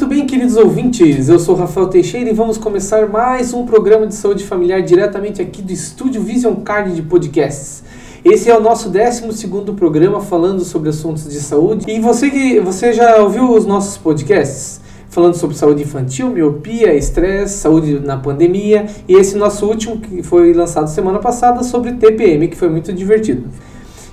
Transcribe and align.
muito 0.00 0.14
bem, 0.14 0.24
queridos 0.24 0.56
ouvintes. 0.56 1.28
Eu 1.28 1.38
sou 1.38 1.54
Rafael 1.54 1.86
Teixeira 1.88 2.30
e 2.30 2.32
vamos 2.32 2.56
começar 2.56 3.06
mais 3.06 3.52
um 3.52 3.66
programa 3.66 4.06
de 4.06 4.14
saúde 4.14 4.44
familiar 4.44 4.80
diretamente 4.80 5.42
aqui 5.42 5.60
do 5.60 5.74
estúdio 5.74 6.22
Vision 6.22 6.54
Card 6.54 6.94
de 6.94 7.02
Podcasts. 7.02 7.82
Esse 8.24 8.48
é 8.48 8.56
o 8.56 8.62
nosso 8.62 8.88
12 8.88 9.46
programa 9.76 10.22
falando 10.22 10.64
sobre 10.64 10.88
assuntos 10.88 11.28
de 11.28 11.38
saúde. 11.38 11.84
E 11.86 12.00
você 12.00 12.30
que 12.30 12.58
você 12.60 12.94
já 12.94 13.16
ouviu 13.16 13.52
os 13.52 13.66
nossos 13.66 13.98
podcasts? 13.98 14.80
Falando 15.10 15.34
sobre 15.34 15.54
saúde 15.54 15.82
infantil, 15.82 16.30
miopia, 16.30 16.94
estresse, 16.94 17.58
saúde 17.58 18.00
na 18.00 18.16
pandemia. 18.16 18.86
E 19.06 19.12
esse 19.12 19.36
nosso 19.36 19.66
último, 19.66 19.98
que 19.98 20.22
foi 20.22 20.54
lançado 20.54 20.88
semana 20.88 21.18
passada, 21.18 21.62
sobre 21.62 21.92
TPM, 21.92 22.48
que 22.48 22.56
foi 22.56 22.70
muito 22.70 22.90
divertido. 22.90 23.50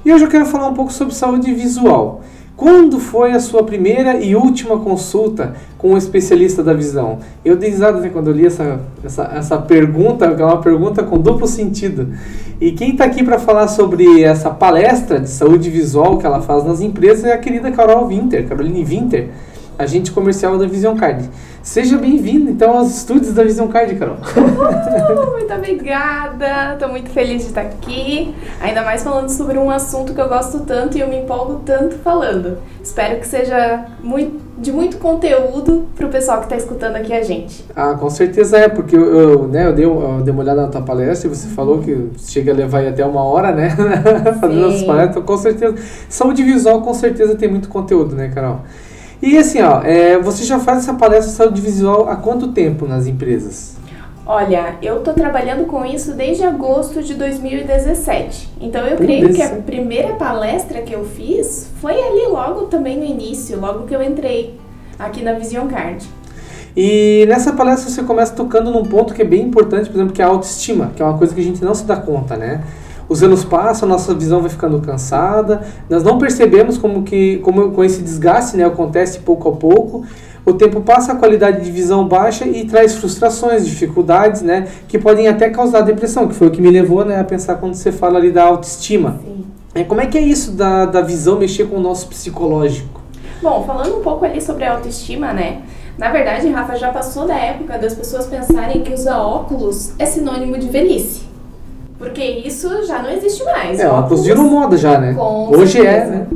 E 0.04 0.12
hoje 0.12 0.26
eu 0.26 0.30
quero 0.30 0.46
falar 0.46 0.68
um 0.68 0.74
pouco 0.74 0.92
sobre 0.92 1.16
saúde 1.16 1.54
visual. 1.54 2.22
Quando 2.58 3.00
foi 3.00 3.34
a 3.34 3.40
sua 3.40 3.64
primeira 3.64 4.18
e 4.18 4.36
última 4.36 4.80
consulta 4.80 5.54
com 5.78 5.92
um 5.92 5.98
especialista 5.98 6.64
da 6.64 6.74
visão? 6.74 7.20
Eu 7.46 7.56
dei 7.56 7.70
risada 7.70 8.00
né, 8.00 8.10
quando 8.10 8.32
eu 8.32 8.34
li 8.34 8.48
essa, 8.48 8.80
essa, 9.04 9.32
essa 9.36 9.58
pergunta, 9.60 10.26
é 10.26 10.44
uma 10.44 10.60
pergunta 10.60 11.04
com 11.04 11.20
duplo 11.20 11.48
sentido. 11.48 12.16
E 12.60 12.72
quem 12.72 12.94
está 12.94 13.06
aqui 13.06 13.24
para 13.24 13.38
falar 13.38 13.68
sobre 13.68 14.24
essa 14.24 14.50
palestra 14.50 15.20
de 15.20 15.30
saúde 15.30 15.70
visual 15.70 16.18
que 16.18 16.26
ela 16.26 16.42
faz 16.42 16.64
nas 16.64 16.82
empresas 16.82 17.26
é 17.26 17.34
a 17.34 17.38
querida 17.38 17.72
Carol 17.72 18.08
Winter, 18.08 18.48
Caroline 18.48 18.84
Winter 18.84 19.30
agente 19.78 20.12
comercial 20.12 20.58
da 20.58 20.66
Vision 20.66 20.98
Card. 20.98 21.30
Seja 21.68 21.98
bem-vindo, 21.98 22.50
então, 22.50 22.78
aos 22.78 22.96
estúdios 22.96 23.34
da 23.34 23.44
Vision 23.44 23.68
Card, 23.68 23.94
Carol. 23.96 24.16
Uhul, 24.38 25.32
muito 25.34 25.54
obrigada, 25.54 26.74
estou 26.74 26.88
muito 26.88 27.10
feliz 27.10 27.42
de 27.42 27.50
estar 27.50 27.60
aqui, 27.60 28.34
ainda 28.62 28.84
mais 28.84 29.04
falando 29.04 29.28
sobre 29.28 29.58
um 29.58 29.70
assunto 29.70 30.14
que 30.14 30.22
eu 30.22 30.30
gosto 30.30 30.62
tanto 30.62 30.98
e 30.98 31.02
eu 31.02 31.10
me 31.10 31.18
empolgo 31.18 31.62
tanto 31.66 31.98
falando. 31.98 32.58
Espero 32.82 33.20
que 33.20 33.28
seja 33.28 33.86
muito, 34.02 34.40
de 34.58 34.72
muito 34.72 34.98
conteúdo 34.98 35.88
para 35.94 36.08
o 36.08 36.10
pessoal 36.10 36.38
que 36.38 36.46
está 36.46 36.56
escutando 36.56 36.96
aqui 36.96 37.12
a 37.12 37.22
gente. 37.22 37.66
Ah, 37.76 37.96
com 37.96 38.10
certeza 38.10 38.58
é, 38.58 38.70
porque 38.70 38.96
eu, 38.96 39.06
eu 39.06 39.48
né, 39.50 39.68
eu, 39.68 39.74
dei, 39.74 39.86
eu 39.86 40.22
dei 40.24 40.34
uma 40.34 40.44
olhada 40.44 40.62
na 40.62 40.68
tua 40.70 40.82
palestra 40.82 41.30
e 41.30 41.36
você 41.36 41.50
falou 41.50 41.80
que 41.80 42.12
chega 42.18 42.54
a 42.54 42.56
levar 42.56 42.88
até 42.88 43.06
uma 43.06 43.26
hora, 43.26 43.52
né, 43.52 43.72
fazendo 44.40 44.68
as 44.68 44.84
palestras, 44.84 45.26
com 45.26 45.38
certeza. 45.38 45.76
Saúde 46.08 46.44
visual, 46.44 46.82
com 46.82 46.94
certeza, 46.94 47.36
tem 47.36 47.50
muito 47.50 47.68
conteúdo, 47.68 48.16
né, 48.16 48.32
Carol? 48.34 48.62
E 49.22 49.38
assim, 49.38 49.62
ó, 49.62 49.82
é, 49.82 50.18
você 50.18 50.44
já 50.44 50.60
faz 50.60 50.80
essa 50.80 50.94
palestra 50.94 51.32
de 51.32 51.38
saúde 51.38 51.62
visual 51.62 52.08
há 52.08 52.16
quanto 52.16 52.50
tempo 52.50 52.86
nas 52.86 53.08
empresas? 53.08 53.76
Olha, 54.26 54.76
eu 54.82 54.98
estou 54.98 55.14
trabalhando 55.14 55.66
com 55.66 55.86
isso 55.86 56.14
desde 56.14 56.44
agosto 56.44 57.02
de 57.02 57.14
2017. 57.14 58.50
Então 58.60 58.86
eu 58.86 58.98
creio 58.98 59.34
que 59.34 59.42
a 59.42 59.50
primeira 59.50 60.16
palestra 60.16 60.82
que 60.82 60.94
eu 60.94 61.06
fiz 61.06 61.70
foi 61.80 61.94
ali 61.94 62.28
logo 62.28 62.66
também 62.66 62.98
no 62.98 63.06
início, 63.06 63.60
logo 63.60 63.88
que 63.88 63.96
eu 63.96 64.04
entrei 64.04 64.60
aqui 65.00 65.24
na 65.24 65.34
Vision 65.34 65.68
Card. 65.68 66.06
E 66.76 67.26
nessa 67.28 67.54
palestra 67.54 67.90
você 67.90 68.04
começa 68.04 68.36
tocando 68.36 68.70
num 68.70 68.84
ponto 68.84 69.14
que 69.14 69.22
é 69.22 69.26
bem 69.26 69.44
importante, 69.44 69.90
por 69.90 69.96
exemplo, 69.96 70.14
que 70.14 70.22
é 70.22 70.26
a 70.26 70.28
autoestima, 70.28 70.92
que 70.96 71.02
é 71.02 71.06
uma 71.06 71.18
coisa 71.18 71.34
que 71.34 71.40
a 71.40 71.44
gente 71.44 71.64
não 71.64 71.74
se 71.74 71.86
dá 71.86 71.96
conta, 71.96 72.36
né? 72.36 72.64
Os 73.10 73.24
anos 73.24 73.44
passam, 73.44 73.88
a 73.88 73.92
nossa 73.92 74.14
visão 74.14 74.42
vai 74.42 74.50
ficando 74.50 74.80
cansada, 74.82 75.62
nós 75.90 76.04
não 76.04 76.18
percebemos 76.18 76.78
como 76.78 77.04
que 77.04 77.38
como 77.38 77.72
com 77.72 77.84
esse 77.84 78.02
desgaste 78.02 78.58
né, 78.58 78.66
acontece 78.66 79.20
pouco 79.20 79.50
a 79.50 79.54
pouco. 79.54 80.06
O 80.46 80.54
tempo 80.54 80.80
passa, 80.80 81.12
a 81.12 81.16
qualidade 81.16 81.62
de 81.66 81.70
visão 81.70 82.08
baixa 82.08 82.46
e 82.48 82.64
traz 82.66 82.96
frustrações, 82.96 83.68
dificuldades, 83.68 84.42
né, 84.42 84.68
que 84.88 84.98
podem 84.98 85.28
até 85.28 85.50
causar 85.50 85.82
depressão, 85.82 86.26
que 86.26 86.34
foi 86.34 86.48
o 86.48 86.52
que 86.52 86.62
me 86.62 86.72
levou 86.72 87.04
né, 87.04 87.20
a 87.20 87.24
pensar 87.24 87.56
quando 87.56 87.74
você 87.74 87.92
fala 87.92 88.18
ali 88.18 88.32
da 88.32 88.46
autoestima. 88.46 89.20
Sim. 89.22 89.46
É, 89.76 89.84
como 89.84 90.00
é 90.00 90.08
que 90.08 90.18
é 90.18 90.22
isso 90.22 90.52
da, 90.52 90.86
da 90.86 91.02
visão 91.02 91.38
mexer 91.38 91.66
com 91.66 91.76
o 91.76 91.80
nosso 91.82 92.08
psicológico? 92.08 93.02
Bom, 93.42 93.64
falando 93.66 93.98
um 93.98 94.02
pouco 94.02 94.26
ali 94.26 94.42
sobre 94.42 94.64
a 94.64 94.74
autoestima, 94.74 95.34
né? 95.34 95.62
Na 95.98 96.12
verdade, 96.12 96.48
Rafa, 96.48 96.76
já 96.76 96.92
passou 96.92 97.28
da 97.28 97.36
época 97.36 97.78
das 97.78 97.94
pessoas 97.94 98.26
pensarem 98.28 98.82
que 98.82 98.94
usar 98.94 99.20
óculos 99.20 99.94
é 100.00 100.06
sinônimo 100.06 100.58
de 100.58 100.68
velhice. 100.70 101.22
Porque 101.98 102.24
isso 102.24 102.86
já 102.86 103.02
não 103.02 103.10
existe 103.10 103.44
mais. 103.44 103.80
É, 103.80 103.88
óculos 103.88 104.26
virou 104.26 104.44
moda 104.44 104.78
já, 104.78 105.00
né? 105.00 105.16
Hoje 105.18 105.86
é, 105.86 106.06
né? 106.06 106.28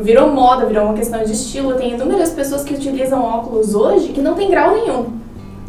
Virou 0.00 0.30
moda, 0.30 0.64
virou 0.64 0.84
uma 0.84 0.94
questão 0.94 1.22
de 1.22 1.32
estilo. 1.32 1.74
Tem 1.74 1.92
inúmeras 1.92 2.30
pessoas 2.30 2.64
que 2.64 2.74
utilizam 2.74 3.22
óculos 3.22 3.74
hoje 3.74 4.08
que 4.08 4.20
não 4.20 4.34
tem 4.34 4.50
grau 4.50 4.74
nenhum 4.74 5.22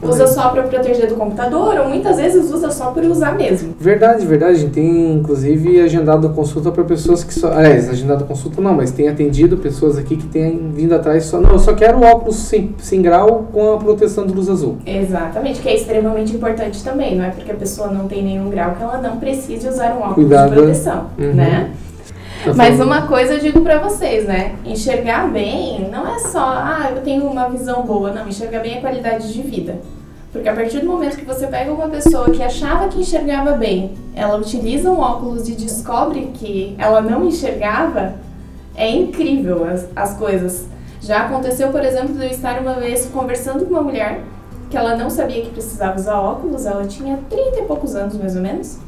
usa 0.03 0.27
só 0.27 0.49
para 0.49 0.63
proteger 0.63 1.07
do 1.07 1.15
computador 1.15 1.79
ou 1.79 1.89
muitas 1.89 2.17
vezes 2.17 2.51
usa 2.51 2.69
só 2.71 2.91
por 2.91 3.03
usar 3.03 3.35
mesmo. 3.35 3.73
Verdade, 3.79 4.25
verdade. 4.25 4.67
Tem 4.67 5.13
inclusive 5.13 5.81
agendado 5.81 6.29
consulta 6.29 6.71
para 6.71 6.83
pessoas 6.83 7.23
que 7.23 7.33
só. 7.33 7.51
Aliás, 7.51 7.89
agendado 7.89 8.25
consulta 8.25 8.61
não, 8.61 8.73
mas 8.73 8.91
tem 8.91 9.07
atendido 9.07 9.57
pessoas 9.57 9.97
aqui 9.97 10.15
que 10.15 10.27
têm 10.27 10.71
vindo 10.73 10.93
atrás 10.93 11.25
só. 11.25 11.39
Não, 11.39 11.51
eu 11.51 11.59
só 11.59 11.73
quero 11.73 12.01
óculos 12.01 12.35
sem, 12.35 12.75
sem 12.77 13.01
grau 13.01 13.47
com 13.51 13.73
a 13.73 13.77
proteção 13.77 14.25
de 14.25 14.33
luz 14.33 14.49
azul. 14.49 14.77
Exatamente, 14.85 15.61
que 15.61 15.69
é 15.69 15.75
extremamente 15.75 16.35
importante 16.35 16.83
também. 16.83 17.15
Não 17.15 17.25
é 17.25 17.29
porque 17.29 17.51
a 17.51 17.55
pessoa 17.55 17.87
não 17.87 18.07
tem 18.07 18.23
nenhum 18.23 18.49
grau 18.49 18.75
que 18.75 18.83
ela 18.83 18.97
não 18.97 19.17
precise 19.17 19.67
usar 19.67 19.93
um 19.93 19.99
óculos 19.99 20.15
Cuidado. 20.15 20.49
de 20.49 20.55
proteção, 20.55 21.07
uhum. 21.17 21.33
né? 21.33 21.71
Tá 22.43 22.53
Mas 22.53 22.77
uma 22.79 23.07
coisa 23.07 23.35
eu 23.35 23.39
digo 23.39 23.61
para 23.61 23.79
vocês, 23.79 24.25
né? 24.25 24.55
Enxergar 24.65 25.31
bem 25.31 25.87
não 25.89 26.05
é 26.13 26.19
só, 26.19 26.39
ah, 26.39 26.91
eu 26.93 27.01
tenho 27.01 27.25
uma 27.25 27.47
visão 27.47 27.83
boa. 27.83 28.11
Não, 28.11 28.27
enxergar 28.27 28.59
bem 28.59 28.77
é 28.77 28.81
qualidade 28.81 29.31
de 29.31 29.41
vida. 29.41 29.77
Porque 30.31 30.49
a 30.49 30.53
partir 30.53 30.79
do 30.79 30.87
momento 30.87 31.15
que 31.15 31.23
você 31.23 31.47
pega 31.47 31.71
uma 31.71 31.87
pessoa 31.87 32.29
que 32.31 32.43
achava 32.43 32.89
que 32.89 32.99
enxergava 32.99 33.53
bem, 33.53 33.93
ela 34.13 34.35
utiliza 34.35 34.91
um 34.91 34.99
óculos 34.99 35.47
e 35.47 35.53
descobre 35.53 36.31
que 36.33 36.75
ela 36.77 37.01
não 37.01 37.25
enxergava, 37.25 38.15
é 38.75 38.89
incrível 38.89 39.63
as, 39.63 39.87
as 39.95 40.17
coisas. 40.17 40.67
Já 40.99 41.25
aconteceu, 41.25 41.69
por 41.69 41.83
exemplo, 41.85 42.13
de 42.13 42.25
eu 42.25 42.29
estar 42.29 42.59
uma 42.59 42.73
vez 42.73 43.05
conversando 43.05 43.65
com 43.65 43.71
uma 43.71 43.83
mulher 43.83 44.21
que 44.69 44.75
ela 44.75 44.95
não 44.95 45.09
sabia 45.09 45.43
que 45.43 45.51
precisava 45.51 45.99
usar 45.99 46.19
óculos, 46.19 46.65
ela 46.65 46.85
tinha 46.87 47.19
30 47.29 47.59
e 47.59 47.61
poucos 47.65 47.95
anos 47.95 48.17
mais 48.17 48.35
ou 48.35 48.41
menos. 48.41 48.79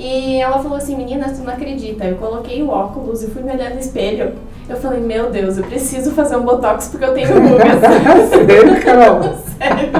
E 0.00 0.40
ela 0.40 0.58
falou 0.62 0.78
assim, 0.78 0.96
menina, 0.96 1.26
tu 1.28 1.42
não 1.42 1.52
acredita, 1.52 2.06
eu 2.06 2.16
coloquei 2.16 2.62
o 2.62 2.70
óculos 2.70 3.22
e 3.22 3.26
fui 3.26 3.42
me 3.42 3.52
olhar 3.52 3.68
no 3.68 3.78
espelho. 3.78 4.32
Eu 4.66 4.76
falei, 4.78 4.98
meu 4.98 5.28
Deus, 5.28 5.58
eu 5.58 5.64
preciso 5.64 6.12
fazer 6.12 6.36
um 6.36 6.42
botox 6.42 6.88
porque 6.88 7.04
eu 7.04 7.12
tenho 7.12 7.28
rugas. 7.28 7.80
Sério, 8.32 8.82
Carol? 8.82 9.20
Sério. 9.58 9.90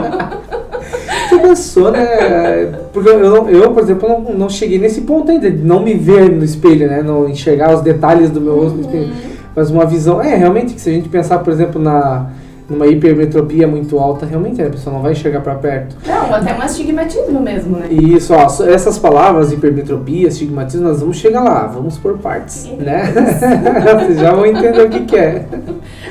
Você 1.29 1.39
pensou, 1.39 1.91
né? 1.91 2.73
Porque 2.95 3.11
eu, 3.11 3.49
eu 3.51 3.73
por 3.73 3.83
exemplo, 3.83 4.09
não, 4.09 4.21
não 4.33 4.49
cheguei 4.49 4.79
nesse 4.79 5.03
ponto 5.03 5.31
ainda, 5.31 5.51
de 5.51 5.63
não 5.63 5.83
me 5.83 5.93
ver 5.93 6.31
no 6.31 6.45
espelho, 6.45 6.89
né? 6.89 7.03
Não 7.03 7.29
enxergar 7.29 7.75
os 7.75 7.83
detalhes 7.83 8.31
do 8.31 8.41
meu 8.41 8.57
rosto 8.57 8.77
no 8.77 8.81
espelho. 8.81 9.05
Uhum. 9.05 9.31
Mas 9.55 9.71
uma 9.71 9.85
visão. 9.85 10.23
É, 10.23 10.35
realmente, 10.35 10.73
que 10.73 10.81
se 10.81 10.89
a 10.89 10.93
gente 10.95 11.11
pensar, 11.11 11.41
por 11.41 11.53
exemplo, 11.53 11.81
na 11.81 12.31
numa 12.71 12.87
hipermetropia 12.87 13.67
muito 13.67 13.99
alta, 13.99 14.25
realmente 14.25 14.63
a 14.63 14.71
pessoa 14.71 14.95
não 14.95 15.03
vai 15.03 15.15
chegar 15.15 15.41
para 15.41 15.57
perto. 15.57 15.97
Não, 16.07 16.35
até 16.35 16.55
um 16.55 16.63
astigmatismo 16.63 17.41
mesmo, 17.41 17.79
né? 17.79 17.89
Isso, 17.91 18.33
ó, 18.33 18.47
essas 18.65 18.97
palavras, 18.97 19.51
hipermetropia, 19.53 20.29
astigmatismo, 20.29 20.87
nós 20.87 21.01
vamos 21.01 21.17
chegar 21.17 21.43
lá, 21.43 21.67
vamos 21.67 21.99
por 21.99 22.17
partes, 22.19 22.71
né? 22.79 23.13
Vocês 24.01 24.21
já 24.21 24.33
vão 24.33 24.47
entender 24.47 24.83
o 24.83 24.89
que, 24.89 25.01
que 25.01 25.17
é. 25.17 25.45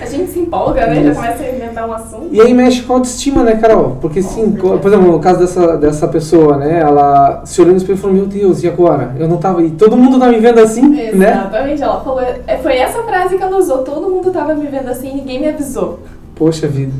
A 0.02 0.06
gente 0.06 0.30
se 0.32 0.40
empolga, 0.40 0.88
né? 0.88 0.98
Isso. 0.98 1.06
Já 1.06 1.16
começa 1.16 1.44
a 1.44 1.50
inventar 1.50 1.90
um 1.90 1.94
assunto. 1.94 2.28
E 2.32 2.42
aí 2.42 2.54
mexe 2.54 2.82
com 2.82 2.94
a 2.94 2.96
autoestima, 2.98 3.44
né, 3.44 3.56
Carol? 3.56 3.98
Porque 4.02 4.22
sim, 4.22 4.52
por 4.52 4.86
exemplo, 4.86 5.12
no 5.12 5.20
caso 5.20 5.40
dessa, 5.40 5.78
dessa 5.78 6.08
pessoa, 6.08 6.58
né, 6.58 6.82
ela 6.82 7.42
se 7.46 7.62
olhou 7.62 7.72
no 7.72 7.78
espelho 7.78 7.98
e 7.98 8.02
falou, 8.02 8.16
meu 8.16 8.26
Deus, 8.26 8.64
e 8.64 8.68
agora? 8.68 9.16
Eu 9.18 9.30
não 9.30 9.38
tava, 9.38 9.64
e 9.64 9.72
todo 9.72 9.96
mundo 9.96 10.20
tá 10.20 10.28
me 10.28 10.40
vendo 10.40 10.60
assim, 10.60 10.82
Exatamente. 10.82 11.16
né? 11.16 11.32
Exatamente, 11.32 11.84
ela 11.84 12.02
falou, 12.02 12.22
é, 12.22 12.58
foi 12.58 12.76
essa 12.78 13.02
frase 13.04 13.38
que 13.38 13.44
ela 13.44 13.58
usou, 13.58 13.80
todo 13.80 14.10
mundo 14.10 14.30
tava 14.32 14.54
me 14.54 14.68
vendo 14.68 14.90
assim, 14.90 15.14
ninguém 15.14 15.40
me 15.40 15.48
avisou. 15.48 16.00
Poxa 16.40 16.70
vida. 16.70 16.94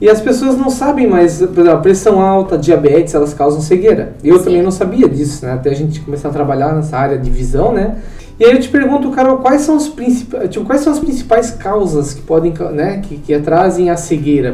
E 0.00 0.08
as 0.08 0.20
pessoas 0.20 0.56
não 0.56 0.70
sabem, 0.70 1.08
mas 1.08 1.38
por 1.38 1.58
exemplo, 1.58 1.82
pressão 1.82 2.20
alta, 2.20 2.56
diabetes, 2.56 3.12
elas 3.12 3.34
causam 3.34 3.60
cegueira. 3.60 4.14
Eu 4.22 4.38
Sim. 4.38 4.44
também 4.44 4.62
não 4.62 4.70
sabia 4.70 5.08
disso, 5.08 5.44
né? 5.44 5.54
Até 5.54 5.70
a 5.70 5.74
gente 5.74 6.00
começar 6.00 6.28
a 6.28 6.32
trabalhar 6.32 6.72
nessa 6.72 6.96
área 6.96 7.18
de 7.18 7.28
visão, 7.28 7.72
né? 7.72 7.98
E 8.38 8.44
aí 8.44 8.52
eu 8.52 8.60
te 8.60 8.68
pergunto, 8.68 9.10
Carol, 9.10 9.38
quais 9.38 9.62
são, 9.62 9.76
os 9.76 9.88
principais, 9.88 10.48
tipo, 10.48 10.64
quais 10.64 10.82
são 10.82 10.92
as 10.92 11.00
principais 11.00 11.50
causas 11.50 12.14
que 12.14 12.22
podem, 12.22 12.54
né, 12.72 13.02
que, 13.06 13.18
que 13.18 13.38
trazem 13.40 13.90
a 13.90 13.96
cegueira 13.96 14.52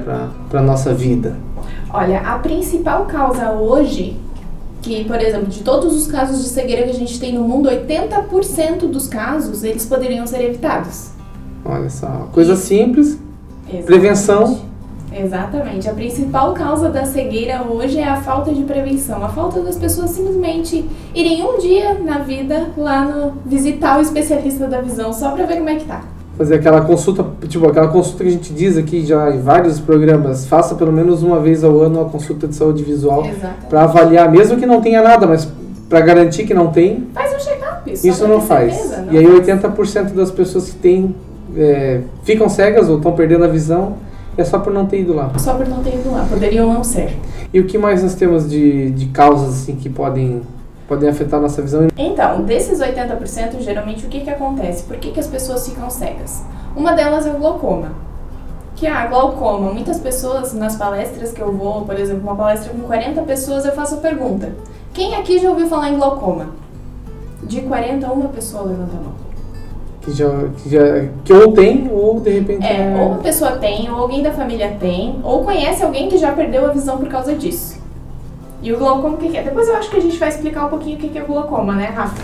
para 0.50 0.58
a 0.58 0.62
nossa 0.62 0.92
vida? 0.92 1.36
Olha, 1.92 2.20
a 2.20 2.38
principal 2.38 3.04
causa 3.04 3.52
hoje, 3.52 4.16
que, 4.82 5.04
por 5.04 5.20
exemplo, 5.20 5.46
de 5.46 5.60
todos 5.60 5.94
os 5.94 6.08
casos 6.08 6.42
de 6.42 6.48
cegueira 6.48 6.82
que 6.82 6.90
a 6.90 6.94
gente 6.94 7.20
tem 7.20 7.34
no 7.34 7.42
mundo, 7.42 7.68
80% 7.68 8.90
dos 8.90 9.06
casos, 9.06 9.62
eles 9.62 9.84
poderiam 9.86 10.26
ser 10.26 10.40
evitados. 10.42 11.10
Olha 11.64 11.90
só, 11.90 12.28
coisa 12.32 12.56
simples, 12.56 13.18
Exatamente. 13.68 13.84
Prevenção. 13.84 14.58
Exatamente. 15.12 15.88
A 15.88 15.94
principal 15.94 16.52
causa 16.52 16.88
da 16.88 17.04
cegueira 17.04 17.62
hoje 17.68 17.98
é 17.98 18.08
a 18.08 18.16
falta 18.16 18.52
de 18.52 18.62
prevenção. 18.64 19.24
A 19.24 19.28
falta 19.28 19.60
das 19.60 19.76
pessoas 19.76 20.10
simplesmente 20.10 20.84
irem 21.14 21.42
um 21.42 21.58
dia 21.58 21.94
na 21.94 22.18
vida 22.18 22.68
lá 22.76 23.04
no 23.04 23.32
visitar 23.44 23.98
o 23.98 24.02
especialista 24.02 24.66
da 24.66 24.80
visão 24.80 25.12
só 25.12 25.30
para 25.30 25.46
ver 25.46 25.56
como 25.56 25.70
é 25.70 25.76
que 25.76 25.84
tá. 25.84 26.02
Fazer 26.36 26.56
aquela 26.56 26.82
consulta, 26.82 27.24
tipo, 27.48 27.66
aquela 27.66 27.88
consulta 27.88 28.22
que 28.22 28.28
a 28.28 28.32
gente 28.32 28.52
diz 28.52 28.76
aqui 28.76 29.06
já 29.06 29.34
em 29.34 29.40
vários 29.40 29.80
programas, 29.80 30.46
faça 30.46 30.74
pelo 30.74 30.92
menos 30.92 31.22
uma 31.22 31.40
vez 31.40 31.64
ao 31.64 31.80
ano 31.80 32.00
uma 32.00 32.10
consulta 32.10 32.46
de 32.46 32.54
saúde 32.54 32.84
visual 32.84 33.26
para 33.70 33.84
avaliar, 33.84 34.30
mesmo 34.30 34.58
que 34.58 34.66
não 34.66 34.82
tenha 34.82 35.00
nada, 35.00 35.26
mas 35.26 35.48
para 35.88 36.00
garantir 36.02 36.44
que 36.44 36.52
não 36.52 36.66
tem. 36.66 37.06
Faz 37.14 37.34
um 37.34 37.38
check-up. 37.38 37.90
Isso 37.90 38.28
não 38.28 38.42
faz. 38.42 38.74
Certeza, 38.74 39.02
não 39.02 39.14
e 39.14 39.18
aí 39.18 39.26
80% 39.26 40.12
das 40.12 40.30
pessoas 40.30 40.68
que 40.68 40.76
têm 40.76 41.14
é, 41.56 42.00
ficam 42.24 42.48
cegas 42.48 42.88
ou 42.88 42.96
estão 42.96 43.12
perdendo 43.12 43.44
a 43.44 43.48
visão 43.48 43.96
É 44.36 44.44
só 44.44 44.58
por 44.58 44.72
não 44.72 44.86
ter 44.86 45.00
ido 45.00 45.14
lá. 45.14 45.32
Só 45.38 45.54
por 45.54 45.66
não 45.68 45.82
ter 45.82 45.94
ido 45.94 46.10
lá. 46.10 46.26
Poderiam 46.28 46.72
não 46.72 46.82
ser. 46.82 47.16
E 47.52 47.60
o 47.60 47.66
que 47.66 47.78
mais 47.78 48.02
nós 48.02 48.14
temos 48.14 48.48
de, 48.48 48.90
de 48.90 49.06
causas 49.06 49.48
assim, 49.50 49.76
que 49.76 49.88
podem, 49.88 50.42
podem 50.88 51.08
afetar 51.08 51.38
a 51.38 51.42
nossa 51.42 51.62
visão? 51.62 51.88
Então, 51.96 52.42
desses 52.42 52.80
80%, 52.80 53.60
geralmente 53.60 54.04
o 54.04 54.08
que, 54.08 54.20
que 54.20 54.30
acontece? 54.30 54.84
Por 54.84 54.96
que, 54.96 55.10
que 55.10 55.20
as 55.20 55.26
pessoas 55.26 55.66
ficam 55.66 55.88
cegas? 55.88 56.42
Uma 56.74 56.92
delas 56.92 57.26
é 57.26 57.30
o 57.30 57.38
glaucoma. 57.38 57.92
Que, 58.74 58.86
ah, 58.86 59.06
glaucoma. 59.06 59.72
Muitas 59.72 59.98
pessoas, 59.98 60.52
nas 60.52 60.76
palestras 60.76 61.32
que 61.32 61.40
eu 61.40 61.50
vou, 61.50 61.86
por 61.86 61.98
exemplo, 61.98 62.22
uma 62.22 62.36
palestra 62.36 62.70
com 62.70 62.80
40 62.80 63.22
pessoas, 63.22 63.64
eu 63.64 63.72
faço 63.72 63.94
a 63.94 63.98
pergunta. 63.98 64.52
Quem 64.92 65.14
aqui 65.14 65.38
já 65.38 65.48
ouviu 65.48 65.66
falar 65.66 65.90
em 65.90 65.96
glaucoma? 65.96 66.48
De 67.42 67.62
40, 67.62 68.12
uma 68.12 68.28
pessoa 68.28 68.64
levanta 68.64 68.96
a 68.96 69.00
mão. 69.00 69.25
Que, 70.06 70.12
já, 70.12 70.28
que, 70.62 70.70
já, 70.70 71.08
que 71.24 71.32
ou 71.32 71.52
tem, 71.52 71.90
ou 71.92 72.20
de 72.20 72.30
repente. 72.30 72.64
É, 72.64 72.92
é, 72.92 72.96
ou 72.96 73.08
uma 73.08 73.18
pessoa 73.18 73.56
tem, 73.56 73.90
ou 73.90 73.96
alguém 73.96 74.22
da 74.22 74.30
família 74.30 74.76
tem, 74.78 75.18
ou 75.24 75.44
conhece 75.44 75.82
alguém 75.82 76.08
que 76.08 76.16
já 76.16 76.30
perdeu 76.30 76.64
a 76.64 76.68
visão 76.68 76.96
por 76.96 77.08
causa 77.08 77.34
disso. 77.34 77.82
E 78.62 78.72
o 78.72 78.78
glaucoma, 78.78 79.16
o 79.16 79.18
que, 79.18 79.30
que 79.30 79.36
é? 79.36 79.42
Depois 79.42 79.66
eu 79.66 79.74
acho 79.74 79.90
que 79.90 79.96
a 79.96 80.00
gente 80.00 80.16
vai 80.16 80.28
explicar 80.28 80.66
um 80.66 80.68
pouquinho 80.68 80.96
o 80.96 81.00
que, 81.00 81.08
que 81.08 81.18
é 81.18 81.24
o 81.24 81.26
glaucoma, 81.26 81.74
né, 81.74 81.86
Rafa? 81.86 82.22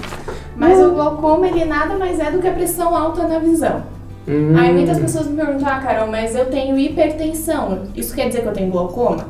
Mas 0.56 0.78
o 0.78 0.92
glaucoma, 0.92 1.48
ele 1.48 1.64
nada 1.64 1.96
mais 1.96 2.20
é 2.20 2.30
do 2.30 2.38
que 2.38 2.46
a 2.46 2.52
pressão 2.52 2.94
alta 2.94 3.26
na 3.26 3.40
visão. 3.40 3.82
Hum. 4.28 4.54
Aí 4.56 4.72
muitas 4.72 5.00
pessoas 5.00 5.26
me 5.26 5.34
perguntam, 5.34 5.68
ah, 5.68 5.80
Carol, 5.80 6.06
mas 6.06 6.36
eu 6.36 6.46
tenho 6.46 6.78
hipertensão. 6.78 7.80
Isso 7.96 8.14
quer 8.14 8.28
dizer 8.28 8.42
que 8.42 8.48
eu 8.48 8.52
tenho 8.52 8.70
glaucoma? 8.70 9.26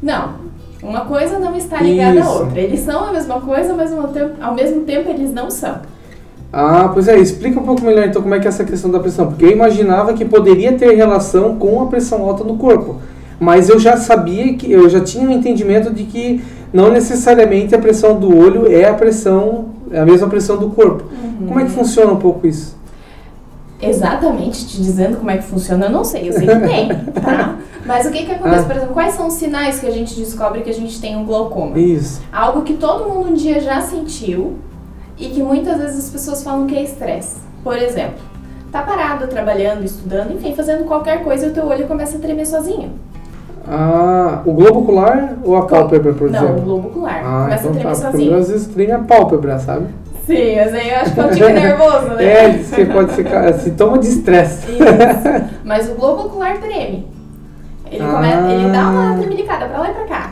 Não. 0.00 0.46
Uma 0.80 1.00
coisa 1.06 1.40
não 1.40 1.56
está 1.56 1.80
ligada 1.80 2.20
Isso. 2.20 2.28
à 2.28 2.32
outra. 2.32 2.60
Eles 2.60 2.80
são 2.80 3.04
a 3.04 3.12
mesma 3.12 3.40
coisa, 3.40 3.74
mas 3.74 3.92
ao 4.40 4.54
mesmo 4.54 4.84
tempo 4.84 5.10
eles 5.10 5.32
não 5.32 5.50
são. 5.50 5.80
Ah, 6.52 6.90
pois 6.92 7.08
é, 7.08 7.18
explica 7.18 7.58
um 7.60 7.64
pouco 7.64 7.82
melhor 7.84 8.06
então 8.06 8.22
como 8.22 8.34
é 8.34 8.40
que 8.40 8.46
é 8.46 8.48
essa 8.48 8.64
questão 8.64 8.90
da 8.90 9.00
pressão, 9.00 9.26
porque 9.26 9.44
eu 9.44 9.50
imaginava 9.50 10.14
que 10.14 10.24
poderia 10.24 10.72
ter 10.72 10.94
relação 10.94 11.56
com 11.56 11.82
a 11.82 11.86
pressão 11.86 12.22
alta 12.22 12.44
no 12.44 12.56
corpo, 12.56 12.96
mas 13.38 13.68
eu 13.68 13.78
já 13.78 13.96
sabia 13.96 14.54
que 14.54 14.70
eu 14.70 14.88
já 14.88 15.00
tinha 15.00 15.28
um 15.28 15.32
entendimento 15.32 15.92
de 15.92 16.04
que 16.04 16.42
não 16.72 16.90
necessariamente 16.90 17.74
a 17.74 17.78
pressão 17.78 18.18
do 18.18 18.34
olho 18.34 18.70
é 18.70 18.88
a 18.88 18.94
pressão, 18.94 19.66
é 19.90 20.00
a 20.00 20.04
mesma 20.06 20.28
pressão 20.28 20.56
do 20.56 20.70
corpo. 20.70 21.04
Uhum. 21.12 21.46
Como 21.48 21.60
é 21.60 21.64
que 21.64 21.70
funciona 21.70 22.12
um 22.12 22.18
pouco 22.18 22.46
isso? 22.46 22.76
Exatamente 23.80 24.66
te 24.66 24.80
dizendo 24.80 25.18
como 25.18 25.30
é 25.30 25.36
que 25.36 25.44
funciona, 25.44 25.86
eu 25.86 25.92
não 25.92 26.02
sei, 26.02 26.28
eu 26.28 26.32
sei 26.32 26.46
que 26.46 26.60
tem, 26.60 26.88
tá? 27.12 27.56
Mas 27.84 28.06
o 28.06 28.10
que 28.10 28.24
que 28.24 28.32
acontece, 28.32 28.62
ah. 28.62 28.66
por 28.66 28.76
exemplo, 28.76 28.94
quais 28.94 29.14
são 29.14 29.28
os 29.28 29.34
sinais 29.34 29.78
que 29.78 29.86
a 29.86 29.90
gente 29.90 30.14
descobre 30.14 30.62
que 30.62 30.70
a 30.70 30.74
gente 30.74 31.00
tem 31.00 31.14
um 31.14 31.24
glaucoma? 31.24 31.78
Isso. 31.78 32.20
Algo 32.32 32.62
que 32.62 32.74
todo 32.74 33.08
mundo 33.08 33.30
um 33.30 33.34
dia 33.34 33.60
já 33.60 33.80
sentiu, 33.80 34.56
e 35.18 35.28
que 35.28 35.42
muitas 35.42 35.78
vezes 35.78 36.04
as 36.04 36.10
pessoas 36.10 36.42
falam 36.42 36.66
que 36.66 36.76
é 36.76 36.82
estresse. 36.82 37.36
Por 37.62 37.76
exemplo, 37.76 38.18
tá 38.70 38.82
parado 38.82 39.26
trabalhando, 39.26 39.84
estudando, 39.84 40.32
enfim, 40.32 40.54
fazendo 40.54 40.84
qualquer 40.84 41.22
coisa 41.24 41.46
e 41.46 41.48
o 41.50 41.52
teu 41.52 41.66
olho 41.66 41.86
começa 41.86 42.16
a 42.16 42.20
tremer 42.20 42.46
sozinho. 42.46 42.92
Ah, 43.68 44.42
o 44.44 44.52
globo 44.52 44.80
ocular 44.80 45.36
ou 45.42 45.56
a 45.56 45.66
pálpebra, 45.66 46.12
por 46.14 46.28
exemplo? 46.28 46.48
Não, 46.48 46.58
o 46.58 46.60
globo 46.60 46.88
ocular. 46.88 47.22
Ah, 47.24 47.42
começa 47.44 47.68
então 47.68 47.70
a 47.70 47.74
tremer 47.74 47.96
tá, 47.96 48.10
sozinho. 48.12 48.36
Às 48.36 48.48
vezes 48.48 48.66
treme 48.68 48.92
a 48.92 48.98
pálpebra, 49.00 49.58
sabe? 49.58 49.86
Sim, 50.24 50.56
mas 50.56 50.74
aí 50.74 50.90
eu 50.90 50.96
acho 50.96 51.14
que 51.14 51.20
é 51.20 51.24
um 51.24 51.30
tique 51.30 51.52
nervoso, 51.52 52.08
né? 52.14 52.24
É, 52.24 52.58
que 52.58 52.84
pode 52.86 53.12
ficar 53.14 53.44
é 53.44 53.52
sintoma 53.54 53.98
de 53.98 54.08
estresse. 54.08 54.66
Mas 55.64 55.88
o 55.88 55.94
globo 55.94 56.26
ocular 56.26 56.58
treme. 56.58 57.08
Ele, 57.90 58.02
ah. 58.02 58.12
começa, 58.12 58.52
ele 58.52 58.70
dá 58.70 58.88
uma 58.88 59.16
tremelicada 59.16 59.66
pra 59.66 59.78
lá 59.78 59.90
e 59.90 59.94
pra 59.94 60.04
cá. 60.04 60.30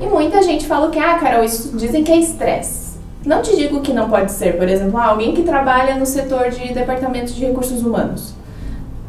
E 0.00 0.06
muita 0.06 0.42
gente 0.42 0.66
fala 0.66 0.90
que, 0.90 0.98
ah, 0.98 1.18
Carol, 1.18 1.44
isso 1.44 1.76
dizem 1.76 2.04
que 2.04 2.12
é 2.12 2.16
estresse. 2.16 2.87
Não 3.24 3.42
te 3.42 3.56
digo 3.56 3.80
que 3.80 3.92
não 3.92 4.08
pode 4.08 4.30
ser, 4.32 4.56
por 4.56 4.68
exemplo, 4.68 4.96
ah, 4.98 5.06
alguém 5.06 5.34
que 5.34 5.42
trabalha 5.42 5.96
no 5.96 6.06
setor 6.06 6.50
de 6.50 6.72
departamento 6.72 7.32
de 7.32 7.44
recursos 7.44 7.82
humanos. 7.82 8.34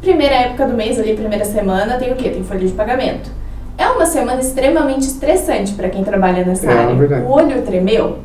Primeira 0.00 0.34
época 0.34 0.66
do 0.66 0.74
mês, 0.74 0.98
ali, 0.98 1.14
primeira 1.14 1.44
semana, 1.44 1.96
tem 1.96 2.12
o 2.12 2.16
quê? 2.16 2.30
Tem 2.30 2.42
folha 2.42 2.66
de 2.66 2.72
pagamento. 2.72 3.30
É 3.78 3.86
uma 3.88 4.04
semana 4.06 4.40
extremamente 4.40 5.02
estressante 5.02 5.72
para 5.72 5.88
quem 5.88 6.02
trabalha 6.02 6.44
nessa 6.44 6.70
é, 6.70 6.78
área. 6.78 6.94
Verdade. 6.94 7.24
O 7.24 7.30
olho 7.30 7.62
tremeu? 7.62 8.18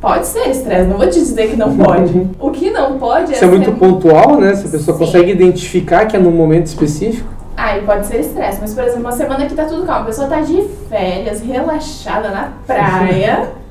Pode 0.00 0.26
ser 0.26 0.48
estresse, 0.48 0.88
não 0.88 0.96
vou 0.96 1.06
te 1.06 1.18
dizer 1.18 1.50
que 1.50 1.56
não 1.56 1.76
pode. 1.76 2.30
o 2.40 2.50
que 2.50 2.70
não 2.70 2.98
pode 2.98 3.32
é. 3.32 3.36
Isso 3.36 3.44
é 3.44 3.48
muito 3.48 3.72
pontual, 3.72 4.40
né? 4.40 4.54
Se 4.54 4.66
a 4.66 4.70
pessoa 4.70 4.96
Sim. 4.96 5.04
consegue 5.04 5.30
identificar 5.30 6.06
que 6.06 6.16
é 6.16 6.18
num 6.18 6.32
momento 6.32 6.66
específico. 6.66 7.28
Aí 7.56 7.82
pode 7.82 8.06
ser 8.06 8.20
estresse, 8.20 8.58
mas 8.60 8.74
por 8.74 8.82
exemplo, 8.82 9.02
uma 9.02 9.12
semana 9.12 9.46
que 9.46 9.54
tá 9.54 9.64
tudo 9.64 9.86
calmo, 9.86 10.02
a 10.02 10.06
pessoa 10.06 10.26
tá 10.26 10.40
de 10.40 10.62
férias, 10.88 11.40
relaxada 11.40 12.30
na 12.30 12.52
praia. 12.66 13.50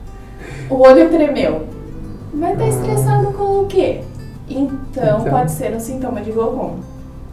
o 0.72 0.82
olho 0.82 1.10
tremeu. 1.10 1.68
Vai 2.34 2.54
estar 2.54 2.64
tá 2.64 2.70
estressado 2.70 3.34
com 3.34 3.62
o 3.62 3.66
quê? 3.68 4.02
Então, 4.50 5.20
então, 5.20 5.24
pode 5.26 5.52
ser 5.52 5.74
um 5.76 5.80
sintoma 5.80 6.22
de 6.22 6.32
glaucoma, 6.32 6.78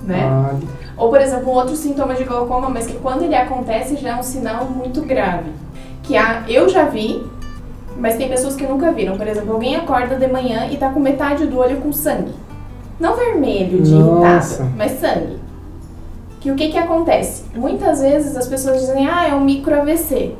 né? 0.02 0.24
Ah. 0.24 0.54
Ou, 0.96 1.08
por 1.08 1.20
exemplo, 1.20 1.50
um 1.50 1.54
outro 1.54 1.76
sintoma 1.76 2.14
de 2.14 2.24
glaucoma, 2.24 2.68
mas 2.68 2.86
que 2.86 2.96
quando 2.98 3.22
ele 3.22 3.34
acontece 3.34 3.96
já 3.96 4.10
é 4.10 4.16
um 4.16 4.22
sinal 4.22 4.64
muito 4.66 5.02
grave. 5.02 5.50
Que 6.02 6.16
a, 6.16 6.42
eu 6.48 6.68
já 6.68 6.84
vi, 6.84 7.24
mas 7.96 8.16
tem 8.16 8.28
pessoas 8.28 8.56
que 8.56 8.66
nunca 8.66 8.90
viram. 8.92 9.16
Por 9.16 9.26
exemplo, 9.26 9.52
alguém 9.52 9.76
acorda 9.76 10.16
de 10.16 10.26
manhã 10.26 10.68
e 10.70 10.76
tá 10.76 10.90
com 10.90 11.00
metade 11.00 11.46
do 11.46 11.58
olho 11.58 11.76
com 11.78 11.92
sangue. 11.92 12.32
Não 12.98 13.16
vermelho 13.16 13.80
de 13.80 13.94
Nossa. 13.94 14.62
irritado, 14.62 14.76
mas 14.76 14.92
sangue. 14.98 15.38
Que 16.40 16.50
o 16.50 16.56
que 16.56 16.68
que 16.68 16.78
acontece? 16.78 17.44
Muitas 17.54 18.00
vezes 18.00 18.36
as 18.36 18.46
pessoas 18.46 18.80
dizem, 18.80 19.08
ah, 19.08 19.28
é 19.28 19.34
um 19.34 19.40
micro 19.40 19.74
AVC. 19.80 20.34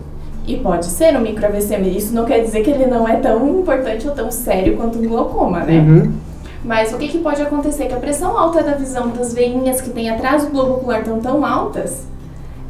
E 0.48 0.56
pode 0.56 0.86
ser 0.86 1.14
um 1.14 1.20
micro 1.20 1.44
AVC, 1.44 1.76
mas 1.76 2.04
isso 2.04 2.14
não 2.14 2.24
quer 2.24 2.40
dizer 2.40 2.62
que 2.62 2.70
ele 2.70 2.86
não 2.86 3.06
é 3.06 3.16
tão 3.16 3.60
importante 3.60 4.08
ou 4.08 4.14
tão 4.14 4.30
sério 4.30 4.78
quanto 4.78 4.98
um 4.98 5.06
glaucoma, 5.06 5.60
né? 5.60 5.78
Uhum. 5.78 6.12
Mas 6.64 6.90
o 6.92 6.96
que, 6.96 7.08
que 7.08 7.18
pode 7.18 7.42
acontecer? 7.42 7.86
Que 7.86 7.92
a 7.92 7.98
pressão 7.98 8.36
alta 8.36 8.62
da 8.62 8.72
visão 8.72 9.10
das 9.10 9.34
veinhas 9.34 9.82
que 9.82 9.90
tem 9.90 10.08
atrás 10.08 10.46
do 10.46 10.50
globo 10.50 10.74
ocular 10.76 11.00
estão 11.00 11.20
tão 11.20 11.44
altas 11.44 12.06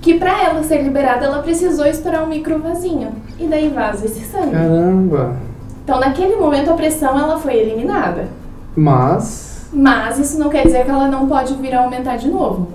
que 0.01 0.19
para 0.19 0.45
ela 0.45 0.63
ser 0.63 0.83
liberada 0.83 1.27
ela 1.27 1.43
precisou 1.43 1.87
estourar 1.87 2.25
um 2.25 2.29
microvasinho. 2.29 3.13
E 3.39 3.47
daí 3.47 3.69
vaza 3.69 4.07
esse 4.07 4.25
sangue. 4.25 4.53
Caramba! 4.53 5.37
Então 5.85 6.01
naquele 6.01 6.37
momento 6.37 6.71
a 6.71 6.75
pressão 6.75 7.19
ela 7.19 7.39
foi 7.39 7.55
eliminada. 7.55 8.27
Mas. 8.77 9.69
Mas 9.73 10.19
isso 10.19 10.39
não 10.39 10.49
quer 10.49 10.65
dizer 10.65 10.85
que 10.85 10.91
ela 10.91 11.09
não 11.09 11.29
pode 11.29 11.55
vir 11.55 11.75
a 11.75 11.83
aumentar 11.83 12.17
de 12.17 12.29
novo. 12.29 12.69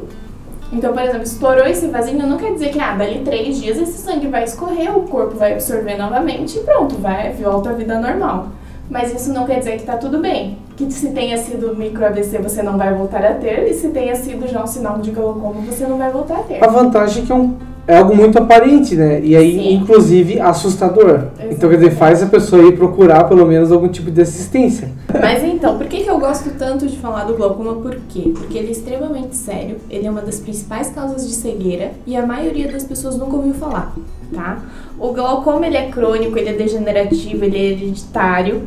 Então, 0.74 0.92
por 0.92 1.04
exemplo, 1.04 1.22
estourou 1.22 1.66
esse 1.66 1.88
vasinho, 1.88 2.26
não 2.26 2.38
quer 2.38 2.52
dizer 2.54 2.70
que, 2.70 2.80
ah, 2.80 2.96
dali 2.96 3.20
três 3.24 3.62
dias 3.62 3.78
esse 3.78 4.00
sangue 4.00 4.28
vai 4.28 4.44
escorrer, 4.44 4.96
o 4.98 5.04
corpo 5.04 5.38
vai 5.38 5.54
absorver 5.54 5.96
novamente 5.96 6.58
e 6.58 6.62
pronto, 6.62 6.96
vai, 6.96 7.32
volta 7.34 7.70
à 7.70 7.74
vida 7.74 8.00
normal. 8.00 8.48
Mas 8.90 9.14
isso 9.14 9.32
não 9.32 9.46
quer 9.46 9.60
dizer 9.60 9.78
que 9.78 9.86
tá 9.86 9.98
tudo 9.98 10.20
bem. 10.20 10.58
Que 10.76 10.92
se 10.92 11.12
tenha 11.12 11.38
sido 11.38 11.76
micro 11.76 12.06
AVC 12.06 12.40
você 12.40 12.64
não 12.64 12.78
vai 12.78 12.94
voltar 12.94 13.24
a 13.24 13.36
ter, 13.36 13.70
e 13.70 13.74
se 13.74 13.90
tenha 13.90 14.16
sido 14.16 14.48
já 14.48 14.64
um 14.64 14.68
sinal 14.68 14.98
de 14.98 15.12
glaucoma 15.12 15.62
você 15.62 15.86
não 15.86 15.98
vai 15.98 16.12
voltar 16.12 16.40
a 16.40 16.44
ter. 16.44 16.64
A 16.64 16.68
vantagem 16.68 17.24
é 17.24 17.26
que 17.26 17.32
é 17.32 17.36
um 17.36 17.56
é 17.86 17.98
algo 17.98 18.16
muito 18.16 18.38
aparente, 18.38 18.96
né? 18.96 19.20
E 19.22 19.36
aí, 19.36 19.54
Sim. 19.54 19.74
inclusive, 19.74 20.40
assustador. 20.40 21.10
Exatamente. 21.10 21.56
Então, 21.56 21.70
quer 21.70 21.76
dizer, 21.76 21.92
faz 21.92 22.24
a 22.24 22.28
pessoa 22.28 22.64
ir 22.64 22.78
procurar 22.78 23.26
pelo 23.26 23.46
menos 23.46 23.72
algum 23.72 23.90
tipo 23.90 24.10
de 24.10 24.22
assistência. 24.22 24.90
Mas 25.14 25.44
então, 25.44 25.78
por 25.78 25.88
que, 25.88 26.04
que 26.04 26.10
eu 26.10 26.18
gosto 26.18 26.52
tanto 26.58 26.88
de 26.88 26.98
falar 26.98 27.26
do 27.26 27.36
glaucoma? 27.36 27.76
Por 27.76 27.98
quê? 28.08 28.32
Porque 28.34 28.58
ele 28.58 28.70
é 28.70 28.72
extremamente 28.72 29.36
sério, 29.36 29.78
ele 29.90 30.08
é 30.08 30.10
uma 30.10 30.22
das 30.22 30.40
principais 30.40 30.90
causas 30.90 31.28
de 31.28 31.34
cegueira 31.34 31.92
e 32.08 32.16
a 32.16 32.26
maioria 32.26 32.72
das 32.72 32.84
pessoas 32.84 33.18
nunca 33.18 33.36
ouviu 33.36 33.54
falar, 33.54 33.94
tá? 34.34 34.60
O 34.98 35.12
glaucoma, 35.12 35.68
ele 35.68 35.78
é 35.78 35.90
crônico, 35.90 36.38
ele 36.38 36.50
é 36.50 36.54
degenerativo, 36.54 37.44
ele 37.44 37.58
é 37.58 37.62
hereditário. 37.72 38.62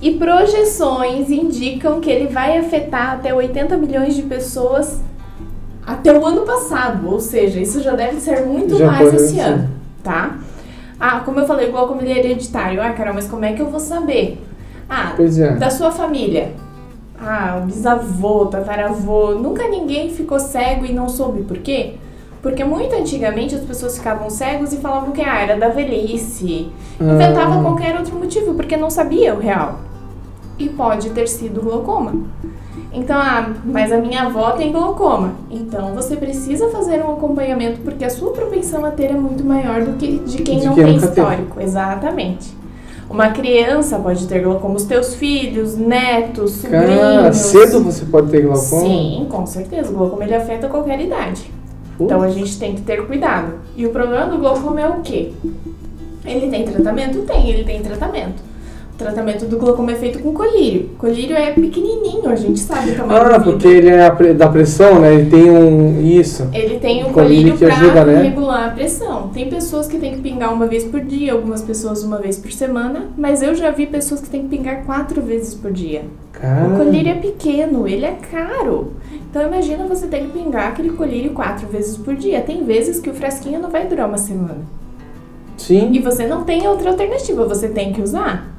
E 0.00 0.14
projeções 0.14 1.30
indicam 1.30 2.00
que 2.00 2.10
ele 2.10 2.26
vai 2.26 2.58
afetar 2.58 3.12
até 3.12 3.32
80 3.32 3.76
milhões 3.76 4.16
de 4.16 4.22
pessoas 4.22 5.00
até 5.86 6.16
o 6.16 6.24
ano 6.24 6.42
passado, 6.42 7.08
ou 7.08 7.20
seja, 7.20 7.60
isso 7.60 7.80
já 7.80 7.94
deve 7.94 8.20
ser 8.20 8.46
muito 8.46 8.76
já 8.76 8.86
mais 8.86 9.12
esse 9.12 9.40
ano, 9.40 9.68
tá? 10.02 10.38
Ah, 10.98 11.20
como 11.24 11.40
eu 11.40 11.46
falei, 11.46 11.68
igual 11.68 11.98
é 12.00 12.18
hereditário. 12.18 12.80
Ah, 12.80 12.92
Carol, 12.92 13.14
mas 13.14 13.26
como 13.26 13.44
é 13.44 13.52
que 13.52 13.60
eu 13.60 13.68
vou 13.68 13.80
saber? 13.80 14.40
Ah, 14.88 15.14
é. 15.18 15.56
da 15.56 15.68
sua 15.68 15.90
família. 15.90 16.52
Ah, 17.20 17.60
bisavô, 17.64 18.46
tataravô. 18.46 19.34
Nunca 19.34 19.68
ninguém 19.68 20.10
ficou 20.10 20.38
cego 20.38 20.86
e 20.86 20.92
não 20.92 21.08
soube 21.08 21.42
por 21.42 21.58
quê? 21.58 21.94
Porque 22.40 22.62
muito 22.62 22.94
antigamente 22.94 23.54
as 23.54 23.62
pessoas 23.62 23.96
ficavam 23.98 24.30
cegos 24.30 24.72
e 24.72 24.76
falavam 24.76 25.10
que 25.10 25.22
ah, 25.22 25.40
era 25.40 25.56
da 25.56 25.68
velhice. 25.68 26.70
Ah. 27.00 27.04
Inventava 27.04 27.60
qualquer 27.62 27.96
outro 27.96 28.14
motivo, 28.16 28.54
porque 28.54 28.76
não 28.76 28.90
sabia 28.90 29.34
o 29.34 29.40
real. 29.40 29.80
E 30.56 30.68
pode 30.68 31.10
ter 31.10 31.26
sido 31.26 31.62
glaucoma. 31.62 32.12
Então, 32.94 33.16
ah, 33.18 33.54
mas 33.64 33.90
a 33.90 33.96
minha 33.96 34.22
avó 34.24 34.50
tem 34.50 34.70
glaucoma. 34.70 35.32
Então 35.50 35.94
você 35.94 36.14
precisa 36.14 36.68
fazer 36.68 37.02
um 37.02 37.12
acompanhamento 37.12 37.80
porque 37.80 38.04
a 38.04 38.10
sua 38.10 38.32
propensão 38.32 38.84
a 38.84 38.90
ter 38.90 39.10
é 39.10 39.14
muito 39.14 39.42
maior 39.42 39.82
do 39.82 39.96
que 39.96 40.18
de 40.18 40.42
quem 40.42 40.58
de 40.58 40.66
não 40.66 40.74
tem 40.74 40.96
histórico. 40.96 41.56
Tem. 41.56 41.64
Exatamente. 41.64 42.54
Uma 43.08 43.30
criança 43.30 43.98
pode 43.98 44.26
ter 44.26 44.40
glaucoma, 44.40 44.76
os 44.76 44.84
teus 44.84 45.14
filhos, 45.14 45.76
netos, 45.76 46.52
sobrinhos. 46.52 46.98
Cara, 46.98 47.32
cedo 47.32 47.82
você 47.82 48.04
pode 48.04 48.30
ter 48.30 48.42
glaucoma? 48.42 48.82
Sim, 48.82 49.26
com 49.30 49.46
certeza. 49.46 49.90
O 49.90 49.94
glaucoma 49.94 50.24
ele 50.24 50.34
afeta 50.34 50.68
qualquer 50.68 51.00
idade. 51.00 51.50
Então 51.98 52.22
a 52.22 52.30
gente 52.30 52.58
tem 52.58 52.74
que 52.74 52.82
ter 52.82 53.06
cuidado. 53.06 53.54
E 53.76 53.86
o 53.86 53.90
problema 53.90 54.26
do 54.26 54.38
glaucoma 54.38 54.80
é 54.80 54.88
o 54.88 55.00
quê? 55.00 55.32
Ele 56.24 56.48
tem 56.48 56.64
tratamento? 56.64 57.22
Tem, 57.22 57.48
ele 57.50 57.64
tem 57.64 57.82
tratamento. 57.82 58.51
Tratamento 58.96 59.46
do 59.46 59.56
glaucoma 59.56 59.92
é 59.92 59.94
feito 59.94 60.18
com 60.20 60.32
colírio. 60.32 60.90
Colírio 60.98 61.36
é 61.36 61.52
pequenininho, 61.52 62.28
a 62.28 62.36
gente 62.36 62.60
sabe 62.60 62.92
também. 62.92 63.16
Ah, 63.16 63.40
porque 63.40 63.66
ele 63.66 63.88
é 63.88 64.34
da 64.34 64.48
pressão, 64.48 65.00
né? 65.00 65.14
Ele 65.14 65.30
tem 65.30 65.50
um. 65.50 66.00
Isso. 66.00 66.48
Ele 66.52 66.78
tem 66.78 67.04
um 67.04 67.12
colírio, 67.12 67.52
colírio 67.52 67.58
que 67.58 67.64
ajuda, 67.64 68.04
né? 68.04 68.22
regular 68.22 68.68
a 68.68 68.70
pressão. 68.72 69.28
Tem 69.28 69.48
pessoas 69.48 69.86
que 69.86 69.98
tem 69.98 70.14
que 70.14 70.20
pingar 70.20 70.52
uma 70.52 70.66
vez 70.66 70.84
por 70.84 71.00
dia, 71.00 71.32
algumas 71.32 71.62
pessoas 71.62 72.02
uma 72.02 72.18
vez 72.18 72.38
por 72.38 72.52
semana, 72.52 73.06
mas 73.16 73.42
eu 73.42 73.54
já 73.54 73.70
vi 73.70 73.86
pessoas 73.86 74.20
que 74.20 74.28
tem 74.28 74.42
que 74.42 74.56
pingar 74.56 74.84
quatro 74.84 75.20
vezes 75.20 75.54
por 75.54 75.72
dia. 75.72 76.02
O 76.42 76.76
colírio 76.76 77.12
é 77.12 77.14
pequeno, 77.14 77.86
ele 77.86 78.04
é 78.04 78.16
caro. 78.30 78.94
Então 79.30 79.42
imagina 79.42 79.86
você 79.86 80.08
ter 80.08 80.20
que 80.22 80.28
pingar 80.28 80.68
aquele 80.68 80.90
colírio 80.90 81.32
quatro 81.32 81.68
vezes 81.68 81.96
por 81.96 82.16
dia. 82.16 82.40
Tem 82.40 82.64
vezes 82.64 82.98
que 82.98 83.08
o 83.08 83.14
frasquinho 83.14 83.60
não 83.60 83.70
vai 83.70 83.86
durar 83.86 84.08
uma 84.08 84.18
semana. 84.18 84.58
Sim. 85.56 85.90
E 85.92 86.00
você 86.00 86.26
não 86.26 86.42
tem 86.42 86.66
outra 86.66 86.90
alternativa, 86.90 87.46
você 87.46 87.68
tem 87.68 87.92
que 87.92 88.02
usar. 88.02 88.51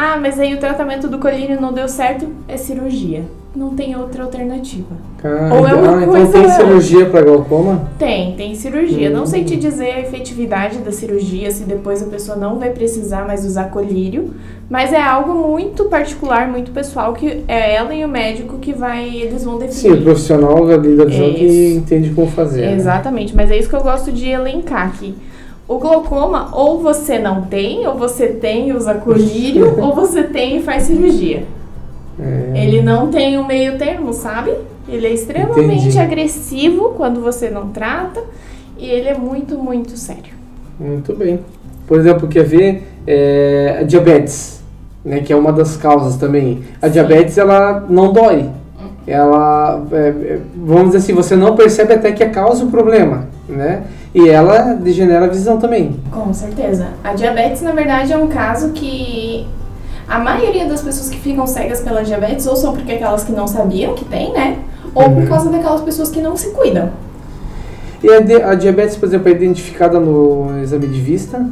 Ah, 0.00 0.16
mas 0.16 0.38
aí 0.38 0.54
o 0.54 0.58
tratamento 0.58 1.08
do 1.08 1.18
colírio 1.18 1.60
não 1.60 1.72
deu 1.72 1.88
certo, 1.88 2.28
é 2.46 2.56
cirurgia. 2.56 3.24
Não 3.56 3.70
tem 3.74 3.96
outra 3.96 4.22
alternativa. 4.22 4.94
Ah, 5.24 5.52
ou 5.52 5.66
é 5.66 5.74
uma 5.74 5.98
ah, 5.98 6.02
então 6.02 6.12
coisa... 6.12 6.28
então 6.28 6.42
tem 6.42 6.50
cirurgia 6.50 7.06
para 7.06 7.22
glaucoma? 7.22 7.90
Tem, 7.98 8.36
tem 8.36 8.54
cirurgia. 8.54 9.10
Hum. 9.10 9.14
Não 9.14 9.26
sei 9.26 9.42
te 9.42 9.56
dizer 9.56 9.90
a 9.90 10.00
efetividade 10.00 10.78
da 10.78 10.92
cirurgia, 10.92 11.50
se 11.50 11.64
depois 11.64 12.00
a 12.00 12.06
pessoa 12.06 12.36
não 12.36 12.60
vai 12.60 12.70
precisar 12.70 13.26
mais 13.26 13.44
usar 13.44 13.70
colírio, 13.70 14.34
mas 14.70 14.92
é 14.92 15.02
algo 15.02 15.34
muito 15.34 15.86
particular, 15.86 16.46
muito 16.46 16.70
pessoal, 16.70 17.12
que 17.12 17.42
é 17.48 17.74
ela 17.74 17.92
e 17.92 18.04
o 18.04 18.08
médico 18.08 18.58
que 18.58 18.72
vai, 18.72 19.08
eles 19.08 19.42
vão 19.42 19.58
definir. 19.58 19.74
Sim, 19.74 19.92
o 19.94 20.02
profissional 20.02 20.70
ali 20.70 20.94
da 20.94 21.06
visão 21.06 21.34
que 21.34 21.74
entende 21.74 22.10
como 22.10 22.30
fazer. 22.30 22.66
Né? 22.66 22.74
Exatamente, 22.76 23.34
né? 23.34 23.42
mas 23.42 23.50
é 23.50 23.58
isso 23.58 23.68
que 23.68 23.74
eu 23.74 23.82
gosto 23.82 24.12
de 24.12 24.28
elencar 24.28 24.86
aqui. 24.86 25.12
O 25.68 25.78
glaucoma, 25.78 26.48
ou 26.52 26.80
você 26.80 27.18
não 27.18 27.42
tem, 27.42 27.86
ou 27.86 27.94
você 27.94 28.28
tem 28.28 28.70
e 28.70 28.72
usa 28.72 28.94
colírio, 28.94 29.76
ou 29.78 29.94
você 29.94 30.22
tem 30.22 30.56
e 30.56 30.62
faz 30.62 30.84
cirurgia. 30.84 31.44
É. 32.18 32.64
Ele 32.64 32.80
não 32.82 33.10
tem 33.10 33.38
um 33.38 33.46
meio 33.46 33.76
termo, 33.78 34.12
sabe? 34.12 34.52
Ele 34.88 35.06
é 35.06 35.12
extremamente 35.12 35.82
Entendi. 35.82 35.98
agressivo 35.98 36.94
quando 36.96 37.20
você 37.20 37.50
não 37.50 37.68
trata 37.68 38.22
e 38.78 38.86
ele 38.86 39.08
é 39.08 39.14
muito, 39.14 39.58
muito 39.58 39.96
sério. 39.96 40.32
Muito 40.80 41.14
bem. 41.14 41.40
Por 41.86 41.98
exemplo, 41.98 42.26
quer 42.26 42.44
ver 42.44 42.88
é, 43.06 43.78
a 43.80 43.82
diabetes, 43.82 44.62
né, 45.04 45.20
que 45.20 45.32
é 45.32 45.36
uma 45.36 45.52
das 45.52 45.76
causas 45.76 46.16
também. 46.16 46.62
A 46.80 46.86
Sim. 46.86 46.92
diabetes, 46.94 47.36
ela 47.36 47.84
não 47.88 48.12
dói. 48.12 48.48
Ela, 49.06 49.86
é, 49.90 49.96
é, 49.96 50.38
vamos 50.54 50.86
dizer 50.86 50.98
assim, 50.98 51.14
você 51.14 51.34
não 51.34 51.56
percebe 51.56 51.94
até 51.94 52.12
que 52.12 52.22
é 52.22 52.28
causa 52.28 52.64
o 52.64 52.70
problema, 52.70 53.26
né? 53.48 53.84
E 54.14 54.28
ela 54.28 54.74
degenera 54.74 55.24
a 55.24 55.28
visão 55.28 55.58
também. 55.58 55.98
Com 56.10 56.32
certeza. 56.32 56.88
A 57.02 57.14
diabetes, 57.14 57.62
na 57.62 57.72
verdade, 57.72 58.12
é 58.12 58.16
um 58.16 58.28
caso 58.28 58.70
que 58.70 59.46
a 60.06 60.18
maioria 60.18 60.66
das 60.66 60.82
pessoas 60.82 61.08
que 61.08 61.18
ficam 61.18 61.46
cegas 61.46 61.80
pela 61.80 62.02
diabetes 62.02 62.46
ou 62.46 62.56
são 62.56 62.74
porque 62.74 62.92
aquelas 62.92 63.24
que 63.24 63.32
não 63.32 63.46
sabiam 63.46 63.94
que 63.94 64.04
tem, 64.04 64.32
né? 64.32 64.58
Ou 64.94 65.04
uhum. 65.04 65.14
por 65.16 65.28
causa 65.28 65.50
daquelas 65.50 65.80
pessoas 65.82 66.10
que 66.10 66.20
não 66.20 66.36
se 66.36 66.50
cuidam. 66.50 66.90
E 68.02 68.08
a, 68.10 68.50
a 68.50 68.54
diabetes, 68.54 68.96
por 68.96 69.06
exemplo, 69.06 69.28
é 69.28 69.32
identificada 69.32 69.98
no 69.98 70.60
exame 70.62 70.86
de 70.86 71.00
vista, 71.00 71.44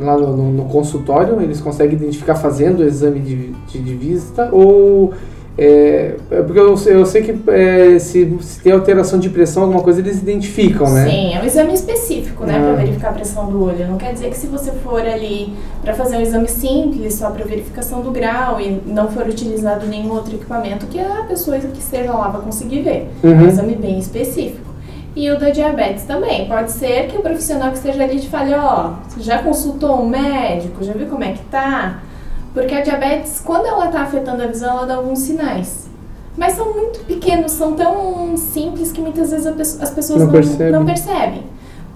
lá 0.00 0.18
no, 0.18 0.36
no, 0.36 0.52
no 0.52 0.64
consultório, 0.64 1.40
eles 1.40 1.60
conseguem 1.60 1.94
identificar 1.94 2.34
fazendo 2.34 2.80
o 2.80 2.84
exame 2.84 3.20
de, 3.20 3.52
de, 3.68 3.78
de 3.78 3.94
vista 3.94 4.48
ou 4.52 5.14
é, 5.56 6.14
é, 6.30 6.42
porque 6.42 6.58
eu, 6.58 6.74
eu 6.86 7.04
sei 7.06 7.22
que 7.22 7.50
é, 7.50 7.98
se, 7.98 8.38
se, 8.40 8.60
tem 8.60 8.72
alteração 8.72 9.18
de 9.18 9.28
pressão, 9.28 9.64
alguma 9.64 9.82
coisa, 9.82 10.00
eles 10.00 10.18
identificam, 10.18 10.90
né? 10.90 11.08
Sim, 11.08 11.34
é 11.34 11.40
um 11.42 11.44
exame 11.44 11.74
específico, 11.74 12.44
né, 12.44 12.56
ah. 12.56 12.60
para 12.60 12.84
verificar 12.84 13.08
a 13.10 13.12
pressão 13.12 13.46
do 13.50 13.64
olho. 13.64 13.86
Não 13.86 13.98
quer 13.98 14.14
dizer 14.14 14.30
que 14.30 14.36
se 14.36 14.46
você 14.46 14.72
for 14.72 15.00
ali 15.00 15.52
para 15.82 15.92
fazer 15.92 16.16
um 16.16 16.20
exame 16.22 16.48
simples, 16.48 17.14
só 17.14 17.30
para 17.30 17.44
verificação 17.44 18.00
do 18.00 18.10
grau 18.10 18.60
e 18.60 18.80
não 18.86 19.08
for 19.08 19.26
utilizado 19.26 19.86
nenhum 19.86 20.12
outro 20.12 20.34
equipamento, 20.34 20.86
que 20.86 20.98
a 20.98 21.24
pessoa 21.28 21.58
que 21.58 21.78
esteja 21.78 22.12
lá 22.12 22.28
vai 22.28 22.40
conseguir 22.40 22.80
ver. 22.80 23.10
Uhum. 23.22 23.30
É 23.30 23.34
um 23.34 23.40
uhum. 23.40 23.48
exame 23.48 23.74
bem 23.74 23.98
específico. 23.98 24.72
E 25.14 25.30
o 25.30 25.38
da 25.38 25.50
diabetes 25.50 26.04
também. 26.04 26.48
Pode 26.48 26.72
ser 26.72 27.08
que 27.08 27.18
o 27.18 27.20
profissional 27.20 27.70
que 27.70 27.76
esteja 27.76 28.02
ali 28.02 28.18
te 28.18 28.28
fale, 28.28 28.54
ó, 28.54 28.92
oh, 28.92 29.20
já 29.20 29.42
consultou 29.42 30.00
um 30.00 30.08
médico, 30.08 30.82
já 30.82 30.94
viu 30.94 31.06
como 31.08 31.22
é 31.22 31.32
que 31.32 31.44
tá? 31.50 32.00
Porque 32.52 32.74
a 32.74 32.82
diabetes, 32.82 33.40
quando 33.44 33.66
ela 33.66 33.86
está 33.86 34.02
afetando 34.02 34.42
a 34.42 34.46
visão, 34.46 34.76
ela 34.76 34.86
dá 34.86 34.94
alguns 34.96 35.20
sinais. 35.20 35.88
Mas 36.36 36.54
são 36.54 36.72
muito 36.72 37.00
pequenos, 37.06 37.52
são 37.52 37.74
tão 37.74 38.36
simples 38.36 38.90
que 38.92 39.00
muitas 39.00 39.30
vezes 39.30 39.46
as 39.80 39.90
pessoas 39.90 40.18
não, 40.20 40.26
não, 40.26 40.32
percebe. 40.32 40.70
não 40.70 40.84
percebem. 40.84 41.42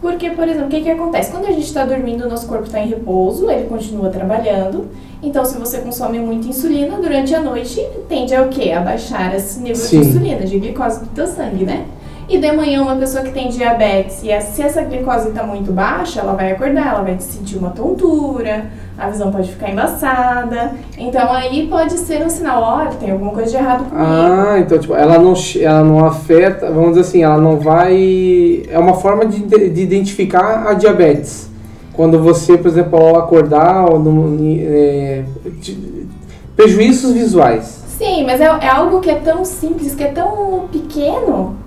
Porque, 0.00 0.30
por 0.30 0.46
exemplo, 0.46 0.66
o 0.66 0.70
que, 0.70 0.82
que 0.82 0.90
acontece? 0.90 1.30
Quando 1.30 1.46
a 1.46 1.50
gente 1.50 1.64
está 1.64 1.84
dormindo, 1.84 2.24
o 2.24 2.28
nosso 2.28 2.46
corpo 2.46 2.64
está 2.64 2.78
em 2.80 2.88
repouso, 2.88 3.50
ele 3.50 3.66
continua 3.66 4.10
trabalhando. 4.10 4.86
Então, 5.22 5.44
se 5.44 5.58
você 5.58 5.78
consome 5.78 6.18
muita 6.18 6.48
insulina 6.48 6.98
durante 6.98 7.34
a 7.34 7.40
noite, 7.40 7.84
tende 8.08 8.34
a 8.34 8.42
o 8.42 8.48
quê? 8.48 8.72
A 8.72 8.80
baixar 8.80 9.34
esse 9.34 9.58
nível 9.58 9.76
Sim. 9.76 10.00
de 10.00 10.08
insulina, 10.08 10.40
de 10.44 10.58
glicose 10.58 11.00
do 11.00 11.06
teu 11.06 11.26
sangue, 11.26 11.64
né? 11.64 11.86
E 12.28 12.38
de 12.38 12.50
manhã, 12.50 12.82
uma 12.82 12.96
pessoa 12.96 13.22
que 13.22 13.30
tem 13.30 13.48
diabetes, 13.48 14.20
e 14.24 14.40
se 14.40 14.60
essa 14.60 14.82
glicose 14.82 15.28
está 15.28 15.44
muito 15.44 15.70
baixa, 15.70 16.20
ela 16.20 16.34
vai 16.34 16.50
acordar, 16.50 16.88
ela 16.88 17.02
vai 17.02 17.16
sentir 17.20 17.56
uma 17.56 17.70
tontura, 17.70 18.66
a 18.98 19.08
visão 19.08 19.30
pode 19.30 19.52
ficar 19.52 19.70
embaçada. 19.70 20.72
Então 20.98 21.30
aí 21.30 21.68
pode 21.68 21.92
ser 21.92 22.24
um 22.24 22.28
sinal, 22.28 22.60
olha, 22.62 22.90
tem 22.92 23.12
alguma 23.12 23.30
coisa 23.30 23.50
de 23.50 23.56
errado 23.56 23.84
comigo. 23.84 23.96
Ah, 23.96 24.56
então 24.58 24.76
tipo, 24.76 24.94
ela 24.94 25.18
não, 25.20 25.34
ela 25.60 25.84
não 25.84 26.04
afeta, 26.04 26.66
vamos 26.68 26.90
dizer 26.90 27.02
assim, 27.02 27.22
ela 27.22 27.38
não 27.38 27.58
vai. 27.58 28.64
É 28.68 28.78
uma 28.78 28.94
forma 28.94 29.24
de, 29.24 29.38
de 29.70 29.80
identificar 29.80 30.66
a 30.66 30.74
diabetes. 30.74 31.48
Quando 31.92 32.18
você, 32.18 32.58
por 32.58 32.66
exemplo, 32.66 32.98
ao 32.98 33.16
acordar, 33.16 33.88
ou 33.88 34.00
no, 34.00 34.36
é, 34.60 35.24
prejuízos 36.56 37.12
visuais. 37.12 37.84
Sim, 37.96 38.24
mas 38.24 38.40
é, 38.40 38.44
é 38.44 38.68
algo 38.68 39.00
que 39.00 39.10
é 39.10 39.14
tão 39.14 39.44
simples, 39.44 39.94
que 39.94 40.02
é 40.02 40.08
tão 40.08 40.68
pequeno 40.70 41.65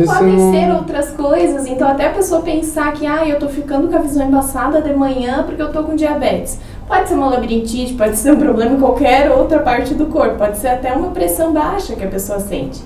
que 0.00 0.06
podem 0.06 0.36
não... 0.36 0.52
ser 0.52 0.72
outras 0.72 1.10
coisas. 1.10 1.66
Então, 1.66 1.88
até 1.88 2.06
a 2.06 2.10
pessoa 2.10 2.42
pensar 2.42 2.92
que, 2.92 3.06
ah, 3.06 3.26
eu 3.26 3.38
tô 3.38 3.48
ficando 3.48 3.88
com 3.88 3.96
a 3.96 4.00
visão 4.00 4.26
embaçada 4.26 4.80
de 4.80 4.92
manhã 4.94 5.42
porque 5.44 5.62
eu 5.62 5.72
tô 5.72 5.82
com 5.82 5.94
diabetes. 5.94 6.58
Pode 6.86 7.08
ser 7.08 7.14
uma 7.14 7.28
labirintite, 7.28 7.94
pode 7.94 8.16
ser 8.16 8.32
um 8.32 8.38
problema 8.38 8.74
em 8.74 8.80
qualquer 8.80 9.30
outra 9.30 9.60
parte 9.60 9.94
do 9.94 10.06
corpo, 10.06 10.36
pode 10.36 10.58
ser 10.58 10.68
até 10.68 10.92
uma 10.92 11.10
pressão 11.10 11.52
baixa 11.52 11.94
que 11.94 12.04
a 12.04 12.08
pessoa 12.08 12.40
sente. 12.40 12.82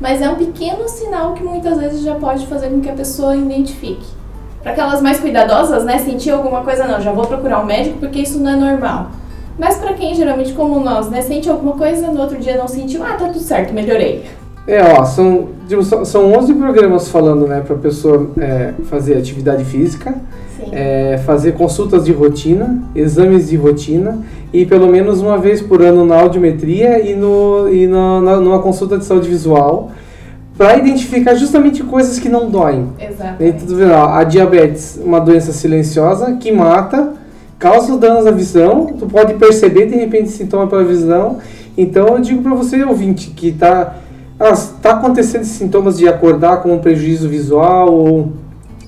Mas 0.00 0.20
é 0.20 0.28
um 0.28 0.34
pequeno 0.34 0.88
sinal 0.88 1.34
que 1.34 1.44
muitas 1.44 1.78
vezes 1.78 2.02
já 2.02 2.14
pode 2.14 2.46
fazer 2.46 2.70
com 2.70 2.80
que 2.80 2.90
a 2.90 2.94
pessoa 2.94 3.36
identifique. 3.36 4.06
Para 4.62 4.72
aquelas 4.72 5.02
mais 5.02 5.18
cuidadosas, 5.20 5.84
né, 5.84 5.98
sentir 5.98 6.30
alguma 6.30 6.62
coisa, 6.62 6.86
não, 6.86 7.00
já 7.00 7.12
vou 7.12 7.26
procurar 7.26 7.60
um 7.60 7.66
médico 7.66 7.98
porque 7.98 8.20
isso 8.20 8.38
não 8.38 8.52
é 8.52 8.56
normal. 8.56 9.10
Mas 9.58 9.76
para 9.76 9.92
quem 9.92 10.14
geralmente 10.14 10.52
como 10.52 10.80
nós, 10.80 11.10
né, 11.10 11.20
sente 11.20 11.48
alguma 11.50 11.72
coisa, 11.72 12.10
no 12.10 12.20
outro 12.20 12.38
dia 12.38 12.56
não 12.56 12.66
sentiu, 12.66 13.04
ah, 13.04 13.14
tá 13.14 13.26
tudo 13.26 13.40
certo, 13.40 13.72
melhorei. 13.72 14.24
É, 14.66 14.80
ó, 14.80 15.04
são, 15.04 15.48
tipo, 15.68 15.82
são 15.82 16.32
11 16.32 16.54
programas 16.54 17.08
falando, 17.08 17.46
né, 17.46 17.60
para 17.60 17.74
a 17.74 17.78
pessoa 17.78 18.30
é, 18.38 18.72
fazer 18.84 19.16
atividade 19.16 19.64
física, 19.64 20.14
é, 20.70 21.20
fazer 21.26 21.52
consultas 21.52 22.04
de 22.04 22.12
rotina, 22.12 22.80
exames 22.94 23.48
de 23.48 23.56
rotina 23.56 24.20
e 24.52 24.64
pelo 24.64 24.86
menos 24.88 25.20
uma 25.20 25.36
vez 25.36 25.60
por 25.60 25.82
ano 25.82 26.04
na 26.04 26.14
audiometria 26.14 27.00
e, 27.00 27.16
no, 27.16 27.68
e 27.72 27.88
na, 27.88 28.20
na, 28.20 28.36
numa 28.36 28.60
consulta 28.60 28.96
de 28.96 29.04
saúde 29.04 29.28
visual 29.28 29.90
para 30.56 30.76
identificar 30.78 31.34
justamente 31.34 31.82
coisas 31.82 32.18
que 32.20 32.28
não 32.28 32.48
doem. 32.48 32.88
Exato. 33.00 33.42
A 34.12 34.22
diabetes, 34.22 35.00
uma 35.02 35.18
doença 35.18 35.52
silenciosa 35.52 36.34
que 36.34 36.52
mata, 36.52 37.14
causa 37.58 37.96
danos 37.98 38.26
à 38.26 38.30
visão, 38.30 38.86
tu 38.86 39.06
pode 39.06 39.34
perceber 39.34 39.86
de 39.86 39.96
repente 39.96 40.28
sintoma 40.28 40.68
pela 40.68 40.84
visão. 40.84 41.38
Então 41.76 42.08
eu 42.08 42.20
digo 42.20 42.42
para 42.42 42.54
você, 42.54 42.84
ouvinte, 42.84 43.30
que 43.30 43.48
está 43.48 43.96
está 44.50 44.90
ah, 44.90 44.92
acontecendo 44.94 45.44
sintomas 45.44 45.98
de 45.98 46.08
acordar 46.08 46.62
com 46.62 46.72
um 46.72 46.78
prejuízo 46.78 47.28
visual 47.28 47.92
ou 47.92 48.32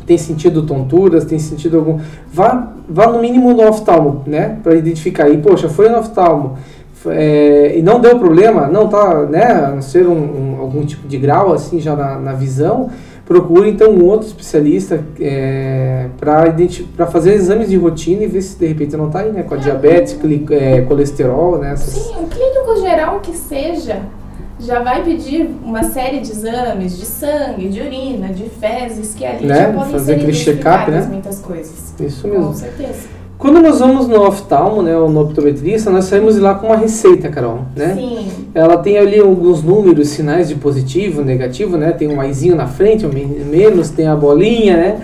tem 0.06 0.18
sentido 0.18 0.62
tonturas, 0.62 1.25
tem 1.25 1.38
sentido 1.38 1.78
algum. 1.78 1.99
Vá, 2.32 2.73
vá 2.88 3.06
no 3.06 3.20
mínimo 3.20 3.52
no 3.52 3.68
oftalmo, 3.68 4.23
né? 4.26 4.58
Para 4.62 4.75
identificar. 4.75 5.28
E, 5.28 5.38
poxa, 5.38 5.68
foi 5.68 5.88
no 5.88 5.99
oftalmo 5.99 6.56
é, 7.06 7.76
e 7.76 7.82
não 7.82 8.00
deu 8.00 8.18
problema, 8.18 8.66
não 8.66 8.88
tá, 8.88 9.26
né? 9.26 9.44
A 9.44 9.70
não 9.70 9.82
ser 9.82 10.06
um, 10.06 10.12
um, 10.12 10.61
algum 10.61 10.84
tipo 10.84 11.06
de 11.06 11.18
grau 11.18 11.52
assim 11.52 11.80
já 11.80 11.94
na, 11.94 12.18
na 12.18 12.32
visão, 12.32 12.90
procure 13.26 13.70
então 13.70 13.90
um 13.90 14.04
outro 14.04 14.26
especialista 14.26 15.02
é, 15.20 16.06
para 16.18 17.06
fazer 17.06 17.34
exames 17.34 17.68
de 17.68 17.76
rotina 17.76 18.25
e 18.25 18.26
ver 18.26 18.42
se 18.42 18.58
de 18.58 18.66
repente 18.66 18.96
não 18.96 19.06
está 19.06 19.20
aí, 19.20 19.32
né? 19.32 19.42
Com 19.42 19.54
a 19.54 19.58
diabetes, 19.58 20.18
é, 20.50 20.82
colesterol, 20.82 21.58
né? 21.58 21.73
Essas... 21.73 21.94
Sim, 21.94 22.14
um 22.20 22.26
clínico 22.26 22.76
geral 22.80 23.20
que 23.20 23.32
seja 23.32 24.02
já 24.58 24.82
vai 24.82 25.02
pedir 25.02 25.50
uma 25.64 25.82
série 25.82 26.20
de 26.20 26.30
exames 26.30 26.99
de 26.99 27.04
sangue, 27.04 27.68
de 27.68 27.80
urina, 27.80 28.28
de 28.28 28.44
fezes, 28.44 29.14
que 29.14 29.25
ali 29.25 29.46
né? 29.46 29.56
já 29.56 29.73
podem 29.73 29.92
Fazer 29.92 30.14
ser 30.14 30.23
identificadas 30.23 31.06
né? 31.06 31.12
muitas 31.12 31.38
coisas. 31.40 31.94
Isso 32.00 32.28
mesmo. 32.28 32.46
Com 32.46 32.54
certeza. 32.54 33.14
Quando 33.37 33.61
nós 33.61 33.80
vamos 33.80 34.06
no 34.06 34.23
oftalmo, 34.26 34.80
né, 34.80 34.96
ou 34.96 35.11
no 35.11 35.20
optometrista, 35.20 35.90
nós 35.90 36.04
saímos 36.04 36.37
de 36.37 36.40
lá 36.40 36.54
com 36.54 36.68
uma 36.68 36.76
receita, 36.76 37.28
Carol, 37.28 37.62
né? 37.76 37.94
Sim. 37.94 38.28
Ela 38.54 38.76
tem 38.78 38.96
ali 38.96 39.18
alguns 39.18 39.62
números, 39.62 40.08
sinais 40.08 40.49
de 40.49 40.54
positivo, 40.54 41.23
negativo, 41.23 41.76
né? 41.76 41.92
Tem 41.92 42.08
um 42.08 42.14
maisinho 42.14 42.54
na 42.54 42.66
frente, 42.68 43.04
um 43.04 43.11
menos, 43.11 43.90
tem 43.90 44.06
a 44.06 44.14
bolinha, 44.14 44.76
né? 44.76 45.00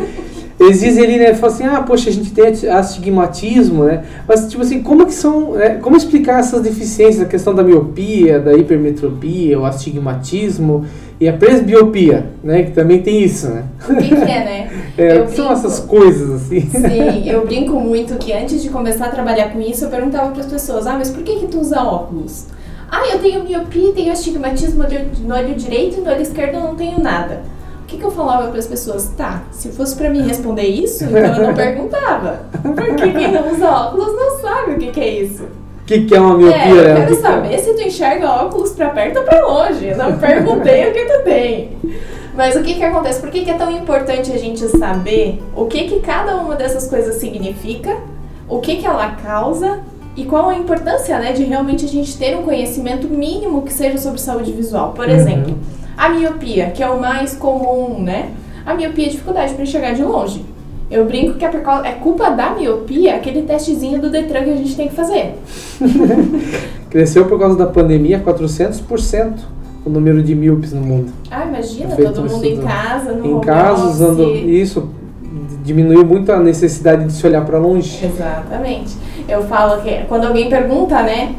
Eles 0.60 0.80
dizem 0.80 1.04
ali, 1.04 1.16
né, 1.16 1.32
falam 1.32 1.54
assim, 1.54 1.64
ah, 1.64 1.80
poxa, 1.80 2.10
a 2.10 2.12
gente 2.12 2.32
tem 2.32 2.44
astigmatismo, 2.70 3.84
né, 3.84 4.04
mas, 4.28 4.46
tipo 4.46 4.62
assim, 4.62 4.82
como 4.82 5.06
que 5.06 5.14
são, 5.14 5.52
né, 5.52 5.78
como 5.80 5.96
explicar 5.96 6.40
essas 6.40 6.60
deficiências, 6.60 7.22
a 7.22 7.24
questão 7.24 7.54
da 7.54 7.62
miopia, 7.62 8.38
da 8.38 8.52
hipermetropia, 8.52 9.58
o 9.58 9.64
astigmatismo 9.64 10.84
e 11.18 11.26
a 11.26 11.32
presbiopia, 11.32 12.26
né, 12.44 12.64
que 12.64 12.72
também 12.72 13.00
tem 13.00 13.22
isso, 13.22 13.48
né? 13.48 13.64
O 13.88 13.96
que, 13.96 14.08
que 14.08 14.14
é, 14.14 14.44
né? 14.44 14.70
é, 14.98 15.22
que 15.22 15.32
são 15.32 15.50
essas 15.50 15.80
coisas, 15.80 16.42
assim? 16.42 16.60
Sim, 16.60 17.22
eu 17.30 17.46
brinco 17.46 17.80
muito 17.80 18.16
que 18.16 18.30
antes 18.30 18.62
de 18.62 18.68
começar 18.68 19.06
a 19.06 19.10
trabalhar 19.10 19.50
com 19.54 19.60
isso, 19.62 19.86
eu 19.86 19.88
perguntava 19.88 20.30
para 20.30 20.40
as 20.40 20.46
pessoas, 20.46 20.86
ah, 20.86 20.96
mas 20.98 21.08
por 21.08 21.22
que 21.22 21.36
que 21.36 21.46
tu 21.46 21.58
usa 21.58 21.82
óculos? 21.82 22.48
Ah, 22.90 23.08
eu 23.10 23.18
tenho 23.18 23.44
miopia, 23.44 23.92
tenho 23.94 24.12
astigmatismo 24.12 24.84
no 25.24 25.34
olho 25.34 25.54
direito 25.54 25.98
e 25.98 26.00
no 26.02 26.10
olho 26.10 26.20
esquerdo 26.20 26.56
eu 26.56 26.60
não 26.60 26.74
tenho 26.74 27.00
nada 27.00 27.40
que, 27.90 27.98
que 27.98 28.04
eu 28.04 28.10
falava 28.10 28.48
para 28.48 28.58
as 28.58 28.66
pessoas? 28.66 29.12
Tá, 29.16 29.42
se 29.50 29.70
fosse 29.70 29.96
para 29.96 30.08
mim 30.08 30.22
responder 30.22 30.62
isso, 30.62 31.04
então 31.04 31.18
eu 31.18 31.46
não 31.48 31.54
perguntava. 31.54 32.42
Porque 32.62 33.12
quem 33.12 33.32
não 33.32 33.52
usa 33.52 33.68
óculos 33.68 34.14
não 34.14 34.38
sabe 34.40 34.72
o 34.72 34.78
que, 34.78 34.92
que 34.92 35.00
é 35.00 35.08
isso. 35.22 35.42
O 35.42 35.84
que, 35.86 36.04
que 36.04 36.14
é 36.14 36.20
uma 36.20 36.38
miopia? 36.38 36.60
É, 36.60 36.70
eu 36.70 36.94
né? 36.94 36.94
quero 36.94 37.20
saber 37.20 37.58
se 37.58 37.74
tu 37.74 37.82
enxerga 37.82 38.30
óculos 38.30 38.70
para 38.70 38.90
perto 38.90 39.18
ou 39.18 39.24
para 39.24 39.44
longe. 39.44 39.86
Eu 39.88 39.96
não 39.96 40.18
perguntei 40.18 40.88
o 40.88 40.92
que 40.92 41.04
tu 41.04 41.24
tem. 41.24 41.76
Mas 42.32 42.54
o 42.54 42.62
que, 42.62 42.74
que 42.74 42.84
acontece? 42.84 43.20
Por 43.20 43.28
que, 43.28 43.44
que 43.44 43.50
é 43.50 43.54
tão 43.54 43.72
importante 43.72 44.32
a 44.32 44.38
gente 44.38 44.64
saber 44.68 45.42
o 45.56 45.66
que, 45.66 45.88
que 45.88 45.98
cada 45.98 46.36
uma 46.36 46.54
dessas 46.54 46.86
coisas 46.86 47.16
significa, 47.16 47.96
o 48.48 48.60
que, 48.60 48.76
que 48.76 48.86
ela 48.86 49.16
causa 49.16 49.80
e 50.16 50.24
qual 50.24 50.48
a 50.48 50.54
importância 50.54 51.18
né, 51.18 51.32
de 51.32 51.42
realmente 51.42 51.84
a 51.84 51.88
gente 51.88 52.16
ter 52.16 52.36
um 52.36 52.42
conhecimento 52.42 53.08
mínimo 53.08 53.62
que 53.62 53.72
seja 53.72 53.98
sobre 53.98 54.20
saúde 54.20 54.52
visual. 54.52 54.92
Por 54.92 55.06
uhum. 55.06 55.14
exemplo, 55.14 55.58
a 56.00 56.08
miopia, 56.08 56.70
que 56.70 56.82
é 56.82 56.88
o 56.88 56.98
mais 56.98 57.34
comum, 57.34 58.00
né? 58.00 58.30
A 58.64 58.72
miopia 58.72 59.06
é 59.06 59.10
dificuldade 59.10 59.52
para 59.52 59.62
enxergar 59.62 59.92
de 59.92 60.02
longe. 60.02 60.42
Eu 60.90 61.04
brinco 61.04 61.34
que 61.34 61.44
é, 61.44 61.50
é 61.84 61.92
culpa 61.92 62.30
da 62.30 62.54
miopia 62.54 63.16
aquele 63.16 63.42
testezinho 63.42 64.00
do 64.00 64.10
Detran 64.10 64.44
que 64.44 64.50
a 64.50 64.56
gente 64.56 64.74
tem 64.74 64.88
que 64.88 64.94
fazer. 64.94 65.34
Cresceu 66.88 67.26
por 67.26 67.38
causa 67.38 67.56
da 67.56 67.66
pandemia 67.66 68.18
400% 68.18 69.40
o 69.84 69.90
número 69.90 70.22
de 70.22 70.34
míopes 70.34 70.72
no 70.72 70.80
mundo. 70.80 71.12
Ah, 71.30 71.44
imagina, 71.44 71.94
todo 71.94 72.28
mundo 72.28 72.44
em 72.44 72.60
casa, 72.60 73.12
no 73.12 73.38
Em 73.38 73.40
casa, 73.42 73.84
usando 73.84 74.34
isso, 74.34 74.88
diminuiu 75.62 76.04
muito 76.04 76.32
a 76.32 76.40
necessidade 76.40 77.04
de 77.04 77.12
se 77.12 77.26
olhar 77.26 77.44
para 77.44 77.58
longe. 77.58 78.04
Exatamente. 78.04 78.96
Eu 79.28 79.42
falo 79.42 79.82
que 79.82 80.04
quando 80.08 80.26
alguém 80.26 80.48
pergunta, 80.48 81.02
né? 81.02 81.34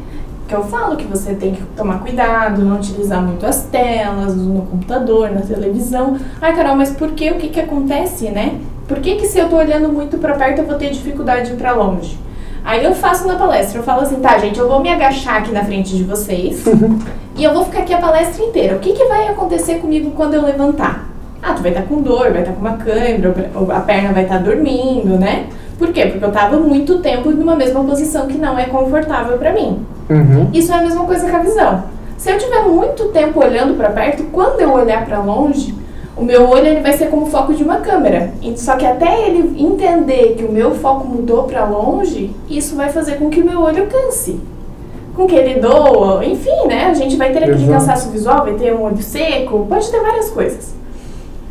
Que 0.52 0.56
eu 0.56 0.66
falo 0.66 0.98
que 0.98 1.06
você 1.06 1.34
tem 1.34 1.56
que 1.56 1.62
tomar 1.78 2.00
cuidado, 2.00 2.62
não 2.62 2.76
utilizar 2.76 3.22
muito 3.22 3.46
as 3.46 3.64
telas 3.64 4.36
no 4.36 4.64
computador, 4.64 5.32
na 5.32 5.40
televisão. 5.40 6.18
Ai, 6.42 6.54
Carol, 6.54 6.76
mas 6.76 6.92
por 6.92 7.12
que? 7.12 7.32
O 7.32 7.36
que 7.36 7.48
que 7.48 7.60
acontece, 7.62 8.30
né? 8.30 8.60
Por 8.86 9.00
que 9.00 9.16
que 9.16 9.28
se 9.28 9.40
eu 9.40 9.48
tô 9.48 9.56
olhando 9.56 9.88
muito 9.88 10.18
para 10.18 10.34
perto 10.34 10.60
eu 10.60 10.66
vou 10.66 10.76
ter 10.76 10.90
dificuldade 10.90 11.48
de 11.48 11.54
ir 11.54 11.56
para 11.56 11.72
longe? 11.72 12.20
Aí 12.66 12.84
eu 12.84 12.94
faço 12.94 13.26
na 13.26 13.36
palestra, 13.36 13.80
eu 13.80 13.84
falo 13.84 14.02
assim, 14.02 14.20
tá, 14.20 14.38
gente, 14.40 14.60
eu 14.60 14.68
vou 14.68 14.82
me 14.82 14.90
agachar 14.90 15.38
aqui 15.38 15.54
na 15.54 15.64
frente 15.64 15.96
de 15.96 16.04
vocês 16.04 16.66
e 17.38 17.44
eu 17.46 17.54
vou 17.54 17.64
ficar 17.64 17.80
aqui 17.80 17.94
a 17.94 18.00
palestra 18.00 18.44
inteira. 18.44 18.76
O 18.76 18.80
que 18.80 18.92
que 18.92 19.06
vai 19.06 19.30
acontecer 19.30 19.76
comigo 19.76 20.12
quando 20.12 20.34
eu 20.34 20.44
levantar? 20.44 21.08
Ah, 21.42 21.54
tu 21.54 21.62
vai 21.62 21.72
estar 21.72 21.84
tá 21.84 21.88
com 21.88 22.02
dor, 22.02 22.34
vai 22.34 22.42
estar 22.42 22.52
tá 22.52 22.52
com 22.52 22.60
uma 22.60 22.76
câimbra, 22.76 23.34
a 23.74 23.80
perna 23.80 24.12
vai 24.12 24.24
estar 24.24 24.38
tá 24.38 24.44
dormindo, 24.44 25.18
né? 25.18 25.48
Por 25.82 25.92
quê? 25.92 26.06
Porque 26.06 26.24
eu 26.24 26.32
tava 26.32 26.58
muito 26.58 27.00
tempo 27.00 27.32
numa 27.32 27.56
mesma 27.56 27.84
posição 27.84 28.28
que 28.28 28.38
não 28.38 28.58
é 28.58 28.66
confortável 28.66 29.36
para 29.40 29.52
mim. 29.52 29.84
Uhum. 30.08 30.48
Isso 30.54 30.72
é 30.72 30.76
a 30.76 30.82
mesma 30.84 31.06
coisa 31.06 31.28
com 31.28 31.36
a 31.36 31.40
visão. 31.40 31.84
Se 32.20 32.30
eu 32.30 32.38
tiver 32.38 32.62
muito 32.66 33.06
tempo 33.06 33.44
olhando 33.44 33.76
para 33.76 33.90
perto, 33.90 34.26
quando 34.26 34.62
eu 34.62 34.72
olhar 34.72 35.04
para 35.04 35.20
longe, 35.24 35.74
o 36.16 36.24
meu 36.24 36.48
olho 36.48 36.68
ele 36.68 36.82
vai 36.82 36.94
ser 36.94 37.08
como 37.08 37.24
o 37.24 37.30
foco 37.32 37.56
de 37.56 37.64
uma 37.64 37.78
câmera. 37.78 38.32
Só 38.58 38.76
que 38.76 38.86
até 38.86 39.28
ele 39.28 39.60
entender 39.60 40.36
que 40.38 40.46
o 40.46 40.52
meu 40.52 40.76
foco 40.76 41.08
mudou 41.08 41.46
para 41.46 41.66
longe, 41.66 42.30
isso 42.48 42.76
vai 42.76 42.90
fazer 42.90 43.16
com 43.16 43.32
que 43.32 43.42
o 43.42 43.46
meu 43.46 43.60
olho 43.62 43.88
canse. 43.88 44.40
Com 45.16 45.26
que 45.26 45.34
ele 45.34 45.60
doa, 45.60 46.24
enfim, 46.24 46.68
né? 46.68 46.90
A 46.92 46.94
gente 46.94 47.16
vai 47.16 47.32
ter 47.32 47.40
aquele 47.40 47.64
Exato. 47.64 47.72
cansaço 47.72 48.12
visual, 48.12 48.44
vai 48.44 48.54
ter 48.54 48.72
um 48.72 48.84
olho 48.84 49.02
seco, 49.02 49.66
pode 49.68 49.90
ter 49.90 50.00
várias 50.00 50.30
coisas. 50.30 50.76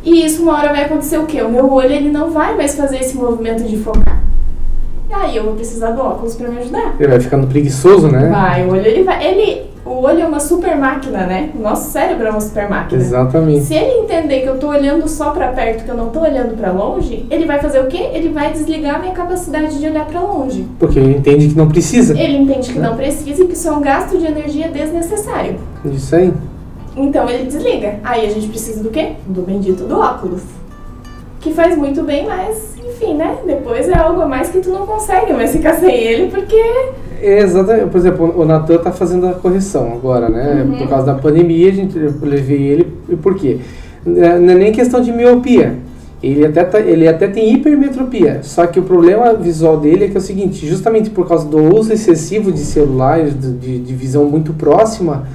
E 0.03 0.25
isso 0.25 0.43
uma 0.43 0.57
hora 0.57 0.69
vai 0.69 0.85
acontecer 0.85 1.17
o 1.17 1.25
quê? 1.25 1.41
O 1.41 1.49
meu 1.49 1.71
olho 1.71 1.91
ele 1.91 2.09
não 2.09 2.31
vai 2.31 2.55
mais 2.55 2.75
fazer 2.75 2.97
esse 2.99 3.15
movimento 3.15 3.63
de 3.63 3.77
focar. 3.77 4.21
Aí 5.13 5.35
eu 5.35 5.43
vou 5.43 5.53
precisar 5.53 5.91
do 5.91 6.01
óculos 6.01 6.35
para 6.35 6.47
me 6.47 6.59
ajudar. 6.59 6.95
Ele 6.99 7.09
vai 7.09 7.19
ficando 7.19 7.45
preguiçoso, 7.45 8.07
né? 8.07 8.29
Vai, 8.29 8.65
o 8.65 8.71
olho 8.71 8.85
ele 8.85 9.03
vai. 9.03 9.23
Ele, 9.23 9.63
o 9.85 10.03
olho 10.03 10.21
é 10.21 10.25
uma 10.25 10.39
super 10.39 10.75
máquina, 10.77 11.25
né? 11.25 11.49
O 11.53 11.61
nosso 11.61 11.91
cérebro 11.91 12.27
é 12.27 12.31
uma 12.31 12.39
super 12.39 12.69
máquina. 12.69 13.01
Exatamente. 13.01 13.65
Se 13.65 13.75
ele 13.75 13.99
entender 13.99 14.41
que 14.41 14.47
eu 14.47 14.57
tô 14.57 14.69
olhando 14.69 15.07
só 15.09 15.31
para 15.31 15.49
perto, 15.49 15.83
que 15.83 15.91
eu 15.91 15.97
não 15.97 16.09
tô 16.09 16.21
olhando 16.21 16.55
para 16.55 16.71
longe, 16.71 17.25
ele 17.29 17.45
vai 17.45 17.59
fazer 17.59 17.81
o 17.81 17.87
quê? 17.87 18.09
Ele 18.13 18.29
vai 18.29 18.53
desligar 18.53 18.95
a 18.95 18.99
minha 18.99 19.13
capacidade 19.13 19.77
de 19.77 19.85
olhar 19.85 20.05
para 20.05 20.21
longe. 20.21 20.65
Porque 20.79 20.97
ele 20.97 21.17
entende 21.17 21.49
que 21.49 21.57
não 21.57 21.67
precisa. 21.67 22.17
Ele 22.17 22.37
entende 22.37 22.71
que 22.71 22.79
não 22.79 22.95
precisa 22.95 23.43
e 23.43 23.47
que 23.47 23.53
isso 23.53 23.67
é 23.67 23.71
um 23.71 23.81
gasto 23.81 24.17
de 24.17 24.25
energia 24.25 24.69
desnecessário. 24.69 25.55
Isso 25.85 26.15
aí. 26.15 26.33
Então 26.95 27.29
ele 27.29 27.45
desliga. 27.45 27.99
Aí 28.03 28.25
a 28.25 28.29
gente 28.29 28.47
precisa 28.47 28.83
do 28.83 28.89
quê? 28.89 29.13
Do 29.27 29.41
bendito 29.41 29.83
do 29.83 29.97
óculos. 29.97 30.41
Que 31.39 31.51
faz 31.51 31.75
muito 31.77 32.03
bem, 32.03 32.27
mas 32.27 32.75
enfim, 32.77 33.15
né? 33.15 33.37
Depois 33.45 33.87
é 33.89 33.97
algo 33.97 34.21
a 34.21 34.27
mais 34.27 34.49
que 34.49 34.59
tu 34.59 34.69
não 34.69 34.85
consegue 34.85 35.33
mais 35.33 35.51
ficar 35.51 35.73
sem 35.75 35.95
ele, 35.95 36.29
porque. 36.29 36.61
Exatamente. 37.21 37.89
Por 37.89 37.97
exemplo, 37.97 38.41
o 38.41 38.45
Natan 38.45 38.77
tá 38.77 38.91
fazendo 38.91 39.27
a 39.27 39.33
correção 39.33 39.93
agora, 39.93 40.29
né? 40.29 40.63
Uhum. 40.63 40.77
Por 40.77 40.89
causa 40.89 41.07
da 41.07 41.15
pandemia, 41.15 41.69
a 41.69 41.73
gente, 41.73 41.97
eu 41.97 42.13
levei 42.21 42.61
ele. 42.61 42.93
E 43.09 43.15
por 43.15 43.35
quê? 43.35 43.59
Não 44.05 44.23
é 44.23 44.55
nem 44.55 44.71
questão 44.71 45.01
de 45.01 45.11
miopia. 45.11 45.75
Ele 46.21 46.45
até, 46.45 46.63
tá, 46.63 46.79
ele 46.79 47.07
até 47.07 47.27
tem 47.27 47.51
hipermetropia. 47.51 48.41
Só 48.43 48.67
que 48.67 48.79
o 48.79 48.83
problema 48.83 49.33
visual 49.33 49.77
dele 49.77 50.05
é 50.05 50.07
que 50.09 50.15
é 50.15 50.19
o 50.19 50.23
seguinte: 50.23 50.67
justamente 50.67 51.09
por 51.09 51.27
causa 51.27 51.47
do 51.47 51.75
uso 51.75 51.91
excessivo 51.91 52.51
de 52.51 52.59
celulares, 52.59 53.33
de, 53.33 53.79
de 53.79 53.93
visão 53.95 54.25
muito 54.25 54.53
próxima 54.53 55.25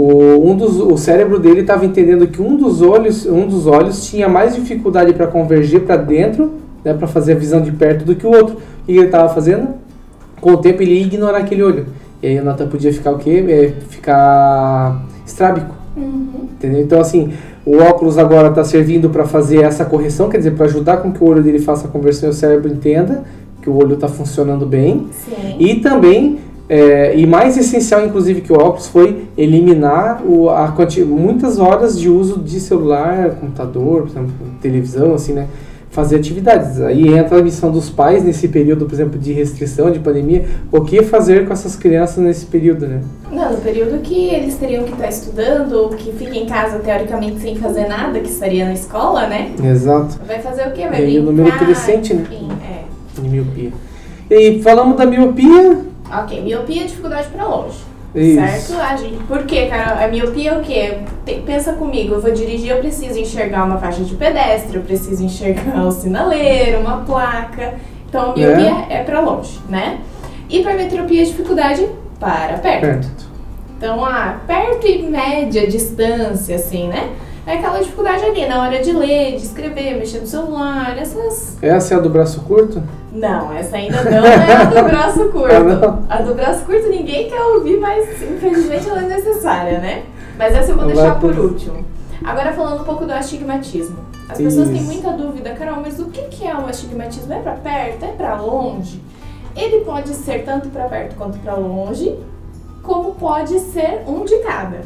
o, 0.00 0.50
um 0.50 0.56
dos, 0.56 0.80
o 0.80 0.96
cérebro 0.96 1.38
dele 1.38 1.60
estava 1.60 1.84
entendendo 1.84 2.26
que 2.26 2.40
um 2.40 2.56
dos 2.56 2.80
olhos, 2.80 3.26
um 3.26 3.46
dos 3.46 3.66
olhos 3.66 4.06
tinha 4.06 4.28
mais 4.28 4.54
dificuldade 4.54 5.12
para 5.12 5.26
convergir 5.26 5.82
para 5.82 5.96
dentro, 5.96 6.52
né, 6.82 6.94
para 6.94 7.06
fazer 7.06 7.32
a 7.32 7.36
visão 7.36 7.60
de 7.60 7.70
perto 7.70 8.04
do 8.04 8.16
que 8.16 8.26
o 8.26 8.30
outro. 8.30 8.56
O 8.56 8.86
que 8.86 8.92
ele 8.92 9.04
estava 9.04 9.28
fazendo? 9.28 9.68
Com 10.40 10.52
o 10.52 10.56
tempo 10.56 10.82
ele 10.82 10.94
ia 10.94 11.02
ignorar 11.02 11.38
aquele 11.38 11.62
olho. 11.62 11.86
E 12.22 12.28
aí 12.28 12.38
o 12.38 12.44
Nathan 12.44 12.66
podia 12.66 12.92
ficar 12.92 13.12
o 13.12 13.18
quê? 13.18 13.44
É, 13.46 13.72
ficar 13.88 15.04
estrábico. 15.26 15.74
Uhum. 15.94 16.48
Entendeu? 16.52 16.80
Então 16.80 16.98
assim, 16.98 17.34
o 17.66 17.76
óculos 17.76 18.16
agora 18.16 18.48
está 18.48 18.64
servindo 18.64 19.10
para 19.10 19.26
fazer 19.26 19.62
essa 19.64 19.84
correção, 19.84 20.30
quer 20.30 20.38
dizer, 20.38 20.52
para 20.52 20.64
ajudar 20.64 20.98
com 20.98 21.12
que 21.12 21.22
o 21.22 21.28
olho 21.28 21.42
dele 21.42 21.58
faça 21.58 21.86
a 21.86 21.90
conversão 21.90 22.30
e 22.30 22.32
o 22.32 22.34
cérebro 22.34 22.72
entenda 22.72 23.22
que 23.60 23.68
o 23.68 23.76
olho 23.76 23.94
está 23.94 24.08
funcionando 24.08 24.64
bem. 24.64 25.08
Sim. 25.12 25.56
E 25.58 25.76
também 25.76 26.38
é, 26.72 27.16
e 27.16 27.26
mais 27.26 27.58
essencial, 27.58 28.06
inclusive, 28.06 28.42
que 28.42 28.52
o 28.52 28.56
óculos 28.56 28.86
foi 28.86 29.24
eliminar 29.36 30.22
o, 30.24 30.48
a 30.48 30.72
muitas 31.04 31.58
horas 31.58 31.98
de 31.98 32.08
uso 32.08 32.38
de 32.38 32.60
celular, 32.60 33.30
computador, 33.40 34.02
por 34.02 34.10
exemplo, 34.10 34.32
televisão, 34.62 35.12
assim, 35.12 35.32
né? 35.32 35.48
Fazer 35.90 36.14
atividades. 36.14 36.80
Aí 36.80 37.08
entra 37.08 37.40
a 37.40 37.42
missão 37.42 37.72
dos 37.72 37.90
pais 37.90 38.22
nesse 38.22 38.46
período, 38.46 38.86
por 38.86 38.94
exemplo, 38.94 39.18
de 39.18 39.32
restrição, 39.32 39.90
de 39.90 39.98
pandemia. 39.98 40.44
O 40.70 40.82
que 40.82 41.02
fazer 41.02 41.44
com 41.44 41.52
essas 41.52 41.74
crianças 41.74 42.18
nesse 42.22 42.46
período, 42.46 42.86
né? 42.86 43.00
Não, 43.32 43.50
no 43.50 43.58
período 43.58 44.00
que 44.00 44.28
eles 44.28 44.54
teriam 44.54 44.84
que 44.84 44.92
estar 44.92 45.08
estudando, 45.08 45.72
ou 45.72 45.88
que 45.88 46.12
fica 46.12 46.36
em 46.36 46.46
casa 46.46 46.78
teoricamente 46.78 47.40
sem 47.40 47.56
fazer 47.56 47.88
nada, 47.88 48.20
que 48.20 48.30
estaria 48.30 48.64
na 48.64 48.74
escola, 48.74 49.26
né? 49.26 49.50
Exato. 49.60 50.20
Vai 50.24 50.38
fazer 50.38 50.68
o 50.68 50.70
quê? 50.70 50.86
Vai 50.86 51.00
e 51.00 51.04
brincar, 51.06 51.20
o 51.20 51.32
número 51.32 51.58
crescente, 51.58 52.14
né? 52.14 52.22
Enfim, 52.30 52.48
é. 52.62 53.20
De 53.20 53.28
miopia. 53.28 53.72
E 54.30 54.62
falamos 54.62 54.96
da 54.96 55.04
miopia, 55.04 55.90
Ok, 56.12 56.40
miopia 56.42 56.82
é 56.82 56.86
dificuldade 56.86 57.28
para 57.28 57.46
longe. 57.46 57.78
Isso. 58.14 58.40
Certo? 58.40 58.82
A 58.82 58.96
gente, 58.96 59.22
por 59.24 59.44
quê, 59.44 59.66
cara? 59.66 60.04
A 60.04 60.08
miopia 60.08 60.50
é 60.50 60.58
o 60.58 60.60
quê? 60.62 60.98
Tem, 61.24 61.42
pensa 61.42 61.74
comigo, 61.74 62.14
eu 62.14 62.20
vou 62.20 62.32
dirigir, 62.32 62.70
eu 62.70 62.78
preciso 62.78 63.18
enxergar 63.18 63.64
uma 63.64 63.78
faixa 63.78 64.02
de 64.02 64.14
pedestre, 64.16 64.76
eu 64.76 64.82
preciso 64.82 65.24
enxergar 65.24 65.86
o 65.86 65.92
sinaleiro, 65.92 66.80
uma 66.80 66.98
placa. 66.98 67.74
Então 68.08 68.32
a 68.32 68.36
miopia 68.36 68.86
é, 68.88 68.94
é 68.94 69.04
para 69.04 69.20
longe, 69.20 69.60
né? 69.68 70.00
Hipermetropia 70.48 71.22
é 71.22 71.24
dificuldade 71.24 71.88
para 72.18 72.58
perto. 72.58 72.80
perto. 72.80 73.30
Então, 73.78 74.04
ah, 74.04 74.40
perto 74.46 74.86
e 74.86 75.02
média 75.02 75.66
distância, 75.66 76.56
assim, 76.56 76.88
né? 76.88 77.10
É 77.50 77.58
aquela 77.58 77.80
dificuldade 77.80 78.24
ali 78.24 78.46
na 78.46 78.62
hora 78.62 78.80
de 78.80 78.92
ler, 78.92 79.32
de 79.32 79.44
escrever, 79.44 79.98
mexer 79.98 80.20
no 80.20 80.26
celular, 80.26 80.96
essas. 80.96 81.58
Essa 81.60 81.94
é 81.94 81.96
a 81.96 82.00
do 82.00 82.08
braço 82.08 82.40
curto? 82.42 82.82
Não, 83.12 83.52
essa 83.52 83.76
ainda 83.76 84.04
não 84.04 84.24
é 84.24 84.52
a 84.52 84.64
do 84.64 84.82
braço 84.84 85.28
curto. 85.30 86.04
a 86.08 86.22
do 86.22 86.34
braço 86.34 86.64
curto 86.64 86.88
ninguém 86.88 87.28
quer 87.28 87.40
ouvir, 87.40 87.78
mas 87.78 88.22
infelizmente 88.22 88.88
ela 88.88 89.02
é 89.02 89.08
necessária, 89.08 89.78
né? 89.80 90.04
Mas 90.38 90.54
essa 90.54 90.70
eu 90.70 90.76
vou 90.76 90.86
deixar 90.86 91.18
por 91.18 91.36
último. 91.36 91.84
Agora 92.24 92.52
falando 92.52 92.82
um 92.82 92.84
pouco 92.84 93.04
do 93.04 93.12
astigmatismo. 93.12 93.98
As 94.28 94.38
pessoas 94.38 94.68
Isso. 94.68 94.72
têm 94.72 94.82
muita 94.82 95.12
dúvida, 95.12 95.50
Carol, 95.50 95.80
mas 95.80 95.98
o 95.98 96.06
que 96.06 96.46
é 96.46 96.54
o 96.54 96.66
astigmatismo? 96.66 97.32
É 97.32 97.40
para 97.40 97.52
perto? 97.52 98.04
É 98.04 98.12
para 98.12 98.40
longe? 98.40 99.02
Ele 99.56 99.84
pode 99.84 100.10
ser 100.10 100.44
tanto 100.44 100.68
para 100.68 100.84
perto 100.84 101.16
quanto 101.16 101.38
para 101.40 101.54
longe, 101.54 102.16
como 102.82 103.14
pode 103.14 103.58
ser 103.58 104.02
um 104.06 104.24
de 104.24 104.38
cada. 104.38 104.82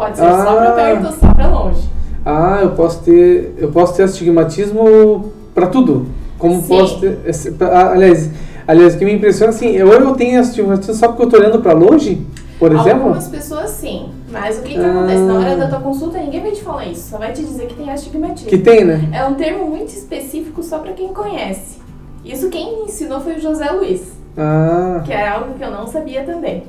Pode 0.00 0.16
ser 0.16 0.24
ah. 0.24 0.44
só 0.44 0.56
pra 0.56 0.72
perto 0.72 1.06
ou 1.08 1.12
só 1.12 1.34
pra 1.34 1.46
longe. 1.48 1.90
Ah, 2.24 2.60
eu 2.62 2.70
posso 2.70 3.02
ter. 3.02 3.54
Eu 3.58 3.70
posso 3.70 3.94
ter 3.94 4.04
astigmatismo 4.04 5.30
para 5.54 5.66
tudo. 5.66 6.06
Como 6.38 6.62
Sim. 6.62 6.68
posso 6.68 7.00
ter, 7.00 7.18
aliás, 7.60 8.30
aliás, 8.66 8.94
o 8.94 8.98
que 8.98 9.04
me 9.04 9.12
impressiona 9.12 9.50
assim, 9.50 9.78
ou 9.82 9.92
eu 9.92 10.14
tenho 10.14 10.40
astigmatismo 10.40 10.94
só 10.94 11.08
porque 11.08 11.24
eu 11.24 11.28
tô 11.28 11.36
olhando 11.36 11.60
para 11.60 11.74
longe, 11.74 12.26
por 12.58 12.72
exemplo? 12.72 13.02
Algumas 13.02 13.28
pessoas 13.28 13.68
sim, 13.72 14.08
mas 14.30 14.58
o 14.58 14.62
que, 14.62 14.72
que 14.72 14.80
ah. 14.80 14.90
acontece? 14.90 15.20
Na 15.20 15.34
hora 15.34 15.56
da 15.56 15.68
tua 15.68 15.80
consulta, 15.80 16.16
ninguém 16.16 16.40
vai 16.40 16.52
te 16.52 16.62
falar 16.62 16.86
isso, 16.86 17.10
só 17.10 17.18
vai 17.18 17.32
te 17.32 17.42
dizer 17.42 17.66
que 17.66 17.74
tem 17.74 17.90
astigmatismo. 17.90 18.48
Que 18.48 18.56
tem, 18.56 18.82
né? 18.82 19.06
É 19.12 19.26
um 19.26 19.34
termo 19.34 19.66
muito 19.66 19.88
específico 19.88 20.62
só 20.62 20.78
para 20.78 20.94
quem 20.94 21.08
conhece. 21.08 21.78
Isso 22.24 22.48
quem 22.48 22.74
me 22.74 22.84
ensinou 22.84 23.20
foi 23.20 23.34
o 23.34 23.40
José 23.40 23.70
Luiz, 23.70 24.00
ah. 24.38 25.02
que 25.04 25.12
é 25.12 25.28
algo 25.28 25.52
que 25.58 25.62
eu 25.62 25.70
não 25.70 25.86
sabia 25.86 26.22
também. 26.22 26.62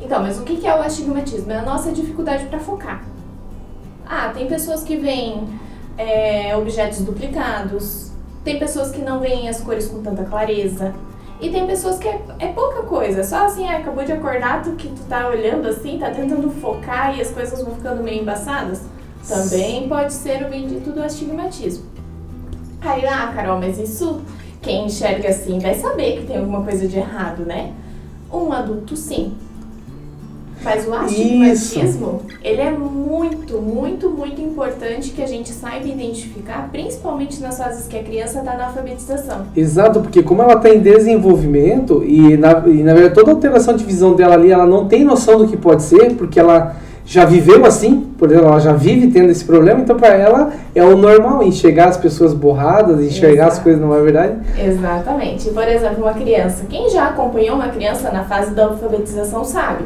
Então, 0.00 0.22
mas 0.22 0.38
o 0.38 0.42
que 0.42 0.66
é 0.66 0.74
o 0.74 0.82
astigmatismo? 0.82 1.50
É 1.52 1.58
a 1.58 1.62
nossa 1.62 1.92
dificuldade 1.92 2.46
para 2.46 2.58
focar. 2.58 3.04
Ah, 4.06 4.30
tem 4.34 4.46
pessoas 4.46 4.82
que 4.82 4.96
veem 4.96 5.48
é, 5.96 6.56
objetos 6.56 7.00
duplicados, 7.00 8.12
tem 8.44 8.58
pessoas 8.58 8.90
que 8.90 9.00
não 9.00 9.20
veem 9.20 9.48
as 9.48 9.60
cores 9.60 9.86
com 9.86 10.02
tanta 10.02 10.24
clareza, 10.24 10.94
e 11.40 11.50
tem 11.50 11.66
pessoas 11.66 11.98
que 11.98 12.06
é, 12.06 12.20
é 12.38 12.46
pouca 12.48 12.82
coisa, 12.82 13.24
só 13.24 13.46
assim, 13.46 13.66
ah, 13.66 13.78
acabou 13.78 14.04
de 14.04 14.12
acordar, 14.12 14.62
tu 14.62 14.72
que 14.72 14.88
tu 14.88 15.02
tá 15.08 15.28
olhando 15.28 15.68
assim, 15.68 15.98
tá 15.98 16.10
tentando 16.10 16.50
focar 16.50 17.16
e 17.16 17.20
as 17.20 17.30
coisas 17.30 17.62
vão 17.62 17.74
ficando 17.74 18.02
meio 18.02 18.22
embaçadas. 18.22 18.82
Também 19.26 19.88
pode 19.88 20.12
ser 20.12 20.44
o 20.44 20.50
bendito 20.50 20.90
do 20.90 21.02
astigmatismo. 21.02 21.84
Aí, 22.80 23.06
ah, 23.06 23.32
Carol, 23.34 23.58
mas 23.58 23.78
isso 23.78 24.20
quem 24.60 24.86
enxerga 24.86 25.30
assim 25.30 25.58
vai 25.58 25.74
saber 25.74 26.20
que 26.20 26.26
tem 26.26 26.38
alguma 26.38 26.62
coisa 26.62 26.86
de 26.86 26.98
errado, 26.98 27.44
né? 27.44 27.72
Um 28.32 28.52
adulto 28.52 28.96
sim, 28.96 29.34
mas 30.62 30.86
o 30.86 30.94
astigmatismo, 30.94 32.22
ele 32.42 32.60
é 32.60 32.70
muito, 32.70 33.58
muito, 33.58 34.08
muito 34.10 34.40
importante 34.40 35.10
que 35.10 35.22
a 35.22 35.26
gente 35.26 35.50
saiba 35.50 35.86
identificar, 35.86 36.68
principalmente 36.72 37.40
nas 37.42 37.58
fases 37.58 37.86
que 37.86 37.96
a 37.96 38.02
criança 38.02 38.38
está 38.38 38.56
na 38.56 38.66
alfabetização. 38.66 39.42
Exato, 39.54 40.00
porque 40.00 40.22
como 40.22 40.42
ela 40.42 40.54
está 40.54 40.70
em 40.70 40.80
desenvolvimento 40.80 42.02
e 42.04 42.36
na, 42.36 42.62
e 42.66 42.82
na 42.82 42.94
verdade 42.94 43.14
toda 43.14 43.30
alteração 43.30 43.76
de 43.76 43.84
visão 43.84 44.14
dela 44.14 44.34
ali, 44.34 44.50
ela 44.50 44.66
não 44.66 44.86
tem 44.86 45.04
noção 45.04 45.38
do 45.38 45.48
que 45.48 45.56
pode 45.56 45.82
ser, 45.82 46.14
porque 46.14 46.40
ela 46.40 46.76
já 47.06 47.26
viveu 47.26 47.66
assim, 47.66 48.00
por 48.18 48.30
exemplo, 48.30 48.48
ela 48.48 48.58
já 48.58 48.72
vive 48.72 49.08
tendo 49.08 49.30
esse 49.30 49.44
problema, 49.44 49.80
então 49.80 49.94
para 49.96 50.14
ela 50.14 50.52
é 50.74 50.82
o 50.82 50.96
normal 50.96 51.42
enxergar 51.42 51.88
as 51.88 51.98
pessoas 51.98 52.32
borradas, 52.32 52.98
enxergar 53.00 53.44
Exato. 53.44 53.52
as 53.52 53.58
coisas 53.58 53.80
não 53.82 53.94
é 53.94 54.00
verdade? 54.00 54.36
Exatamente. 54.58 55.50
Por 55.50 55.68
exemplo, 55.68 56.02
uma 56.02 56.14
criança, 56.14 56.64
quem 56.70 56.88
já 56.88 57.08
acompanhou 57.08 57.56
uma 57.56 57.68
criança 57.68 58.10
na 58.10 58.24
fase 58.24 58.54
da 58.54 58.64
alfabetização 58.64 59.44
sabe 59.44 59.84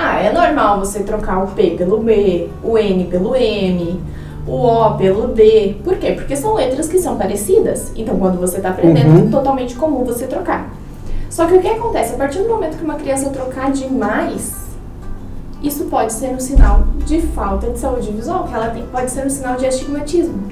ah, 0.00 0.20
é 0.22 0.32
normal 0.32 0.78
você 0.78 1.00
trocar 1.00 1.42
o 1.42 1.48
P 1.48 1.70
pelo 1.70 1.98
B, 1.98 2.48
o 2.62 2.78
N 2.78 3.04
pelo 3.06 3.34
M, 3.34 4.00
o 4.46 4.64
O 4.64 4.94
pelo 4.94 5.26
D. 5.34 5.74
Por 5.82 5.96
quê? 5.96 6.12
Porque 6.12 6.36
são 6.36 6.54
letras 6.54 6.86
que 6.86 7.00
são 7.00 7.16
parecidas. 7.16 7.90
Então, 7.96 8.16
quando 8.16 8.38
você 8.38 8.58
está 8.58 8.68
aprendendo, 8.68 9.08
uhum. 9.08 9.26
é 9.26 9.30
totalmente 9.32 9.74
comum 9.74 10.04
você 10.04 10.28
trocar. 10.28 10.72
Só 11.28 11.46
que 11.46 11.54
o 11.54 11.60
que 11.60 11.66
acontece? 11.66 12.14
A 12.14 12.16
partir 12.16 12.38
do 12.38 12.48
momento 12.48 12.78
que 12.78 12.84
uma 12.84 12.94
criança 12.94 13.28
trocar 13.30 13.72
demais, 13.72 14.68
isso 15.64 15.86
pode 15.86 16.12
ser 16.12 16.28
um 16.28 16.38
sinal 16.38 16.84
de 17.04 17.20
falta 17.20 17.68
de 17.68 17.80
saúde 17.80 18.12
visual, 18.12 18.44
que 18.44 18.54
ela 18.54 18.70
tem, 18.70 18.84
pode 18.86 19.10
ser 19.10 19.26
um 19.26 19.30
sinal 19.30 19.56
de 19.56 19.66
astigmatismo. 19.66 20.44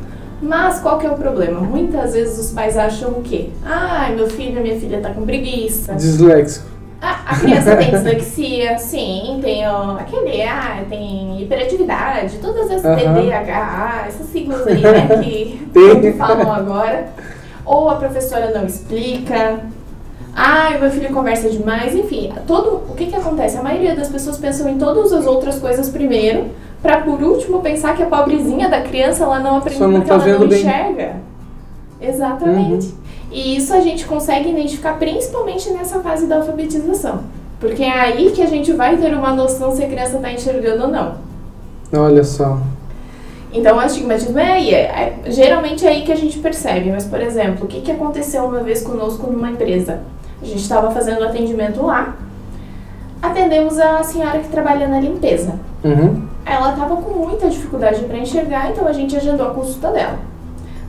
Mas 0.43 0.81
qual 0.81 0.99
que 0.99 1.07
é 1.07 1.11
o 1.11 1.15
problema? 1.15 1.61
Muitas 1.61 2.15
vezes 2.15 2.37
os 2.37 2.51
pais 2.51 2.77
acham 2.77 3.11
o 3.11 3.23
quê? 3.23 3.51
Ah, 3.65 4.11
meu 4.13 4.27
filho, 4.29 4.61
minha 4.61 4.79
filha 4.81 5.01
tá 5.01 5.11
com 5.11 5.25
preguiça. 5.25 5.95
Disléxico. 5.95 6.76
A, 7.27 7.35
criança 7.35 7.75
tem 7.75 7.91
dislexia, 7.91 8.79
sim, 8.79 9.41
tem 9.43 9.67
ó, 9.67 9.97
aquele, 9.97 10.43
ah, 10.43 10.85
tem 10.89 11.43
hiperatividade, 11.43 12.39
todas 12.39 12.71
as 12.71 12.85
uhum. 12.85 12.95
TDAH, 12.95 14.05
essas 14.07 14.29
siglas 14.29 14.65
aí, 14.65 14.81
né, 14.81 15.09
que 15.25 15.69
que 15.73 16.13
falam 16.13 16.53
agora. 16.53 17.09
Ou 17.65 17.91
a 17.91 17.97
professora 17.97 18.53
não 18.53 18.65
explica, 18.65 19.59
ah, 20.37 20.71
meu 20.79 20.89
filho 20.89 21.13
conversa 21.13 21.51
demais, 21.51 21.97
enfim, 21.97 22.33
todo, 22.47 22.83
o 22.89 22.95
que 22.95 23.07
que 23.07 23.17
acontece? 23.17 23.59
A 23.59 23.63
maioria 23.63 23.97
das 23.97 24.09
pessoas 24.09 24.39
pensam 24.39 24.69
em 24.69 24.79
todas 24.79 25.13
as 25.13 25.27
outras 25.27 25.59
coisas 25.59 25.89
primeiro, 25.89 26.51
para 26.81 26.99
por 27.01 27.21
último 27.21 27.61
pensar 27.61 27.97
que 27.97 28.05
a 28.05 28.07
pobrezinha 28.07 28.69
da 28.69 28.83
criança 28.83 29.25
ela 29.25 29.41
não 29.41 29.57
aprende 29.57 29.81
não 29.81 29.93
porque 29.95 30.09
tá 30.09 30.15
ela 30.15 30.39
não 30.39 30.47
bem. 30.47 30.61
enxerga. 30.61 31.17
Exatamente. 32.01 32.87
Uhum. 32.87 33.06
E 33.37 33.55
isso 33.55 33.75
a 33.75 33.81
gente 33.83 34.07
consegue 34.07 34.49
identificar 34.49 34.95
principalmente 34.95 35.69
nessa 35.69 36.01
fase 36.01 36.27
da 36.27 36.37
alfabetização. 36.37 37.21
Porque 37.61 37.83
é 37.83 37.93
aí 37.93 38.31
que 38.31 38.41
a 38.41 38.47
gente 38.47 38.73
vai 38.73 38.97
ter 38.97 39.13
uma 39.13 39.35
noção 39.35 39.77
se 39.77 39.85
a 39.85 39.87
criança 39.87 40.17
está 40.17 40.33
enxergando 40.33 40.85
ou 40.85 40.89
não. 40.89 41.17
Olha 41.93 42.25
só. 42.25 42.59
Então, 43.53 43.77
o 43.77 43.81
astigmatismo 43.81 44.39
é 44.39 44.53
aí. 44.53 44.75
É, 44.75 45.21
é, 45.27 45.31
geralmente 45.31 45.85
é 45.85 45.91
aí 45.91 46.03
que 46.03 46.13
a 46.13 46.17
gente 46.17 46.39
percebe. 46.39 46.91
Mas, 46.91 47.05
por 47.05 47.21
exemplo, 47.21 47.67
o 47.67 47.69
que, 47.69 47.83
que 47.83 47.93
aconteceu 47.93 48.43
uma 48.43 48.61
vez 48.61 48.83
conosco 48.83 49.31
numa 49.31 49.51
empresa? 49.51 50.01
A 50.41 50.45
gente 50.47 50.63
estava 50.63 50.91
fazendo 50.91 51.23
atendimento 51.23 51.85
lá. 51.85 52.17
Atendemos 53.21 53.79
a 53.79 54.03
senhora 54.03 54.39
que 54.39 54.49
trabalha 54.49 54.89
na 54.89 54.99
limpeza. 54.99 55.57
Uhum. 55.85 56.23
Ela 56.47 56.71
estava 56.71 56.97
com 56.97 57.11
muita 57.11 57.51
dificuldade 57.51 58.03
para 58.05 58.17
enxergar, 58.17 58.71
então 58.71 58.89
a 58.89 58.93
gente 58.95 59.15
agendou 59.15 59.47
a 59.47 59.51
consulta 59.51 59.91
dela. 59.91 60.36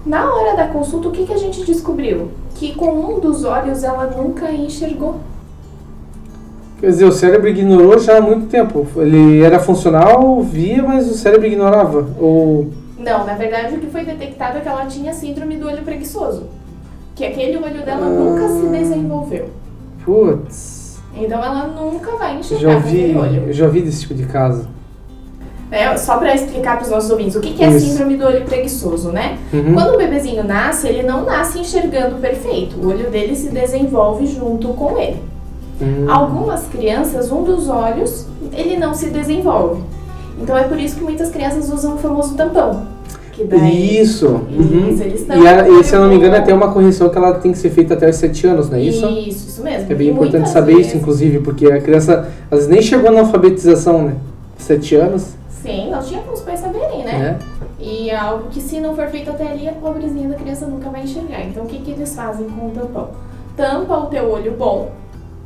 Na 0.08 0.34
hora 0.34 0.56
da 0.56 0.68
consulta, 0.68 1.10
o 1.10 1.12
que, 1.12 1.26
que 1.26 1.34
a 1.34 1.38
gente 1.38 1.66
descobriu? 1.66 2.32
Que 2.56 2.74
com 2.74 2.90
um 2.92 3.20
dos 3.20 3.44
olhos 3.44 3.84
ela 3.84 4.06
nunca 4.06 4.50
enxergou. 4.50 5.20
Quer 6.80 6.88
dizer, 6.88 7.06
o 7.06 7.12
cérebro 7.12 7.50
ignorou 7.50 8.00
já 8.00 8.18
há 8.18 8.22
muito 8.22 8.48
tempo. 8.48 8.88
Ele 8.96 9.42
era 9.42 9.60
funcional, 9.60 10.42
via, 10.42 10.82
mas 10.82 11.10
o 11.10 11.14
cérebro 11.14 11.48
ignorava? 11.48 12.08
Ou... 12.20 12.70
Não, 12.98 13.26
na 13.26 13.34
verdade 13.34 13.76
o 13.76 13.80
que 13.80 13.88
foi 13.88 14.06
detectado 14.06 14.60
é 14.60 14.62
que 14.62 14.68
ela 14.70 14.86
tinha 14.86 15.14
síndrome 15.14 15.58
do 15.58 15.68
olho 15.68 15.84
preguiçoso. 15.84 16.44
Que 17.14 17.26
aquele 17.26 17.58
olho 17.58 17.84
dela 17.84 18.06
ah, 18.06 18.10
nunca 18.10 18.48
se 18.48 18.68
desenvolveu. 18.68 19.50
Putz. 20.06 21.00
Então 21.16 21.44
ela 21.44 21.68
nunca 21.68 22.16
vai 22.16 22.38
enxergar 22.38 22.74
já 22.74 22.80
vi, 22.80 23.14
olho. 23.14 23.48
Eu 23.48 23.54
já 23.54 23.68
vi 23.68 23.82
desse 23.82 24.02
tipo 24.02 24.14
de 24.14 24.26
caso. 24.26 24.70
É, 25.70 25.98
só 25.98 26.18
para 26.18 26.34
explicar 26.34 26.78
para 26.78 26.86
os 26.86 26.92
nossos 26.92 27.10
ouvintes, 27.10 27.36
o 27.36 27.42
que, 27.42 27.54
que 27.54 27.64
é 27.64 27.68
a 27.68 27.80
síndrome 27.80 28.16
do 28.16 28.26
olho 28.26 28.46
preguiçoso, 28.46 29.10
né? 29.10 29.38
Uhum. 29.52 29.74
Quando 29.74 29.96
o 29.96 29.98
bebezinho 29.98 30.44
nasce, 30.44 30.88
ele 30.88 31.04
não 31.04 31.26
nasce 31.26 31.60
enxergando 31.60 32.16
perfeito. 32.16 32.78
O 32.78 32.88
olho 32.88 33.10
dele 33.10 33.36
se 33.36 33.50
desenvolve 33.50 34.26
junto 34.28 34.70
com 34.70 34.98
ele. 34.98 35.22
Uhum. 35.82 36.10
Algumas 36.10 36.66
crianças, 36.68 37.32
um 37.32 37.44
dos 37.44 37.68
olhos, 37.68 38.26
ele 38.54 38.78
não 38.78 38.94
se 38.94 39.10
desenvolve. 39.10 39.82
Então 40.42 40.58
é 40.58 40.64
por 40.64 40.80
isso 40.80 40.96
que 40.96 41.04
muitas 41.04 41.30
crianças 41.30 41.70
usam 41.70 41.96
o 41.96 41.98
famoso 41.98 42.36
tampão. 42.36 42.88
Daí, 43.46 44.00
isso. 44.00 44.28
Uhum. 44.28 44.90
isso 44.90 45.04
e, 45.32 45.48
a, 45.48 45.70
e 45.70 45.84
se 45.84 45.96
eu 45.96 46.02
não 46.02 46.10
me 46.10 46.16
engano, 46.16 46.36
é 46.36 46.40
até 46.40 46.52
uma 46.52 46.72
correção 46.72 47.08
que 47.10 47.18
ela 47.18 47.34
tem 47.36 47.52
que 47.52 47.58
ser 47.60 47.70
feita 47.70 47.94
até 47.94 48.10
os 48.10 48.16
7 48.16 48.48
anos, 48.48 48.70
não 48.70 48.78
é 48.78 48.82
isso? 48.82 49.06
Isso, 49.06 49.48
isso 49.50 49.64
mesmo. 49.64 49.92
É 49.92 49.96
bem 49.96 50.10
importante 50.10 50.50
saber 50.50 50.76
vezes. 50.76 50.88
isso, 50.88 50.98
inclusive, 50.98 51.40
porque 51.40 51.68
a 51.68 51.80
criança 51.80 52.30
às 52.50 52.60
vezes 52.60 52.68
nem 52.68 52.82
chegou 52.82 53.12
na 53.12 53.20
alfabetização, 53.20 54.04
né? 54.04 54.16
7 54.58 54.96
anos. 54.96 55.37
Sim, 55.68 55.92
nós 55.92 56.08
tinha 56.08 56.22
como 56.22 56.34
os 56.34 56.42
pais 56.42 56.62
saberem, 56.62 57.04
né? 57.04 57.38
É. 57.40 57.84
E 57.84 58.10
é 58.10 58.16
algo 58.16 58.48
que 58.50 58.62
se 58.62 58.80
não 58.80 58.96
for 58.96 59.08
feito 59.10 59.30
até 59.30 59.52
ali, 59.52 59.68
a 59.68 59.74
pobrezinha 59.74 60.30
da 60.30 60.36
criança 60.36 60.66
nunca 60.66 60.90
vai 60.90 61.04
enxergar. 61.04 61.42
Então 61.44 61.64
o 61.64 61.68
que, 61.68 61.80
que 61.80 61.92
eles 61.92 62.16
fazem 62.16 62.50
com 62.50 62.68
o 62.68 62.72
tampão? 62.72 63.10
Tampa 63.56 63.98
o 63.98 64.06
teu 64.06 64.32
olho 64.32 64.54
bom 64.54 64.92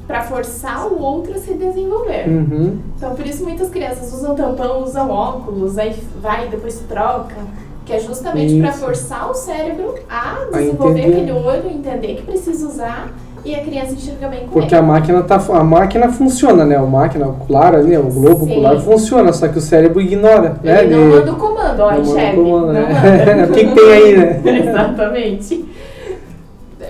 para 0.06 0.22
forçar 0.24 0.88
o 0.88 1.02
outro 1.02 1.34
a 1.34 1.38
se 1.38 1.54
desenvolver. 1.56 2.28
Uhum. 2.28 2.80
Então 2.96 3.16
por 3.16 3.26
isso 3.26 3.44
muitas 3.44 3.70
crianças 3.70 4.14
usam 4.14 4.36
tampão, 4.36 4.84
usam 4.84 5.10
óculos, 5.10 5.78
aí 5.78 5.96
vai 6.22 6.48
depois 6.48 6.80
troca. 6.88 7.36
Que 7.84 7.94
é 7.94 8.00
justamente 8.00 8.60
para 8.62 8.72
forçar 8.74 9.30
o 9.30 9.34
cérebro 9.34 9.96
a 10.08 10.46
desenvolver 10.52 11.02
aquele 11.02 11.32
olho, 11.32 11.68
entender 11.68 12.16
que 12.16 12.22
precisa 12.22 12.68
usar 12.68 13.12
e 13.44 13.56
a 13.56 13.60
criança 13.62 13.94
enxerga 13.94 14.28
bem 14.28 14.42
com 14.42 14.50
Porque 14.50 14.76
ele. 14.76 14.84
a 14.84 14.86
máquina, 14.86 15.24
tá, 15.24 15.36
a 15.36 15.64
máquina 15.64 16.10
funciona, 16.10 16.64
né? 16.64 16.76
A 16.76 16.84
máquina 16.84 17.28
ocular 17.28 17.74
ali, 17.74 17.98
o 17.98 18.04
globo 18.04 18.46
Sim. 18.46 18.52
ocular 18.52 18.80
funciona, 18.80 19.34
só 19.34 19.48
que 19.48 19.58
o 19.58 19.62
cérebro 19.62 20.00
ignora. 20.00 20.58
Ele 20.64 20.96
né? 20.96 20.96
não 20.96 21.08
manda 21.08 21.32
o 21.32 21.36
comando, 21.36 21.80
ó, 21.80 21.94
enxerga. 21.94 22.36
Comando, 22.36 22.74
né? 22.74 23.48
o 23.50 23.52
que, 23.52 23.66
que 23.66 23.76
tem 23.76 23.94
aí, 23.94 24.18
né? 24.18 24.42
Exatamente. 24.70 25.66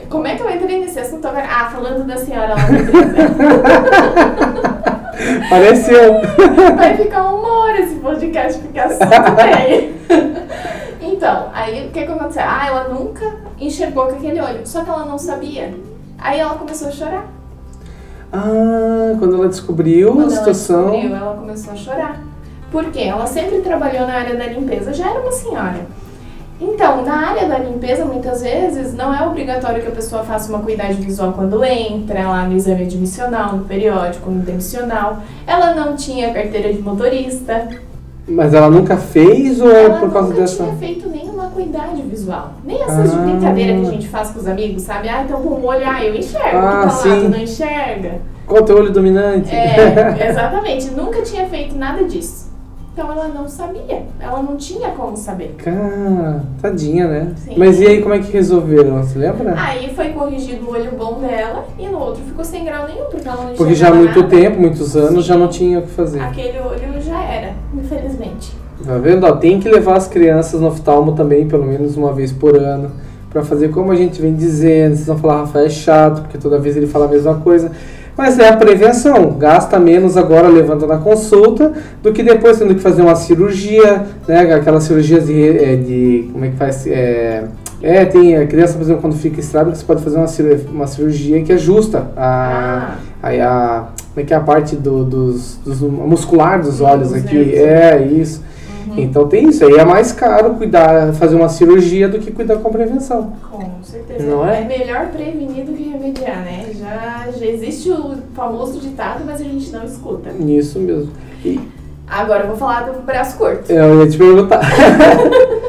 Como 0.09 0.27
é 0.27 0.35
que 0.35 0.43
eu 0.43 0.49
entrei 0.49 0.81
nesse 0.81 0.99
assunto 0.99 1.25
agora? 1.25 1.47
Ah, 1.49 1.69
falando 1.69 2.05
da 2.05 2.17
senhora 2.17 2.49
lá 2.49 2.67
na. 2.69 2.79
Pareceu. 5.49 6.19
Vai 6.75 6.97
ficar 6.97 7.31
uma 7.31 7.59
hora 7.59 7.79
esse 7.79 7.95
podcast, 7.95 8.59
porque 8.59 8.77
assunto 8.77 9.35
tem. 9.37 9.93
Então, 11.01 11.47
aí 11.53 11.87
o 11.87 11.91
que, 11.91 12.03
que 12.03 12.11
aconteceu? 12.11 12.43
Ah, 12.45 12.67
ela 12.67 12.89
nunca 12.89 13.25
enxergou 13.59 14.07
com 14.07 14.15
aquele 14.15 14.41
olho, 14.41 14.65
só 14.65 14.83
que 14.83 14.89
ela 14.89 15.05
não 15.05 15.17
sabia 15.17 15.71
Aí 16.21 16.39
ela 16.39 16.53
começou 16.55 16.87
a 16.87 16.91
chorar. 16.91 17.27
Ah, 18.31 19.15
quando 19.19 19.35
ela 19.35 19.49
descobriu 19.49 20.13
quando 20.13 20.27
a 20.27 20.29
situação. 20.29 20.89
Ela 20.89 20.91
descobriu, 20.91 21.17
ela 21.17 21.35
começou 21.35 21.73
a 21.73 21.75
chorar. 21.75 22.21
Por 22.71 22.85
quê? 22.85 23.01
Ela 23.01 23.25
sempre 23.25 23.59
trabalhou 23.59 24.07
na 24.07 24.13
área 24.13 24.35
da 24.37 24.45
limpeza, 24.45 24.93
já 24.93 25.09
era 25.09 25.19
uma 25.19 25.31
senhora. 25.31 25.85
Então, 26.61 27.03
na 27.03 27.29
área 27.29 27.47
da 27.47 27.57
limpeza, 27.57 28.05
muitas 28.05 28.43
vezes, 28.43 28.93
não 28.93 29.13
é 29.13 29.27
obrigatório 29.27 29.81
que 29.81 29.87
a 29.87 29.91
pessoa 29.91 30.23
faça 30.23 30.47
uma 30.47 30.59
cuidade 30.59 30.93
visual 30.93 31.33
quando 31.33 31.63
entra, 31.65 32.27
lá 32.27 32.45
no 32.45 32.55
exame 32.55 32.83
admissional, 32.83 33.57
no 33.57 33.65
periódico, 33.65 34.29
no 34.29 34.43
demissional. 34.43 35.23
Ela 35.47 35.73
não 35.73 35.95
tinha 35.95 36.31
carteira 36.31 36.71
de 36.71 36.79
motorista. 36.79 37.67
Mas 38.27 38.53
ela 38.53 38.69
nunca 38.69 38.95
fez 38.95 39.59
ou 39.59 39.71
é 39.71 39.89
por 39.89 40.13
causa 40.13 40.29
nunca 40.29 40.41
dessa? 40.41 40.61
Ela 40.61 40.75
tinha 40.75 40.87
feito 40.87 41.09
nenhuma 41.09 41.40
acuidade 41.51 42.01
visual. 42.03 42.53
Nem 42.63 42.81
essas 42.81 43.13
ah. 43.13 43.17
de 43.17 43.31
brincadeira 43.31 43.79
que 43.79 43.87
a 43.87 43.91
gente 43.91 44.07
faz 44.07 44.29
com 44.31 44.39
os 44.39 44.47
amigos, 44.47 44.83
sabe? 44.83 45.09
Ah, 45.09 45.23
então 45.23 45.41
com 45.41 45.49
o 45.49 45.65
olho, 45.65 45.83
ah, 45.85 46.03
eu 46.03 46.15
enxergo. 46.15 46.57
Ah, 46.57 46.87
tá 46.87 47.09
lá, 47.09 47.15
tu 47.15 47.29
não 47.29 47.39
enxerga. 47.39 48.21
Qual 48.47 48.61
o 48.61 48.65
teu 48.65 48.77
olho 48.77 48.91
dominante? 48.91 49.53
É, 49.53 50.27
exatamente. 50.29 50.91
Nunca 50.91 51.21
tinha 51.21 51.45
feito 51.47 51.75
nada 51.77 52.03
disso. 52.05 52.49
Então 52.93 53.09
ela 53.09 53.29
não 53.29 53.47
sabia. 53.47 54.03
Ela 54.19 54.41
não 54.43 54.57
tinha 54.57 54.89
como 54.89 55.15
saber. 55.15 55.55
Cara, 55.57 56.43
tadinha, 56.61 57.07
né? 57.07 57.33
Sim. 57.37 57.53
Mas 57.55 57.79
e 57.79 57.87
aí 57.87 58.01
como 58.01 58.13
é 58.13 58.19
que 58.19 58.29
resolveram? 58.29 59.01
Você 59.01 59.17
lembra? 59.17 59.55
Aí 59.57 59.93
foi 59.95 60.09
corrigido 60.09 60.65
o 60.65 60.71
olho 60.71 60.91
bom 60.97 61.19
dela 61.19 61.65
e 61.79 61.87
no 61.87 61.97
outro 61.97 62.21
ficou 62.23 62.43
sem 62.43 62.65
grau 62.65 62.85
nenhum, 62.85 63.05
porque 63.05 63.25
ela 63.25 63.45
não 63.45 63.53
Porque 63.53 63.75
já 63.75 63.87
há 63.87 63.93
muito 63.93 64.19
nada. 64.19 64.35
tempo, 64.35 64.59
muitos 64.59 64.97
anos, 64.97 65.23
Sim. 65.23 65.29
já 65.29 65.37
não 65.37 65.47
tinha 65.47 65.79
o 65.79 65.83
que 65.83 65.91
fazer. 65.91 66.19
Aquele 66.19 66.59
olho. 66.59 67.00
Tá 68.91 68.97
vendo? 68.97 69.25
Ó, 69.25 69.31
tem 69.31 69.57
que 69.57 69.69
levar 69.69 69.95
as 69.95 70.05
crianças 70.05 70.59
no 70.59 70.67
oftalmo 70.67 71.13
também, 71.13 71.47
pelo 71.47 71.65
menos 71.65 71.95
uma 71.95 72.11
vez 72.11 72.33
por 72.33 72.57
ano, 72.57 72.91
para 73.29 73.41
fazer 73.41 73.69
como 73.69 73.89
a 73.89 73.95
gente 73.95 74.21
vem 74.21 74.35
dizendo. 74.35 74.95
Vocês 74.95 75.07
vão 75.07 75.17
falar, 75.17 75.37
Rafael 75.41 75.65
é 75.65 75.69
chato, 75.69 76.23
porque 76.23 76.37
toda 76.37 76.59
vez 76.59 76.75
ele 76.75 76.87
fala 76.87 77.05
a 77.05 77.07
mesma 77.07 77.35
coisa. 77.35 77.71
Mas 78.17 78.37
é 78.37 78.49
a 78.49 78.57
prevenção. 78.57 79.37
Gasta 79.39 79.79
menos 79.79 80.17
agora 80.17 80.49
levando 80.49 80.85
na 80.85 80.97
consulta 80.97 81.71
do 82.03 82.11
que 82.11 82.21
depois 82.21 82.59
tendo 82.59 82.75
que 82.75 82.81
fazer 82.81 83.01
uma 83.01 83.15
cirurgia, 83.15 84.07
né? 84.27 84.53
Aquelas 84.53 84.83
cirurgias 84.83 85.25
de, 85.25 85.41
é, 85.41 85.77
de 85.77 86.29
como 86.33 86.43
é 86.43 86.49
que 86.49 86.57
faz? 86.57 86.85
É, 86.85 87.45
é, 87.81 88.03
tem 88.03 88.35
a 88.35 88.45
criança, 88.45 88.73
por 88.73 88.81
exemplo, 88.81 88.99
quando 88.99 89.15
fica 89.15 89.39
estrábica, 89.39 89.73
você 89.73 89.85
pode 89.85 90.03
fazer 90.03 90.17
uma 90.17 90.27
cirurgia, 90.27 90.67
uma 90.69 90.87
cirurgia 90.87 91.41
que 91.41 91.53
ajusta 91.53 92.09
a, 92.17 92.97
ah. 93.23 93.29
a, 93.29 93.29
a, 93.29 93.79
como 94.13 94.17
é 94.17 94.23
que 94.23 94.33
é 94.33 94.35
a 94.35 94.41
parte 94.41 94.75
do, 94.75 95.05
dos, 95.05 95.57
dos 95.63 95.79
muscular 95.79 96.61
dos 96.61 96.81
olhos 96.81 97.13
aqui. 97.13 97.55
É, 97.55 98.05
isso. 98.05 98.51
Uhum. 98.91 98.99
Então 98.99 99.27
tem 99.27 99.49
isso. 99.49 99.65
Aí 99.65 99.75
é 99.75 99.85
mais 99.85 100.11
caro 100.11 100.55
cuidar, 100.55 101.13
fazer 101.13 101.35
uma 101.35 101.49
cirurgia 101.49 102.07
do 102.07 102.19
que 102.19 102.31
cuidar 102.31 102.57
com 102.57 102.69
prevenção. 102.71 103.33
Com 103.49 103.83
certeza. 103.83 104.25
Não 104.25 104.47
é? 104.47 104.61
é 104.61 104.65
melhor 104.65 105.07
prevenir 105.07 105.65
do 105.65 105.73
que 105.73 105.83
remediar, 105.83 106.43
né? 106.43 106.65
Já, 106.73 107.27
já 107.31 107.45
existe 107.45 107.89
o 107.89 108.17
famoso 108.33 108.79
ditado, 108.79 109.23
mas 109.25 109.39
a 109.41 109.43
gente 109.43 109.71
não 109.71 109.83
escuta. 109.83 110.29
Isso 110.45 110.79
mesmo. 110.79 111.11
E... 111.43 111.59
Agora 112.07 112.43
eu 112.43 112.47
vou 112.49 112.57
falar 112.57 112.91
do 112.91 113.01
braço 113.03 113.37
curto. 113.37 113.71
Eu 113.71 114.01
ia 114.01 114.09
te 114.09 114.17
perguntar. 114.17 114.59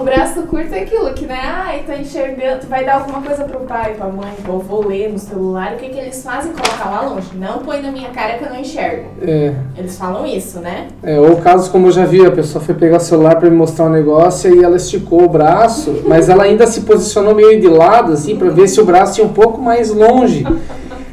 o 0.00 0.04
braço 0.04 0.42
curto 0.42 0.72
é 0.72 0.80
aquilo 0.80 1.12
que, 1.12 1.26
né? 1.26 1.38
Ai, 1.42 1.82
tá 1.86 1.94
enxergando, 1.94 2.60
tu 2.62 2.66
vai 2.66 2.84
dar 2.84 2.94
alguma 2.94 3.20
coisa 3.20 3.44
pro 3.44 3.60
pai, 3.60 3.94
pra 3.94 4.06
mãe, 4.06 4.32
pro 4.42 4.54
avô 4.54 4.86
ler 4.86 5.12
no 5.12 5.18
celular. 5.18 5.74
O 5.74 5.76
que 5.76 5.90
que 5.90 5.98
eles 5.98 6.22
fazem? 6.22 6.52
Colocar 6.52 6.90
lá 6.90 7.02
longe. 7.02 7.28
Não 7.34 7.58
põe 7.58 7.82
na 7.82 7.92
minha 7.92 8.08
cara 8.08 8.38
que 8.38 8.44
eu 8.44 8.48
não 8.48 8.58
enxergo. 8.58 9.08
É. 9.20 9.52
Eles 9.76 9.98
falam 9.98 10.26
isso, 10.26 10.58
né? 10.60 10.88
É, 11.02 11.20
ou 11.20 11.36
casos 11.36 11.68
como 11.68 11.88
eu 11.88 11.92
já 11.92 12.06
vi, 12.06 12.24
a 12.24 12.30
pessoa 12.30 12.64
foi 12.64 12.74
pegar 12.74 12.96
o 12.96 13.00
celular 13.00 13.36
pra 13.36 13.50
me 13.50 13.56
mostrar 13.56 13.86
um 13.86 13.90
negócio 13.90 14.54
e 14.54 14.64
ela 14.64 14.76
esticou 14.76 15.24
o 15.24 15.28
braço, 15.28 16.02
mas 16.08 16.30
ela 16.30 16.44
ainda 16.44 16.66
se 16.66 16.80
posicionou 16.82 17.34
meio 17.34 17.60
de 17.60 17.68
lado, 17.68 18.12
assim, 18.12 18.36
pra 18.36 18.48
ver 18.48 18.68
se 18.68 18.80
o 18.80 18.84
braço 18.86 19.20
ia 19.20 19.26
um 19.26 19.32
pouco 19.32 19.60
mais 19.60 19.90
longe. 19.90 20.46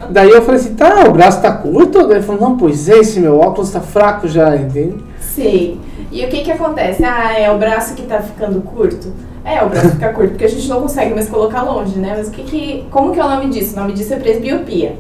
Daí 0.10 0.30
eu 0.30 0.41
falei 0.41 0.62
assim, 0.62 0.76
tá, 0.76 1.04
o 1.10 1.12
braço 1.12 1.41
tá 1.41 1.52
curto? 1.52 2.08
Daí 2.08 2.17
ele 2.17 2.26
falou, 2.26 2.41
não, 2.41 2.58
pois 2.58 2.88
é, 2.88 3.00
esse 3.00 3.19
meu 3.19 3.38
óculos 3.38 3.71
tá 3.71 3.82
fraco 3.82 4.30
já, 4.30 4.56
entende? 4.56 5.04
Sei. 5.19 5.78
E 6.12 6.24
o 6.26 6.30
que 6.30 6.43
que 6.43 6.52
acontece? 6.52 7.04
Ah, 7.04 7.38
é 7.38 7.52
o 7.52 7.58
braço 7.58 7.93
que 7.96 8.04
tá 8.04 8.22
ficando 8.22 8.62
curto? 8.62 9.12
É, 9.43 9.63
o 9.63 9.70
braço 9.70 9.91
fica 9.91 10.12
curto, 10.13 10.32
porque 10.32 10.46
a 10.46 10.50
gente 10.50 10.67
não 10.67 10.82
consegue 10.82 11.13
mais 11.13 11.30
colocar 11.30 11.63
longe, 11.63 11.98
né? 12.00 12.15
Mas 12.17 12.28
o 12.28 12.32
que 12.32 12.43
que... 12.43 12.86
Como 12.91 13.13
que 13.13 13.20
é 13.20 13.26
o 13.26 13.30
nome 13.30 13.50
disso? 13.50 13.76
O 13.76 13.80
nome 13.80 13.93
disso 13.93 14.13
é 14.13 14.17
presbiopia. 14.17 14.98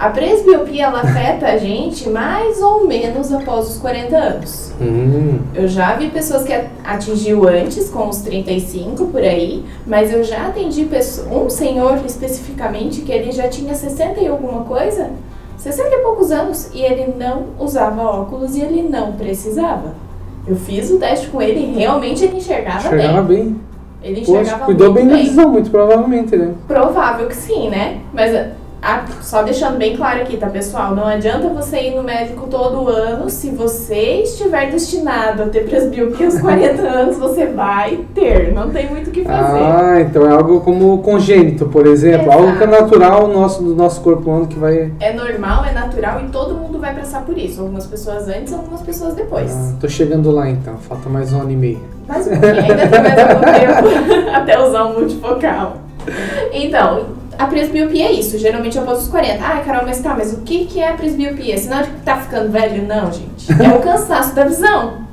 A 0.00 0.08
presbiopia, 0.08 0.86
ela 0.86 1.00
afeta 1.00 1.46
a 1.46 1.58
gente 1.58 2.08
mais 2.08 2.62
ou 2.62 2.86
menos 2.86 3.30
após 3.30 3.68
os 3.68 3.76
40 3.76 4.16
anos. 4.16 4.72
Hum. 4.80 5.40
Eu 5.54 5.68
já 5.68 5.94
vi 5.94 6.08
pessoas 6.08 6.42
que 6.42 6.54
atingiu 6.82 7.46
antes, 7.46 7.90
com 7.90 8.08
os 8.08 8.22
35 8.22 9.08
por 9.08 9.20
aí, 9.20 9.62
mas 9.86 10.10
eu 10.10 10.24
já 10.24 10.46
atendi 10.46 10.88
um 11.30 11.50
senhor 11.50 12.00
especificamente 12.06 13.02
que 13.02 13.12
ele 13.12 13.30
já 13.30 13.46
tinha 13.48 13.74
60 13.74 14.20
e 14.20 14.26
alguma 14.26 14.64
coisa, 14.64 15.10
60 15.58 15.94
e 15.94 15.98
poucos 15.98 16.30
anos, 16.30 16.70
e 16.72 16.80
ele 16.80 17.14
não 17.18 17.48
usava 17.58 18.02
óculos 18.02 18.56
e 18.56 18.62
ele 18.62 18.80
não 18.80 19.12
precisava. 19.12 19.92
Eu 20.50 20.56
fiz 20.56 20.90
o 20.90 20.98
teste 20.98 21.28
com 21.28 21.40
ele 21.40 21.60
e 21.60 21.78
realmente 21.78 22.24
ele 22.24 22.38
enxergava, 22.38 22.78
enxergava 22.78 23.22
bem. 23.22 23.44
bem. 23.44 23.60
Ele 24.02 24.20
enxergava 24.22 24.50
Poxa, 24.50 24.64
cuidou 24.64 24.92
bem 24.92 25.06
da 25.06 25.16
visão, 25.16 25.48
muito 25.48 25.70
provavelmente, 25.70 26.34
né? 26.34 26.54
Provável 26.66 27.28
que 27.28 27.36
sim, 27.36 27.68
né? 27.68 28.00
Mas 28.12 28.34
ah, 28.82 29.04
só 29.20 29.42
deixando 29.42 29.76
bem 29.76 29.94
claro 29.94 30.22
aqui, 30.22 30.38
tá, 30.38 30.46
pessoal? 30.48 30.94
Não 30.94 31.06
adianta 31.06 31.48
você 31.48 31.88
ir 31.88 31.94
no 31.94 32.02
médico 32.02 32.46
todo 32.48 32.88
ano. 32.88 33.28
Se 33.28 33.50
você 33.50 34.22
estiver 34.22 34.70
destinado 34.70 35.42
a 35.42 35.46
ter 35.46 35.68
presbiopia 35.68 36.26
aos 36.26 36.40
40 36.40 36.80
anos, 36.88 37.18
você 37.18 37.46
vai 37.46 38.00
ter. 38.14 38.54
Não 38.54 38.70
tem 38.70 38.88
muito 38.88 39.08
o 39.08 39.10
que 39.10 39.22
fazer. 39.22 39.58
Ah, 39.58 40.00
então 40.00 40.26
é 40.26 40.32
algo 40.32 40.60
como 40.60 41.02
congênito, 41.02 41.66
por 41.66 41.86
exemplo. 41.86 42.28
Exato. 42.28 42.38
Algo 42.38 42.56
que 42.56 42.64
é 42.64 42.66
natural 42.66 43.28
no 43.28 43.34
nosso, 43.34 43.62
do 43.62 43.74
nosso 43.74 44.00
corpo 44.00 44.30
humano 44.30 44.46
que 44.46 44.58
vai. 44.58 44.90
É 44.98 45.12
normal, 45.12 45.64
é 45.66 45.72
natural 45.72 46.22
e 46.22 46.30
todo 46.30 46.54
mundo 46.54 46.78
vai 46.78 46.94
passar 46.94 47.22
por 47.22 47.36
isso. 47.36 47.60
Algumas 47.60 47.86
pessoas 47.86 48.28
antes, 48.28 48.52
algumas 48.52 48.80
pessoas 48.80 49.12
depois. 49.14 49.52
Ah, 49.52 49.74
tô 49.78 49.88
chegando 49.88 50.30
lá 50.30 50.48
então. 50.48 50.78
Falta 50.78 51.10
mais 51.10 51.34
um 51.34 51.42
ano 51.42 51.50
e 51.50 51.56
meio. 51.56 51.80
Mais 52.08 52.26
um 52.26 52.30
pouquinho, 52.30 52.62
ainda 52.62 52.88
tem 52.88 53.02
mais 53.02 53.18
algum 53.18 53.44
tempo 53.52 54.30
até 54.32 54.58
usar 54.58 54.84
o 54.84 54.94
multifocal. 54.94 55.76
Então, 56.52 57.19
a 57.40 57.46
presbiopia 57.46 58.04
é 58.04 58.12
isso, 58.12 58.36
geralmente 58.38 58.78
após 58.78 58.98
os 58.98 59.08
40. 59.08 59.42
Ah, 59.42 59.62
Carol, 59.64 59.86
mas 59.86 59.98
tá, 60.00 60.14
mas 60.14 60.34
o 60.34 60.42
que, 60.42 60.66
que 60.66 60.78
é 60.78 60.90
a 60.90 60.94
presbiopia? 60.94 61.56
Sinal 61.56 61.84
de 61.84 61.90
que 61.90 62.00
tá 62.02 62.18
ficando 62.18 62.52
velho? 62.52 62.86
Não, 62.86 63.10
gente. 63.10 63.50
É 63.50 63.68
o 63.74 63.80
cansaço 63.80 64.34
da 64.34 64.44
visão. 64.44 65.08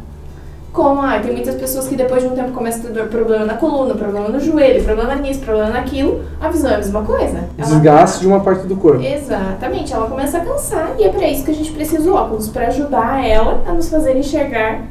Como, 0.74 1.02
ah, 1.02 1.18
tem 1.20 1.32
muitas 1.32 1.56
pessoas 1.56 1.88
que 1.88 1.96
depois 1.96 2.22
de 2.22 2.28
um 2.28 2.36
tempo 2.36 2.52
começam 2.52 2.92
a 2.92 2.94
ter 2.94 3.08
problema 3.08 3.46
na 3.46 3.54
coluna, 3.54 3.96
problema 3.96 4.28
no 4.28 4.42
joelho, 4.42 4.84
problema 4.84 5.16
nisso, 5.16 5.40
problema 5.40 5.70
naquilo. 5.70 6.22
A 6.42 6.50
visão 6.50 6.70
é 6.70 6.74
a 6.76 6.78
mesma 6.78 7.02
coisa. 7.02 7.46
Desgaste 7.58 8.20
de 8.20 8.28
uma 8.28 8.42
parte 8.42 8.68
do 8.68 8.76
corpo. 8.76 9.02
Exatamente, 9.02 9.94
ela 9.94 10.08
começa 10.08 10.38
a 10.38 10.42
cansar 10.42 10.96
e 11.00 11.06
é 11.06 11.10
para 11.10 11.30
isso 11.30 11.46
que 11.46 11.52
a 11.52 11.56
gente 11.56 11.72
precisa 11.72 12.04
do 12.04 12.14
óculos, 12.14 12.50
para 12.50 12.68
ajudar 12.68 13.26
ela 13.26 13.64
a 13.66 13.72
nos 13.72 13.90
fazer 13.90 14.18
enxergar 14.18 14.82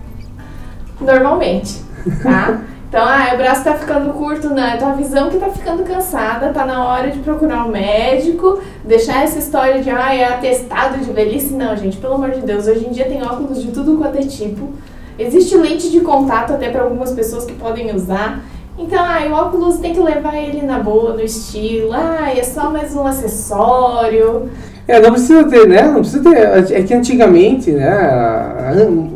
normalmente, 0.99 1.83
tá? 2.23 2.63
Então, 2.89 3.05
ah, 3.05 3.33
o 3.35 3.37
braço 3.37 3.65
tá 3.65 3.75
ficando 3.75 4.13
curto, 4.13 4.49
né? 4.51 4.77
Tua 4.79 4.93
visão 4.93 5.29
que 5.29 5.39
tá 5.39 5.51
ficando 5.51 5.83
cansada, 5.83 6.53
tá 6.53 6.65
na 6.65 6.87
hora 6.87 7.11
de 7.11 7.19
procurar 7.19 7.67
um 7.67 7.69
médico, 7.69 8.61
deixar 8.85 9.25
essa 9.25 9.39
história 9.39 9.83
de, 9.83 9.91
ah, 9.91 10.15
é 10.15 10.25
atestado 10.25 10.99
de 10.99 11.13
velhice. 11.13 11.53
Não, 11.53 11.77
gente, 11.77 11.97
pelo 11.97 12.15
amor 12.15 12.31
de 12.31 12.43
Deus, 12.43 12.67
hoje 12.67 12.87
em 12.87 12.93
dia 12.93 13.07
tem 13.07 13.23
óculos 13.23 13.61
de 13.61 13.73
tudo 13.73 13.97
quanto 13.97 14.19
é 14.19 14.23
tipo. 14.23 14.71
Existe 15.19 15.57
lente 15.57 15.91
de 15.91 16.01
contato 16.01 16.53
até 16.53 16.71
para 16.71 16.83
algumas 16.83 17.11
pessoas 17.11 17.45
que 17.45 17.55
podem 17.55 17.95
usar. 17.95 18.41
Então, 18.79 19.03
ah, 19.03 19.27
o 19.29 19.33
óculos 19.33 19.79
tem 19.79 19.93
que 19.93 20.01
levar 20.01 20.37
ele 20.37 20.63
na 20.63 20.79
boa, 20.79 21.15
no 21.15 21.23
estilo. 21.23 21.93
Ah, 21.93 22.31
é 22.31 22.43
só 22.43 22.71
mais 22.71 22.95
um 22.95 23.05
acessório. 23.05 24.49
É, 24.89 25.01
não 25.01 25.11
precisa 25.11 25.43
ter, 25.45 25.67
né? 25.67 25.83
Não 25.83 26.01
precisa 26.01 26.23
ter. 26.23 26.73
É 26.73 26.83
que 26.83 26.95
antigamente, 26.95 27.73
né? 27.73 27.89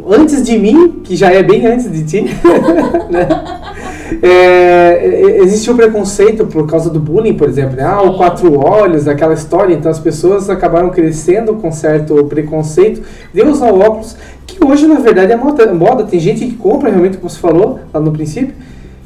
Antes 0.08 0.42
de 0.44 0.58
mim, 0.58 1.00
que 1.04 1.14
já 1.14 1.30
é 1.30 1.42
bem 1.42 1.64
antes 1.64 1.90
de 1.90 2.04
ti, 2.04 2.22
né? 3.08 3.28
É, 4.20 5.36
existe 5.42 5.70
o 5.70 5.72
um 5.72 5.76
preconceito 5.76 6.44
por 6.44 6.66
causa 6.66 6.90
do 6.90 6.98
bullying, 6.98 7.34
por 7.34 7.48
exemplo, 7.48 7.76
né? 7.76 7.84
Ah, 7.84 8.02
o 8.02 8.16
quatro 8.16 8.58
olhos, 8.58 9.06
aquela 9.06 9.34
história. 9.34 9.72
Então 9.72 9.90
as 9.90 10.00
pessoas 10.00 10.50
acabaram 10.50 10.90
crescendo 10.90 11.54
com 11.54 11.70
certo 11.70 12.24
preconceito 12.24 13.02
de 13.32 13.42
usar 13.42 13.72
óculos, 13.72 14.16
que 14.46 14.62
hoje 14.64 14.88
na 14.88 14.98
verdade 14.98 15.30
é 15.32 15.36
moda. 15.36 15.72
moda. 15.72 16.04
Tem 16.04 16.18
gente 16.18 16.44
que 16.44 16.56
compra, 16.56 16.90
realmente, 16.90 17.16
como 17.16 17.30
você 17.30 17.38
falou 17.38 17.78
lá 17.94 18.00
no 18.00 18.10
princípio, 18.10 18.54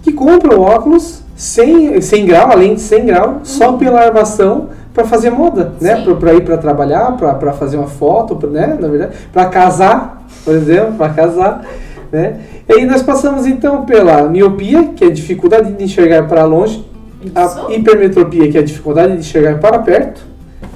que 0.03 0.13
compra 0.13 0.59
o 0.59 0.63
óculos 0.63 1.23
sem, 1.37 2.01
sem 2.01 2.25
grau, 2.25 2.51
além 2.51 2.75
de 2.75 2.81
100 2.81 3.07
grau, 3.07 3.41
só 3.43 3.73
pela 3.73 4.01
armação 4.01 4.69
para 4.95 5.05
fazer 5.05 5.31
moda, 5.31 5.73
né? 5.81 6.05
Para 6.19 6.35
ir 6.35 6.45
para 6.45 6.57
trabalhar, 6.57 7.17
para 7.17 7.53
fazer 7.53 7.77
uma 7.77 7.89
foto, 7.89 8.37
pra, 8.37 8.49
né? 8.49 8.79
Na 8.81 8.87
verdade, 8.87 9.13
para 9.33 9.47
casar, 9.47 10.25
por 10.45 10.55
exemplo, 10.55 10.95
para 10.95 11.13
casar, 11.13 11.67
né? 12.13 12.41
E 12.69 12.73
aí 12.75 12.87
nós 12.87 13.03
passamos 13.03 13.45
então 13.45 13.85
pela 13.85 14.23
miopia, 14.29 14.85
que 14.95 15.05
é 15.05 15.09
a 15.09 15.13
dificuldade 15.13 15.73
de 15.73 15.83
enxergar 15.85 16.29
para 16.29 16.45
longe, 16.45 16.89
a 17.35 17.73
hipermetropia, 17.73 18.49
que 18.49 18.57
é 18.57 18.61
a 18.61 18.65
dificuldade 18.65 19.15
de 19.15 19.19
enxergar 19.19 19.59
para 19.59 19.81
perto, 19.81 20.23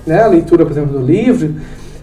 né? 0.04 0.20
A 0.20 0.26
leitura, 0.26 0.64
por 0.66 0.72
exemplo, 0.72 0.98
do 0.98 1.06
livro, 1.06 1.54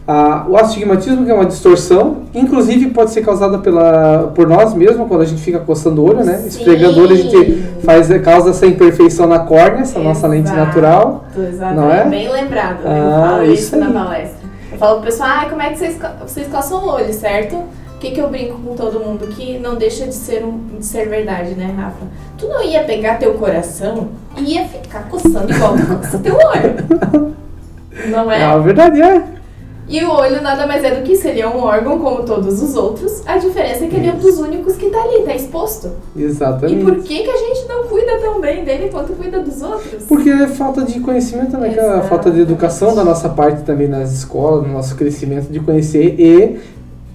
ah, 0.07 0.45
o 0.47 0.55
astigmatismo, 0.55 1.25
que 1.25 1.31
é 1.31 1.33
uma 1.33 1.45
distorção, 1.45 2.17
inclusive 2.33 2.91
pode 2.91 3.09
ser 3.09 3.21
causada 3.21 3.57
pela, 3.57 4.31
por 4.35 4.47
nós 4.47 4.73
mesmos, 4.75 5.07
quando 5.07 5.21
a 5.21 5.25
gente 5.25 5.41
fica 5.41 5.57
coçando 5.59 6.01
o 6.01 6.09
olho, 6.09 6.23
né? 6.23 6.37
Sim. 6.37 6.47
Esfregando 6.47 6.99
o 6.99 7.03
olho, 7.03 7.13
a 7.13 7.17
gente 7.17 7.63
faz, 7.83 8.07
causa 8.21 8.51
essa 8.51 8.67
imperfeição 8.67 9.25
na 9.25 9.39
córnea, 9.39 9.81
essa 9.81 9.93
Exato. 9.93 10.03
nossa 10.03 10.27
lente 10.27 10.51
natural. 10.51 11.25
Exato. 11.35 11.75
Não 11.75 11.91
é? 11.91 12.05
Bem 12.05 12.31
lembrado, 12.31 12.81
ah, 12.85 12.97
eu 12.97 13.29
falo 13.29 13.43
isso, 13.45 13.53
isso 13.53 13.77
na 13.77 13.91
palestra. 13.91 14.45
Eu 14.71 14.77
falo 14.77 14.95
pro 14.97 15.05
pessoal, 15.05 15.29
ah, 15.31 15.45
como 15.49 15.61
é 15.61 15.69
que 15.71 15.79
vocês, 15.79 15.97
vocês 16.21 16.47
coçam 16.47 16.85
o 16.85 16.87
olho, 16.87 17.11
certo? 17.11 17.55
O 17.55 17.97
que, 17.97 18.11
que 18.11 18.21
eu 18.21 18.29
brinco 18.29 18.59
com 18.59 18.75
todo 18.75 18.99
mundo? 18.99 19.25
Que 19.27 19.57
não 19.57 19.75
deixa 19.75 20.05
de 20.05 20.13
ser, 20.13 20.45
um, 20.45 20.59
de 20.77 20.85
ser 20.85 21.09
verdade, 21.09 21.55
né, 21.55 21.73
Rafa? 21.75 22.05
Tu 22.37 22.47
não 22.47 22.61
ia 22.61 22.83
pegar 22.83 23.17
teu 23.17 23.33
coração 23.35 24.09
e 24.37 24.53
ia 24.53 24.65
ficar 24.65 25.07
coçando 25.09 25.51
igual 25.51 25.75
tu 25.75 25.87
coça 25.87 26.19
teu 26.19 26.35
olho. 26.35 27.33
Não 28.09 28.29
é? 28.29 28.41
É 28.41 28.59
verdade 28.59 29.01
é. 29.01 29.23
E 29.87 30.03
o 30.03 30.11
olho 30.11 30.41
nada 30.41 30.65
mais 30.65 30.83
é 30.83 30.95
do 30.95 31.03
que 31.03 31.15
se 31.15 31.27
ele 31.27 31.41
é 31.41 31.47
um 31.47 31.59
órgão 31.59 31.99
como 31.99 32.23
todos 32.23 32.61
os 32.61 32.75
outros, 32.75 33.21
a 33.25 33.37
diferença 33.37 33.85
é 33.85 33.87
que 33.87 33.95
ele 33.95 34.07
é 34.07 34.13
um 34.13 34.17
dos 34.17 34.39
únicos 34.39 34.75
que 34.75 34.87
está 34.87 34.99
ali, 35.03 35.19
está 35.19 35.35
exposto. 35.35 35.91
Exatamente. 36.17 36.81
E 36.81 36.83
por 36.83 36.95
que, 37.03 37.23
que 37.23 37.29
a 37.29 37.37
gente 37.37 37.67
não 37.67 37.83
cuida 37.83 38.19
tão 38.19 38.41
bem 38.41 38.63
dele 38.63 38.89
quanto 38.89 39.13
cuida 39.13 39.39
dos 39.39 39.61
outros? 39.61 40.03
Porque 40.07 40.29
é 40.29 40.47
falta 40.47 40.83
de 40.83 40.99
conhecimento, 40.99 41.55
né? 41.57 41.75
É 41.77 42.01
falta 42.01 42.31
de 42.31 42.41
educação 42.41 42.95
da 42.95 43.03
nossa 43.03 43.29
parte 43.29 43.61
também 43.61 43.87
nas 43.87 44.11
escolas, 44.11 44.65
no 44.65 44.73
nosso 44.73 44.95
crescimento 44.95 45.51
de 45.51 45.59
conhecer 45.59 46.15
e 46.19 46.59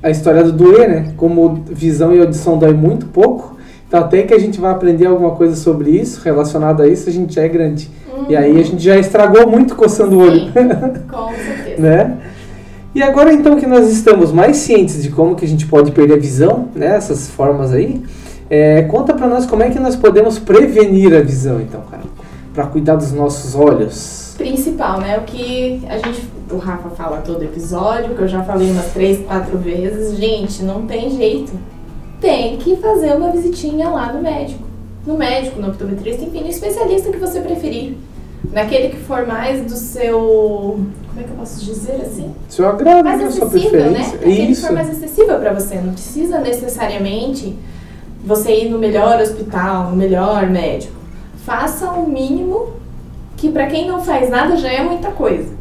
a 0.02 0.09
história 0.09 0.44
do 0.44 0.52
doer, 0.52 0.88
né? 0.88 1.12
Como 1.16 1.64
visão 1.66 2.14
e 2.14 2.20
audição 2.20 2.56
dói 2.56 2.72
muito 2.72 3.06
pouco, 3.06 3.56
então 3.87 3.98
até 3.98 4.22
que 4.22 4.33
a 4.33 4.38
gente 4.38 4.61
vai 4.61 4.70
aprender 4.70 5.06
alguma 5.06 5.33
coisa 5.33 5.56
sobre 5.56 5.90
isso, 5.90 6.20
relacionado 6.22 6.80
a 6.80 6.87
isso, 6.87 7.09
a 7.09 7.12
gente 7.12 7.35
já 7.35 7.42
é 7.42 7.48
grande. 7.48 7.90
Uhum. 8.12 8.26
E 8.28 8.37
aí 8.37 8.61
a 8.61 8.62
gente 8.62 8.83
já 8.83 8.96
estragou 8.96 9.48
muito 9.48 9.74
coçando 9.74 10.16
o 10.16 10.22
olho. 10.22 10.52
Com 11.11 11.28
certeza. 11.35 11.83
né? 11.83 12.16
E 12.92 13.03
agora 13.05 13.33
então 13.33 13.57
que 13.57 13.66
nós 13.66 13.88
estamos 13.88 14.33
mais 14.33 14.57
cientes 14.57 15.00
de 15.00 15.11
como 15.11 15.37
que 15.37 15.44
a 15.44 15.48
gente 15.48 15.64
pode 15.66 15.92
perder 15.92 16.14
a 16.14 16.18
visão, 16.18 16.68
né, 16.74 16.96
essas 16.96 17.29
formas 17.29 17.72
aí, 17.72 18.03
é, 18.48 18.83
conta 18.83 19.14
para 19.14 19.29
nós 19.29 19.46
como 19.46 19.62
é 19.62 19.70
que 19.70 19.79
nós 19.79 19.94
podemos 19.94 20.40
prevenir 20.40 21.14
a 21.14 21.20
visão 21.20 21.61
então, 21.61 21.83
cara, 21.88 22.03
para 22.53 22.66
cuidar 22.66 22.96
dos 22.96 23.12
nossos 23.12 23.55
olhos. 23.55 24.35
Principal, 24.37 25.00
né, 25.00 25.18
o 25.18 25.22
que 25.22 25.81
a 25.88 25.98
gente, 25.98 26.29
o 26.50 26.57
Rafa 26.57 26.90
fala 26.90 27.18
todo 27.18 27.44
episódio, 27.44 28.16
que 28.16 28.22
eu 28.22 28.29
já 28.29 28.42
falei 28.42 28.68
umas 28.72 28.87
três, 28.87 29.24
quatro 29.24 29.57
vezes, 29.57 30.16
gente, 30.16 30.64
não 30.64 30.85
tem 30.85 31.11
jeito, 31.11 31.53
tem 32.20 32.57
que 32.57 32.74
fazer 32.74 33.12
uma 33.14 33.31
visitinha 33.31 33.88
lá 33.88 34.12
no 34.12 34.20
médico, 34.20 34.64
no 35.07 35.16
médico, 35.16 35.61
no 35.61 35.68
optometrista, 35.68 36.24
enfim, 36.24 36.40
no 36.40 36.48
especialista 36.48 37.12
que 37.12 37.18
você 37.18 37.40
preferir 37.40 37.94
naquele 38.53 38.90
que 38.90 38.98
for 38.98 39.26
mais 39.26 39.64
do 39.64 39.76
seu. 39.76 40.81
Como 41.09 41.20
é 41.20 41.24
que 41.24 41.31
eu 41.31 41.37
posso 41.37 41.64
dizer 41.64 42.00
assim? 42.03 42.35
Seu 42.48 42.68
agrado, 42.68 43.05
mais 43.05 43.20
acessível, 43.20 43.48
sua 43.48 43.61
preferência. 43.61 43.90
Né? 43.90 44.14
Aquele 44.14 44.53
Isso. 44.53 44.61
que 44.61 44.66
for 44.66 44.74
mais 44.74 44.90
acessível 44.90 45.38
para 45.38 45.53
você. 45.53 45.74
Não 45.76 45.92
precisa 45.92 46.38
necessariamente 46.38 47.57
você 48.24 48.64
ir 48.64 48.70
no 48.70 48.79
melhor 48.79 49.20
hospital, 49.20 49.90
no 49.90 49.96
melhor 49.96 50.46
médico. 50.46 50.94
Faça 51.44 51.90
o 51.92 52.09
mínimo 52.09 52.74
que 53.37 53.50
para 53.50 53.66
quem 53.66 53.88
não 53.88 54.03
faz 54.03 54.29
nada 54.29 54.57
já 54.57 54.70
é 54.70 54.83
muita 54.83 55.11
coisa. 55.11 55.60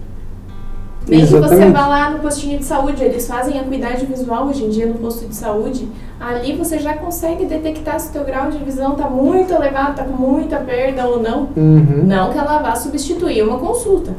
Nem 1.07 1.21
Exatamente. 1.21 1.49
que 1.49 1.65
você 1.65 1.71
vá 1.71 1.87
lá 1.87 2.09
no 2.11 2.19
postinho 2.19 2.59
de 2.59 2.65
saúde, 2.65 3.03
eles 3.03 3.27
fazem 3.27 3.59
a 3.59 3.63
cuidade 3.63 4.05
visual 4.05 4.47
hoje 4.47 4.65
em 4.65 4.69
dia 4.69 4.85
no 4.85 4.95
posto 4.95 5.27
de 5.27 5.35
saúde. 5.35 5.87
Ali 6.19 6.55
você 6.55 6.77
já 6.77 6.93
consegue 6.93 7.45
detectar 7.45 7.99
se 7.99 8.09
o 8.09 8.11
teu 8.11 8.23
grau 8.25 8.51
de 8.51 8.57
visão 8.59 8.91
está 8.91 9.09
muito 9.09 9.53
elevado, 9.53 9.91
está 9.91 10.03
com 10.03 10.15
muita 10.15 10.57
perda 10.57 11.07
ou 11.07 11.21
não. 11.21 11.49
Uhum. 11.55 12.03
Não 12.05 12.31
que 12.31 12.37
ela 12.37 12.59
vá 12.59 12.75
substituir 12.75 13.41
uma 13.41 13.57
consulta, 13.57 14.11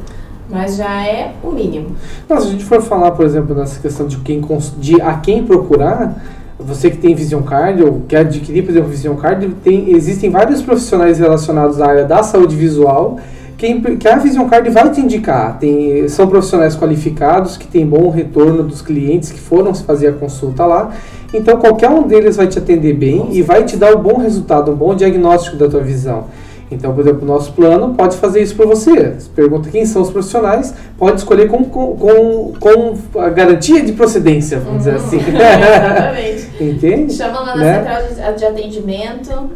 mas 0.49 0.75
já 0.75 1.05
é 1.05 1.33
o 1.43 1.51
mínimo. 1.51 1.95
Não, 2.27 2.41
se 2.41 2.47
a 2.47 2.51
gente 2.51 2.65
for 2.65 2.81
falar, 2.81 3.11
por 3.11 3.25
exemplo, 3.25 3.55
nessa 3.55 3.79
questão 3.79 4.07
de, 4.07 4.17
quem, 4.17 4.41
de 4.77 5.01
a 5.01 5.13
quem 5.13 5.45
procurar, 5.45 6.21
você 6.59 6.89
que 6.89 6.97
tem 6.97 7.15
Vision 7.15 7.41
Card 7.41 7.83
ou 7.83 8.01
quer 8.07 8.19
adquirir, 8.19 8.63
por 8.63 8.71
exemplo, 8.71 8.89
Vision 8.89 9.15
Card, 9.15 9.47
tem, 9.63 9.91
existem 9.91 10.29
vários 10.29 10.61
profissionais 10.61 11.19
relacionados 11.19 11.79
à 11.79 11.87
área 11.87 12.05
da 12.05 12.21
saúde 12.23 12.55
visual 12.55 13.17
quem, 13.61 13.79
que 13.79 14.07
a 14.07 14.17
Vision 14.17 14.49
Card 14.49 14.67
vai 14.71 14.89
te 14.89 14.99
indicar. 14.99 15.59
Tem, 15.59 16.07
são 16.07 16.27
profissionais 16.27 16.75
qualificados 16.75 17.57
que 17.57 17.67
têm 17.67 17.85
bom 17.85 18.09
retorno 18.09 18.63
dos 18.63 18.81
clientes 18.81 19.31
que 19.31 19.39
foram 19.39 19.71
fazer 19.75 20.07
a 20.07 20.13
consulta 20.13 20.65
lá. 20.65 20.89
Então 21.31 21.57
qualquer 21.57 21.91
um 21.91 22.07
deles 22.07 22.37
vai 22.37 22.47
te 22.47 22.57
atender 22.57 22.93
bem 22.93 23.27
e 23.31 23.43
vai 23.43 23.63
te 23.63 23.77
dar 23.77 23.95
um 23.95 24.01
bom 24.01 24.17
resultado, 24.17 24.71
um 24.71 24.75
bom 24.75 24.95
diagnóstico 24.95 25.57
da 25.57 25.69
tua 25.69 25.81
visão. 25.81 26.25
Então, 26.71 26.91
por 26.95 27.01
exemplo, 27.01 27.21
o 27.21 27.25
nosso 27.25 27.53
plano 27.53 27.93
pode 27.93 28.17
fazer 28.17 28.41
isso 28.41 28.55
para 28.55 28.65
você. 28.65 29.11
Você 29.11 29.29
pergunta 29.35 29.69
quem 29.69 29.85
são 29.85 30.01
os 30.01 30.09
profissionais, 30.09 30.73
pode 30.97 31.17
escolher 31.17 31.47
com, 31.47 31.63
com, 31.65 31.97
com, 31.97 32.53
com 32.59 33.19
a 33.19 33.29
garantia 33.29 33.83
de 33.83 33.91
procedência, 33.91 34.57
vamos 34.57 34.87
uhum. 34.87 34.95
dizer 34.95 34.95
assim. 34.95 35.17
Exatamente. 35.29 36.49
Entende? 36.63 37.13
Chama 37.13 37.41
lá 37.41 37.55
na 37.57 37.63
né? 37.63 38.01
central 38.07 38.33
de 38.33 38.45
atendimento 38.45 39.51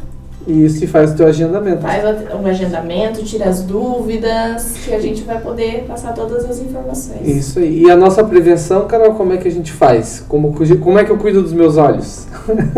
e 0.47 0.69
se 0.69 0.85
faz 0.85 1.11
o 1.11 1.15
teu 1.15 1.27
agendamento. 1.27 1.81
Faz 1.81 2.03
um 2.33 2.45
agendamento, 2.45 3.23
tira 3.23 3.49
as 3.49 3.63
dúvidas, 3.63 4.75
que 4.85 4.93
a 4.93 4.99
gente 4.99 5.23
vai 5.23 5.39
poder 5.39 5.85
passar 5.87 6.13
todas 6.13 6.45
as 6.45 6.59
informações. 6.59 7.27
Isso 7.27 7.59
aí. 7.59 7.83
E 7.83 7.91
a 7.91 7.95
nossa 7.95 8.23
prevenção, 8.23 8.85
Carol, 8.87 9.15
como 9.15 9.33
é 9.33 9.37
que 9.37 9.47
a 9.47 9.51
gente 9.51 9.71
faz? 9.71 10.23
Como, 10.27 10.53
como 10.79 10.99
é 10.99 11.03
que 11.03 11.11
eu 11.11 11.17
cuido 11.17 11.41
dos 11.41 11.53
meus 11.53 11.77
olhos? 11.77 12.27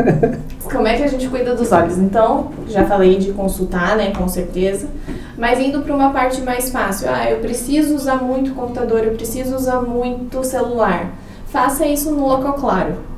como 0.63 0.87
é 0.87 0.95
que 0.95 1.03
a 1.03 1.07
gente 1.07 1.27
cuida 1.27 1.55
dos 1.55 1.71
olhos? 1.71 1.97
Então, 1.97 2.51
já 2.67 2.85
falei 2.85 3.17
de 3.17 3.33
consultar, 3.33 3.97
né, 3.97 4.11
com 4.11 4.27
certeza. 4.27 4.87
Mas 5.37 5.59
indo 5.59 5.81
para 5.81 5.95
uma 5.95 6.11
parte 6.11 6.41
mais 6.41 6.69
fácil. 6.69 7.09
Ah, 7.09 7.29
eu 7.29 7.39
preciso 7.39 7.95
usar 7.95 8.15
muito 8.15 8.53
computador, 8.53 9.03
eu 9.03 9.11
preciso 9.11 9.55
usar 9.55 9.81
muito 9.81 10.43
celular. 10.43 11.11
Faça 11.47 11.85
isso 11.85 12.11
no 12.11 12.27
local 12.27 12.53
claro 12.53 13.16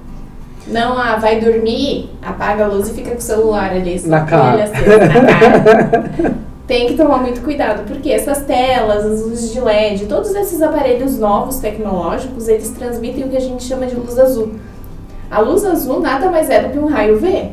não, 0.68 0.98
ah, 0.98 1.16
vai 1.16 1.40
dormir, 1.40 2.10
apaga 2.22 2.66
a 2.66 2.68
luz 2.68 2.90
e 2.90 2.94
fica 2.94 3.12
com 3.12 3.18
o 3.18 3.22
celular 3.22 3.72
ali. 3.72 4.00
Na 4.06 4.26
cara. 4.26 4.64
Assim, 4.64 4.74
na 4.74 5.26
cara. 5.26 6.36
Tem 6.68 6.86
que 6.86 6.94
tomar 6.94 7.18
muito 7.18 7.42
cuidado, 7.42 7.84
porque 7.88 8.12
essas 8.12 8.44
telas, 8.44 9.04
as 9.04 9.22
luzes 9.24 9.52
de 9.52 9.60
LED, 9.60 10.06
todos 10.06 10.36
esses 10.36 10.62
aparelhos 10.62 11.18
novos 11.18 11.58
tecnológicos, 11.58 12.48
eles 12.48 12.70
transmitem 12.70 13.24
o 13.24 13.30
que 13.30 13.38
a 13.38 13.42
gente 13.42 13.64
chama 13.64 13.88
de 13.88 13.96
luz 13.96 14.20
azul. 14.20 14.52
A 15.32 15.40
luz 15.40 15.66
azul 15.66 16.00
nada 16.00 16.30
mais 16.30 16.48
é 16.48 16.62
do 16.62 16.70
que 16.70 16.78
um 16.78 16.86
raio 16.86 17.20
V. 17.20 17.50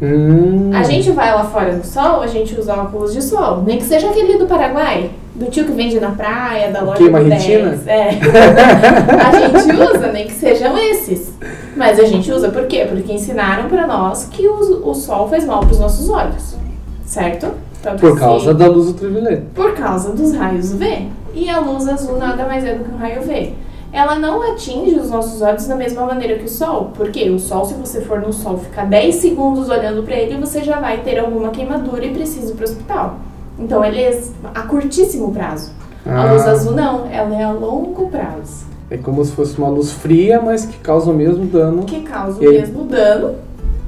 Hum. 0.00 0.70
A 0.72 0.84
gente 0.84 1.10
vai 1.10 1.34
lá 1.34 1.44
fora 1.44 1.72
no 1.72 1.84
sol, 1.84 2.20
a 2.20 2.28
gente 2.28 2.58
usa 2.58 2.74
óculos 2.74 3.12
de 3.12 3.22
sol. 3.22 3.62
Nem 3.62 3.78
que 3.78 3.84
seja 3.84 4.08
aquele 4.08 4.38
do 4.38 4.46
Paraguai, 4.46 5.10
do 5.34 5.46
tio 5.46 5.64
que 5.64 5.72
vende 5.72 5.98
na 5.98 6.12
praia, 6.12 6.70
da 6.70 6.82
loja 6.82 6.98
Queima 6.98 7.18
retina? 7.18 7.78
É. 7.86 8.10
a 9.26 9.40
gente 9.40 9.76
usa, 9.76 10.12
nem 10.12 10.26
que 10.26 10.32
sejam 10.32 10.78
esses. 10.78 11.32
Mas 11.76 11.98
a 11.98 12.04
gente 12.04 12.30
usa 12.30 12.50
por 12.50 12.66
quê? 12.66 12.86
Porque 12.88 13.12
ensinaram 13.12 13.68
para 13.68 13.86
nós 13.86 14.28
que 14.30 14.46
o, 14.46 14.88
o 14.88 14.94
sol 14.94 15.28
faz 15.28 15.44
mal 15.44 15.60
para 15.60 15.72
os 15.72 15.80
nossos 15.80 16.08
olhos. 16.08 16.56
Certo? 17.04 17.52
Tanto 17.82 18.00
por 18.00 18.18
causa 18.18 18.50
assim, 18.50 18.58
da 18.58 18.66
luz 18.66 18.88
ultravioleta. 18.88 19.42
Por 19.54 19.74
causa 19.74 20.12
dos 20.12 20.34
raios 20.34 20.72
V. 20.72 21.08
E 21.34 21.50
a 21.50 21.58
luz 21.58 21.88
azul 21.88 22.16
nada 22.16 22.46
mais 22.46 22.64
é 22.64 22.74
do 22.74 22.84
que 22.84 22.90
um 22.92 22.96
raio 22.96 23.22
V 23.22 23.52
ela 23.94 24.16
não 24.16 24.42
atinge 24.42 24.96
os 24.96 25.08
nossos 25.08 25.40
olhos 25.40 25.68
da 25.68 25.76
mesma 25.76 26.04
maneira 26.04 26.36
que 26.36 26.46
o 26.46 26.48
sol. 26.48 26.90
Porque 26.94 27.30
o 27.30 27.38
sol, 27.38 27.64
se 27.64 27.74
você 27.74 28.00
for 28.00 28.20
no 28.20 28.32
sol 28.32 28.58
ficar 28.58 28.86
10 28.86 29.14
segundos 29.14 29.68
olhando 29.68 30.02
para 30.02 30.16
ele, 30.16 30.36
você 30.36 30.64
já 30.64 30.80
vai 30.80 30.98
ter 31.02 31.16
alguma 31.16 31.50
queimadura 31.50 32.04
e 32.04 32.12
precisa 32.12 32.50
ir 32.50 32.56
para 32.56 32.66
o 32.66 32.68
hospital. 32.68 33.18
Então 33.58 33.84
ele 33.84 34.00
é 34.00 34.22
a 34.54 34.62
curtíssimo 34.62 35.32
prazo. 35.32 35.72
Ah. 36.06 36.22
A 36.22 36.32
luz 36.32 36.46
azul 36.46 36.72
não, 36.72 37.06
ela 37.10 37.34
é 37.34 37.44
a 37.44 37.52
longo 37.52 38.08
prazo. 38.08 38.64
É 38.90 38.96
como 38.96 39.24
se 39.24 39.32
fosse 39.32 39.56
uma 39.58 39.68
luz 39.68 39.92
fria, 39.92 40.40
mas 40.40 40.66
que 40.66 40.78
causa 40.78 41.10
o 41.10 41.14
mesmo 41.14 41.46
dano. 41.46 41.84
Que 41.84 42.00
causa 42.02 42.38
o 42.38 42.42
mesmo 42.42 42.84
dano, 42.84 43.36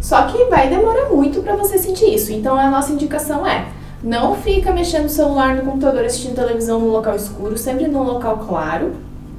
só 0.00 0.22
que 0.22 0.44
vai 0.46 0.68
demorar 0.68 1.10
muito 1.10 1.42
para 1.42 1.56
você 1.56 1.78
sentir 1.78 2.14
isso. 2.14 2.32
Então 2.32 2.56
a 2.56 2.70
nossa 2.70 2.92
indicação 2.92 3.46
é: 3.46 3.66
não 4.02 4.34
fica 4.34 4.72
mexendo 4.72 5.04
no 5.04 5.08
celular, 5.08 5.54
no 5.56 5.62
computador, 5.62 6.04
assistindo 6.04 6.34
televisão 6.34 6.80
no 6.80 6.88
local 6.88 7.14
escuro, 7.14 7.58
sempre 7.58 7.86
num 7.88 8.02
local 8.02 8.38
claro 8.46 8.92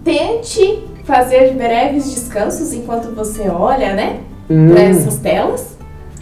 tente 0.08 0.86
fazer 1.04 1.54
breves 1.54 2.10
descansos 2.10 2.74
enquanto 2.74 3.14
você 3.14 3.50
olha, 3.50 3.94
né? 3.94 4.22
Hum. 4.50 4.70
Para 4.70 4.84
essas 4.84 5.18
telas. 5.18 5.77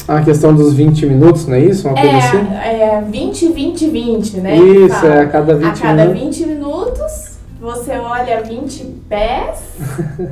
A 0.08 0.22
questão 0.22 0.54
dos 0.54 0.74
20 0.74 1.06
minutos, 1.08 1.48
não 1.48 1.56
é 1.56 1.62
isso? 1.62 1.88
Uma 1.88 2.00
coisa 2.00 2.16
é, 2.16 2.20
assim? 2.20 2.38
É 2.54 3.04
20, 3.10 3.48
20, 3.50 3.90
20, 3.90 4.38
né? 4.38 4.56
Isso, 4.56 5.06
é 5.06 5.22
a 5.22 5.28
cada 5.28 5.56
20 5.56 5.62
minutos. 5.64 5.82
A 5.82 5.84
cada 5.84 6.08
20 6.08 6.46
minutos, 6.46 7.38
você 7.60 7.92
olha 7.94 8.44
20 8.44 8.84
pés. 9.10 9.60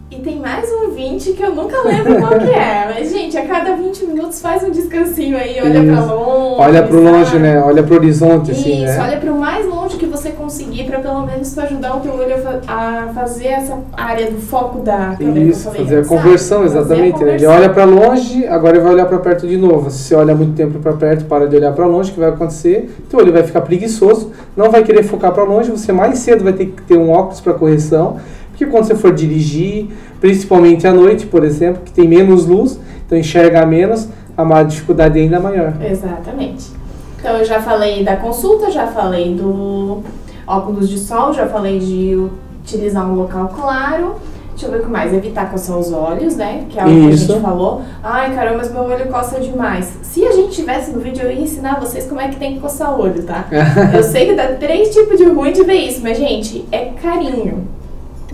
E 0.10 0.16
tem 0.20 0.40
mais 0.40 0.70
um 0.72 0.92
20 0.92 1.34
que 1.34 1.44
eu 1.44 1.54
nunca 1.54 1.82
lembro 1.82 2.18
qual 2.18 2.40
que 2.40 2.50
é. 2.50 2.94
Mas, 2.96 3.12
gente, 3.12 3.38
a 3.38 3.46
cada 3.46 3.76
20 3.76 4.06
minutos 4.06 4.40
faz 4.40 4.64
um 4.64 4.72
descansinho 4.72 5.36
aí, 5.36 5.58
olha 5.62 5.80
Isso. 5.80 5.92
pra 5.92 6.14
longe. 6.14 6.62
Olha 6.62 6.84
pro 6.84 7.04
sabe? 7.04 7.10
longe, 7.10 7.40
né? 7.40 7.62
Olha 7.62 7.84
pro 7.84 7.96
horizonte, 7.96 8.52
Isso, 8.52 8.62
assim, 8.62 8.86
né? 8.86 8.92
Isso, 8.92 9.02
olha 9.02 9.18
pro 9.18 9.36
mais 9.36 9.66
longe 9.66 9.98
que 9.98 10.06
você 10.06 10.30
conseguir 10.30 10.86
pra 10.86 11.00
pelo 11.00 11.26
menos 11.26 11.54
tu 11.54 11.60
ajudar 11.60 11.98
o 11.98 12.00
teu 12.00 12.14
olho 12.14 12.36
a 12.70 13.12
fazer 13.14 13.48
essa 13.48 13.80
área 13.92 14.32
do 14.32 14.40
foco 14.40 14.80
da 14.80 15.14
câmera 15.18 15.40
Isso, 15.40 15.66
falei, 15.66 15.84
fazer 15.84 16.00
a 16.00 16.06
conversão, 16.06 16.64
exatamente. 16.64 17.16
A 17.16 17.20
conversão. 17.20 17.28
Né? 17.28 17.36
Ele 17.36 17.46
olha 17.46 17.70
pra 17.70 17.84
longe, 17.84 18.48
agora 18.48 18.78
ele 18.78 18.84
vai 18.86 18.94
olhar 18.94 19.06
pra 19.08 19.20
perto 19.20 19.46
de 19.46 19.58
novo. 19.58 19.92
Se 19.92 19.98
você 20.04 20.16
olha 20.16 20.34
muito 20.34 20.56
tempo 20.56 20.80
pra 20.80 20.94
perto, 20.94 21.26
para 21.26 21.50
de 21.50 21.58
olhar 21.58 21.74
pra 21.74 21.86
longe, 21.86 22.12
o 22.12 22.14
que 22.14 22.20
vai 22.22 22.30
acontecer? 22.30 22.90
Teu 23.10 23.20
olho 23.20 23.34
vai 23.34 23.44
ficar 23.44 23.60
preguiçoso, 23.60 24.32
não 24.56 24.72
vai 24.72 24.84
querer 24.86 25.04
focar 25.04 25.34
pra 25.34 25.44
longe, 25.44 25.70
você 25.70 25.92
mais 25.92 26.20
cedo 26.20 26.46
vai 26.46 26.54
ter 26.54 26.68
que 26.68 26.82
ter 26.84 26.98
um 26.98 27.12
óculos 27.12 27.42
pra 27.42 27.54
correção 27.54 28.16
porque 28.58 28.66
quando 28.66 28.86
você 28.86 28.96
for 28.96 29.14
dirigir, 29.14 29.86
principalmente 30.20 30.88
à 30.88 30.92
noite, 30.92 31.28
por 31.28 31.44
exemplo, 31.44 31.84
que 31.86 31.92
tem 31.92 32.08
menos 32.08 32.48
luz, 32.48 32.80
então 33.06 33.16
enxerga 33.16 33.64
menos, 33.68 34.10
a 34.36 34.64
dificuldade 34.64 35.20
é 35.20 35.22
ainda 35.22 35.40
maior. 35.40 35.74
Exatamente. 35.80 36.72
Então 37.20 37.38
eu 37.38 37.46
já 37.46 37.62
falei 37.62 38.04
da 38.04 38.16
consulta, 38.16 38.72
já 38.72 38.88
falei 38.88 39.36
do 39.36 40.02
óculos 40.48 40.90
de 40.90 40.98
sol, 40.98 41.34
já 41.34 41.46
falei 41.46 41.78
de 41.78 42.30
utilizar 42.64 43.08
um 43.08 43.14
local 43.14 43.54
claro. 43.56 44.16
Deixa 44.50 44.66
eu 44.66 44.72
ver 44.72 44.80
o 44.80 44.86
que 44.86 44.90
mais. 44.90 45.14
Evitar 45.14 45.52
coçar 45.52 45.78
os 45.78 45.94
olhos, 45.94 46.36
né? 46.36 46.66
Que 46.68 46.80
é 46.80 46.84
o 46.84 46.88
que 46.88 47.08
a 47.10 47.16
gente 47.16 47.40
falou. 47.40 47.84
Ai, 48.04 48.34
caramba, 48.34 48.58
mas 48.58 48.72
meu 48.72 48.82
olho 48.82 49.06
coça 49.06 49.40
demais. 49.40 50.00
Se 50.02 50.26
a 50.26 50.32
gente 50.32 50.56
tivesse 50.56 50.90
no 50.90 51.00
vídeo, 51.00 51.22
eu 51.26 51.32
ia 51.32 51.42
ensinar 51.42 51.80
vocês 51.80 52.08
como 52.08 52.20
é 52.20 52.28
que 52.28 52.38
tem 52.38 52.56
que 52.56 52.60
coçar 52.60 52.98
o 52.98 53.04
olho, 53.04 53.22
tá? 53.22 53.46
eu 53.94 54.02
sei 54.02 54.26
que 54.26 54.34
dá 54.34 54.48
três 54.54 54.90
tipos 54.96 55.16
de 55.16 55.26
ruim 55.26 55.54
de 55.54 55.62
ver 55.62 55.76
isso, 55.76 56.00
mas, 56.02 56.18
gente, 56.18 56.68
é 56.72 56.86
carinho 56.86 57.77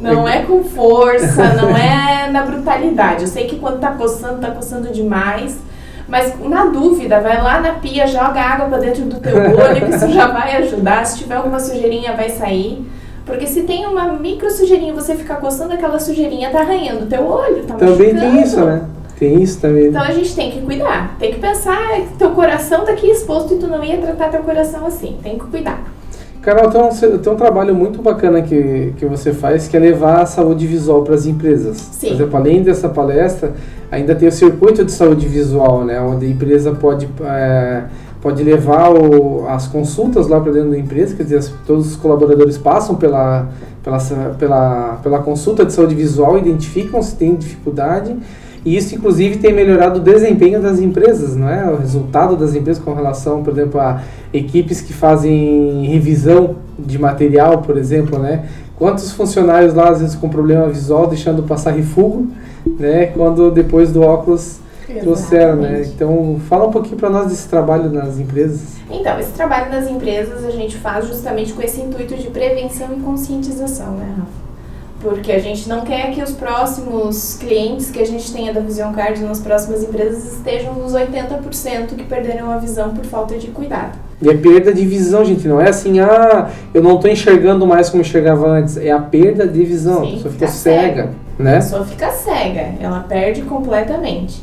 Não 0.03 0.27
é 0.27 0.43
com 0.43 0.63
força, 0.63 1.53
não 1.53 1.75
é 1.75 2.29
na 2.29 2.43
brutalidade. 2.43 3.21
Eu 3.21 3.27
sei 3.27 3.45
que 3.47 3.57
quando 3.57 3.79
tá 3.79 3.91
coçando, 3.91 4.39
tá 4.39 4.51
coçando 4.51 4.91
demais. 4.91 5.57
Mas 6.07 6.33
na 6.39 6.65
dúvida, 6.65 7.21
vai 7.21 7.41
lá 7.41 7.61
na 7.61 7.73
pia, 7.73 8.05
joga 8.05 8.39
água 8.39 8.67
para 8.67 8.77
dentro 8.79 9.05
do 9.05 9.19
teu 9.19 9.35
olho, 9.35 9.85
que 9.87 9.95
isso 9.95 10.09
já 10.11 10.27
vai 10.27 10.57
ajudar. 10.57 11.05
Se 11.05 11.19
tiver 11.19 11.35
alguma 11.35 11.59
sujeirinha, 11.59 12.13
vai 12.13 12.29
sair. 12.29 12.85
Porque 13.25 13.47
se 13.47 13.63
tem 13.63 13.85
uma 13.85 14.07
micro 14.13 14.51
sujeirinha, 14.51 14.93
você 14.93 15.15
ficar 15.15 15.37
coçando 15.37 15.73
aquela 15.73 15.97
sujeirinha, 15.97 16.49
tá 16.51 16.59
arranhando 16.59 17.05
o 17.05 17.07
teu 17.07 17.25
olho, 17.25 17.63
tá 17.63 17.75
Também 17.75 18.13
machucando. 18.13 18.33
tem 18.33 18.43
isso, 18.43 18.59
né? 18.65 18.81
Tem 19.17 19.41
isso 19.41 19.61
também. 19.61 19.87
Então 19.87 20.01
a 20.01 20.11
gente 20.11 20.35
tem 20.35 20.51
que 20.51 20.61
cuidar. 20.61 21.15
Tem 21.17 21.31
que 21.31 21.39
pensar 21.39 21.77
que 21.93 22.17
teu 22.17 22.31
coração 22.31 22.83
tá 22.83 22.91
aqui 22.91 23.07
exposto 23.07 23.53
e 23.53 23.57
tu 23.57 23.67
não 23.67 23.81
ia 23.81 23.97
tratar 23.97 24.27
teu 24.29 24.43
coração 24.43 24.85
assim. 24.85 25.17
Tem 25.23 25.39
que 25.39 25.45
cuidar. 25.45 25.81
Carol, 26.43 26.69
tem 26.69 26.81
um, 26.81 27.17
tem 27.19 27.33
um 27.33 27.37
trabalho 27.37 27.73
muito 27.73 28.01
bacana 28.01 28.41
que, 28.41 28.93
que 28.97 29.05
você 29.05 29.31
faz, 29.31 29.69
que 29.69 29.77
é 29.77 29.79
levar 29.79 30.23
a 30.23 30.25
saúde 30.25 30.67
visual 30.67 31.01
para 31.01 31.15
as 31.15 31.25
empresas. 31.25 31.77
Sim. 31.77 32.07
Por 32.07 32.13
exemplo, 32.15 32.37
além 32.37 32.61
dessa 32.61 32.89
palestra, 32.89 33.53
ainda 33.89 34.13
tem 34.13 34.27
o 34.27 34.31
circuito 34.31 34.83
de 34.83 34.91
saúde 34.91 35.25
visual, 35.25 35.85
né? 35.85 36.01
Onde 36.01 36.25
a 36.25 36.29
empresa 36.29 36.73
pode, 36.73 37.07
é, 37.23 37.83
pode 38.21 38.43
levar 38.43 38.91
o, 38.91 39.47
as 39.47 39.67
consultas 39.67 40.27
lá 40.27 40.41
para 40.41 40.51
dentro 40.51 40.71
da 40.71 40.77
empresa, 40.77 41.15
quer 41.15 41.23
dizer, 41.23 41.49
todos 41.65 41.91
os 41.91 41.95
colaboradores 41.95 42.57
passam 42.57 42.95
pela, 42.95 43.47
pela, 43.81 43.99
pela, 44.37 44.99
pela 45.01 45.19
consulta 45.19 45.63
de 45.63 45.71
saúde 45.71 45.95
visual, 45.95 46.37
identificam 46.37 47.01
se 47.01 47.15
tem 47.15 47.35
dificuldade 47.35 48.17
e 48.65 48.77
isso, 48.77 48.95
inclusive, 48.95 49.37
tem 49.37 49.53
melhorado 49.53 49.99
o 49.99 50.03
desempenho 50.03 50.61
das 50.61 50.79
empresas, 50.79 51.35
não 51.35 51.49
é? 51.49 51.69
O 51.69 51.75
resultado 51.75 52.37
das 52.37 52.55
empresas 52.55 52.81
com 52.81 52.93
relação, 52.93 53.43
por 53.43 53.51
exemplo, 53.51 53.79
a 53.79 54.01
equipes 54.33 54.79
que 54.79 54.93
fazem 54.93 55.85
revisão 55.85 56.55
de 56.79 56.97
material, 56.97 57.59
por 57.59 57.77
exemplo, 57.77 58.17
né? 58.17 58.45
Quantos 58.77 59.11
funcionários 59.11 59.73
lá, 59.73 59.89
às 59.89 59.99
vezes, 59.99 60.15
com 60.15 60.29
problema 60.29 60.67
visual, 60.67 61.07
deixando 61.07 61.43
passar 61.43 61.71
refugo, 61.71 62.27
né? 62.79 63.07
Quando 63.07 63.51
depois 63.51 63.91
do 63.91 64.01
óculos 64.01 64.59
trouxeram, 65.01 65.57
né? 65.57 65.83
Então, 65.93 66.39
fala 66.47 66.67
um 66.67 66.71
pouquinho 66.71 66.97
para 66.97 67.09
nós 67.09 67.27
desse 67.27 67.49
trabalho 67.49 67.91
nas 67.91 68.17
empresas. 68.17 68.77
Então, 68.89 69.19
esse 69.19 69.31
trabalho 69.31 69.71
nas 69.71 69.89
empresas 69.89 70.45
a 70.45 70.51
gente 70.51 70.77
faz 70.77 71.07
justamente 71.07 71.51
com 71.51 71.61
esse 71.61 71.81
intuito 71.81 72.15
de 72.15 72.27
prevenção 72.27 72.87
e 72.97 73.01
conscientização, 73.01 73.91
né, 73.97 74.15
Rafa? 74.17 74.42
Porque 75.03 75.33
a 75.33 75.39
gente 75.39 75.67
não 75.67 75.81
quer 75.81 76.11
que 76.11 76.23
os 76.23 76.31
próximos 76.31 77.35
clientes 77.37 77.91
que 77.91 78.01
a 78.01 78.05
gente 78.05 78.31
tenha 78.31 78.53
da 78.53 78.61
Vision 78.61 78.93
Card 78.93 79.21
nas 79.21 79.41
próximas 79.41 79.83
empresas 79.83 80.37
estejam 80.37 80.73
nos 80.75 80.93
80% 80.93 81.87
que 81.97 82.05
perderam 82.05 82.49
a 82.49 82.57
visão 82.57 82.93
por 82.93 83.05
falta 83.05 83.37
de 83.37 83.47
cuidado. 83.47 83.99
E 84.21 84.29
a 84.29 84.37
perda 84.37 84.73
de 84.73 84.85
visão, 84.85 85.25
gente, 85.25 85.45
não 85.45 85.59
é 85.59 85.69
assim, 85.69 85.99
ah, 85.99 86.49
eu 86.73 86.81
não 86.81 86.95
estou 86.95 87.11
enxergando 87.11 87.67
mais 87.67 87.89
como 87.89 88.01
enxergava 88.01 88.47
antes. 88.47 88.77
É 88.77 88.91
a 88.91 88.99
perda 88.99 89.45
de 89.45 89.63
visão, 89.65 90.05
Sim, 90.05 90.11
a 90.11 90.15
pessoa 90.15 90.31
fica, 90.31 90.47
cega, 90.47 90.81
cega, 90.81 91.09
né? 91.37 91.51
A 91.51 91.59
pessoa 91.59 91.85
fica 91.85 92.11
cega, 92.11 92.75
ela 92.79 93.01
perde 93.01 93.41
completamente. 93.41 94.41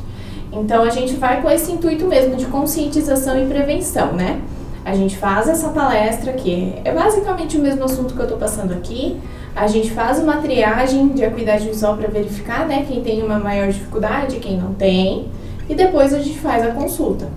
Então 0.53 0.83
a 0.83 0.91
gente 0.91 1.15
vai 1.15 1.41
com 1.41 1.51
esse 1.51 1.73
intuito 1.73 2.07
mesmo 2.07 2.37
de 2.37 2.45
conscientização 2.47 3.43
e 3.43 3.47
prevenção, 3.47 4.13
né? 4.13 4.41
A 4.85 4.95
gente 4.95 5.17
faz 5.17 5.49
essa 5.49 5.69
palestra 5.69 6.33
que 6.33 6.75
é 6.85 6.93
basicamente 6.93 7.57
o 7.59 7.61
mesmo 7.61 7.85
assunto 7.85 8.15
que 8.15 8.21
eu 8.21 8.25
estou 8.25 8.39
passando 8.39 8.73
aqui, 8.73 9.21
a 9.55 9.67
gente 9.67 9.91
faz 9.91 10.19
uma 10.19 10.37
triagem 10.37 11.09
de 11.09 11.25
acuidade 11.25 11.69
visual 11.69 11.97
para 11.97 12.09
verificar, 12.09 12.67
né, 12.67 12.85
quem 12.89 13.03
tem 13.03 13.23
uma 13.23 13.39
maior 13.39 13.69
dificuldade, 13.69 14.37
quem 14.37 14.57
não 14.57 14.73
tem, 14.75 15.29
e 15.69 15.75
depois 15.75 16.15
a 16.15 16.19
gente 16.19 16.39
faz 16.39 16.65
a 16.67 16.71
consulta. 16.71 17.29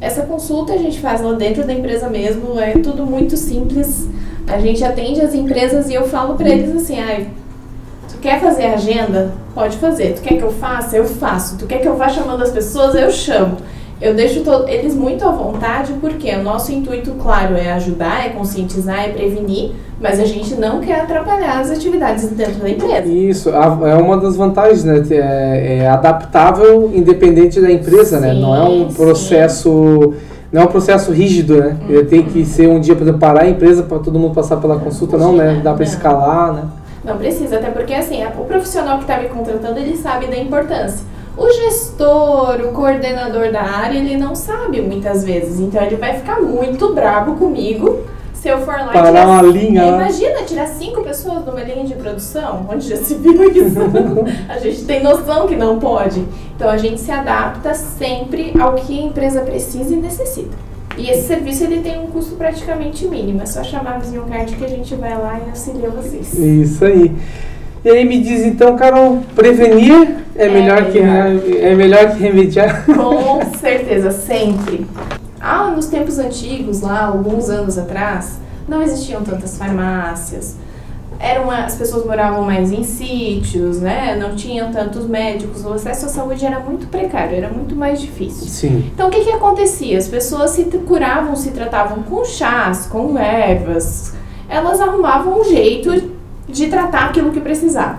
Essa 0.00 0.22
consulta 0.22 0.72
a 0.72 0.78
gente 0.78 1.00
faz 1.00 1.20
lá 1.20 1.32
dentro 1.32 1.66
da 1.66 1.72
empresa 1.72 2.08
mesmo, 2.08 2.58
é 2.58 2.72
tudo 2.72 3.04
muito 3.04 3.36
simples. 3.36 4.08
A 4.46 4.58
gente 4.58 4.82
atende 4.84 5.20
as 5.20 5.34
empresas 5.34 5.90
e 5.90 5.94
eu 5.94 6.06
falo 6.06 6.36
para 6.36 6.48
eles 6.48 6.74
assim, 6.74 7.00
ah, 7.00 7.26
tu 8.08 8.18
quer 8.18 8.40
fazer 8.40 8.66
agenda? 8.66 9.32
Pode 9.54 9.76
fazer. 9.78 10.14
Tu 10.14 10.22
quer 10.22 10.36
que 10.36 10.44
eu 10.44 10.52
faça? 10.52 10.96
Eu 10.96 11.04
faço. 11.04 11.58
Tu 11.58 11.66
quer 11.66 11.78
que 11.78 11.88
eu 11.88 11.96
vá 11.96 12.08
chamando 12.08 12.42
as 12.42 12.50
pessoas? 12.50 12.94
Eu 12.94 13.10
chamo. 13.10 13.56
Eu 14.00 14.14
deixo 14.14 14.42
eles 14.68 14.94
muito 14.94 15.26
à 15.26 15.32
vontade 15.32 15.92
porque 16.00 16.32
o 16.32 16.42
nosso 16.42 16.70
intuito, 16.72 17.12
claro, 17.20 17.56
é 17.56 17.72
ajudar, 17.72 18.26
é 18.26 18.28
conscientizar, 18.28 19.00
é 19.00 19.08
prevenir, 19.08 19.72
mas 20.00 20.20
a 20.20 20.24
gente 20.24 20.54
não 20.54 20.80
quer 20.80 21.00
atrapalhar 21.00 21.58
as 21.58 21.70
atividades 21.70 22.28
dentro 22.28 22.60
da 22.60 22.70
empresa. 22.70 23.08
Isso, 23.08 23.50
é 23.50 23.94
uma 23.96 24.16
das 24.16 24.36
vantagens, 24.36 24.84
né? 24.84 25.02
É, 25.10 25.78
é 25.78 25.88
adaptável 25.88 26.90
independente 26.94 27.60
da 27.60 27.72
empresa, 27.72 28.18
sim, 28.18 28.22
né? 28.22 28.34
Não 28.34 28.54
é 28.54 28.62
um 28.62 28.92
processo. 28.92 30.14
Sim. 30.14 30.38
Não 30.50 30.62
é 30.62 30.64
um 30.64 30.68
processo 30.68 31.12
rígido, 31.12 31.56
né? 31.56 31.76
Uhum. 31.88 32.04
Tem 32.06 32.22
que 32.22 32.44
ser 32.46 32.68
um 32.68 32.80
dia, 32.80 32.96
para 32.96 33.12
parar 33.12 33.42
a 33.42 33.48
empresa 33.50 33.82
para 33.82 33.98
todo 33.98 34.18
mundo 34.18 34.32
passar 34.32 34.56
pela 34.58 34.78
consulta, 34.78 35.18
não, 35.18 35.34
né? 35.34 35.60
Dá 35.62 35.74
para 35.74 35.84
escalar, 35.84 36.54
né? 36.54 36.62
Não 37.04 37.18
precisa, 37.18 37.56
até 37.56 37.68
porque 37.68 37.92
assim, 37.92 38.24
o 38.24 38.44
profissional 38.44 38.96
que 38.98 39.04
está 39.04 39.18
me 39.18 39.28
contratando, 39.28 39.78
ele 39.78 39.96
sabe 39.96 40.26
da 40.26 40.38
importância. 40.38 41.04
O 41.38 41.52
gestor, 41.52 42.60
o 42.62 42.72
coordenador 42.72 43.52
da 43.52 43.62
área, 43.62 43.96
ele 43.96 44.16
não 44.16 44.34
sabe 44.34 44.80
muitas 44.80 45.22
vezes. 45.24 45.60
Então 45.60 45.80
ele 45.80 45.96
vai 45.96 46.14
ficar 46.18 46.40
muito 46.40 46.92
bravo 46.92 47.36
comigo 47.36 48.04
se 48.34 48.48
eu 48.48 48.58
for 48.58 48.74
lá 48.74 48.88
Parar 48.88 49.08
tirar, 49.10 49.26
uma 49.26 49.42
linha. 49.42 49.86
Imagina 49.86 50.42
tirar 50.42 50.66
cinco 50.66 51.02
pessoas 51.02 51.44
numa 51.44 51.60
linha 51.60 51.84
de 51.84 51.94
produção, 51.94 52.66
onde 52.68 52.88
já 52.88 52.96
se 52.96 53.14
viu 53.14 53.50
isso. 53.50 53.78
a 54.48 54.58
gente 54.58 54.84
tem 54.84 55.02
noção 55.02 55.46
que 55.46 55.56
não 55.56 55.78
pode. 55.78 56.24
Então 56.56 56.68
a 56.68 56.76
gente 56.76 57.00
se 57.00 57.10
adapta 57.10 57.74
sempre 57.74 58.52
ao 58.60 58.74
que 58.74 58.98
a 58.98 59.02
empresa 59.02 59.40
precisa 59.40 59.92
e 59.92 59.96
necessita. 59.96 60.56
E 60.96 61.08
esse 61.08 61.28
serviço 61.28 61.64
ele 61.64 61.80
tem 61.80 62.00
um 62.00 62.08
custo 62.08 62.34
praticamente 62.34 63.06
mínimo. 63.06 63.42
É 63.42 63.46
só 63.46 63.62
chamar 63.62 63.94
a 63.94 63.98
Vision 63.98 64.28
Card 64.28 64.56
que 64.56 64.64
a 64.64 64.68
gente 64.68 64.94
vai 64.96 65.16
lá 65.16 65.40
e 65.44 65.50
auxilia 65.50 65.90
vocês. 65.90 66.34
Isso 66.34 66.84
aí. 66.84 67.14
E 67.84 67.88
aí 67.88 68.04
me 68.04 68.20
diz 68.20 68.44
então, 68.44 68.76
Carol, 68.76 69.20
prevenir 69.34 70.16
é, 70.34 70.46
é 70.46 70.48
melhor, 70.48 70.82
melhor, 70.82 71.40
que 71.40 71.56
é 71.58 71.74
melhor 71.74 72.10
que 72.12 72.22
remediar? 72.22 72.84
Com 72.92 73.40
certeza, 73.56 74.10
sempre. 74.10 74.86
Ah, 75.40 75.70
nos 75.70 75.86
tempos 75.86 76.18
antigos, 76.18 76.80
lá, 76.80 77.06
alguns 77.06 77.48
anos 77.48 77.78
atrás, 77.78 78.40
não 78.68 78.82
existiam 78.82 79.22
tantas 79.22 79.56
farmácias. 79.56 80.56
Eram, 81.20 81.50
as 81.50 81.74
pessoas 81.74 82.04
moravam 82.04 82.42
mais 82.42 82.70
em 82.70 82.84
sítios, 82.84 83.80
né? 83.80 84.16
Não 84.16 84.36
tinham 84.36 84.70
tantos 84.70 85.06
médicos. 85.06 85.64
O 85.64 85.72
acesso 85.72 86.06
à 86.06 86.08
saúde 86.08 86.44
era 86.44 86.60
muito 86.60 86.86
precário, 86.86 87.36
era 87.36 87.48
muito 87.48 87.74
mais 87.74 88.00
difícil. 88.00 88.46
Sim. 88.46 88.90
Então, 88.94 89.08
o 89.08 89.10
que, 89.10 89.24
que 89.24 89.30
acontecia? 89.30 89.98
As 89.98 90.06
pessoas 90.06 90.52
se 90.52 90.64
curavam, 90.64 91.34
se 91.34 91.50
tratavam 91.50 92.04
com 92.04 92.24
chás, 92.24 92.86
com 92.86 93.18
ervas. 93.18 94.14
Elas 94.48 94.80
arrumavam 94.80 95.40
um 95.40 95.44
jeito 95.44 96.17
de 96.48 96.66
tratar 96.68 97.06
aquilo 97.06 97.30
que 97.30 97.40
precisava. 97.40 97.98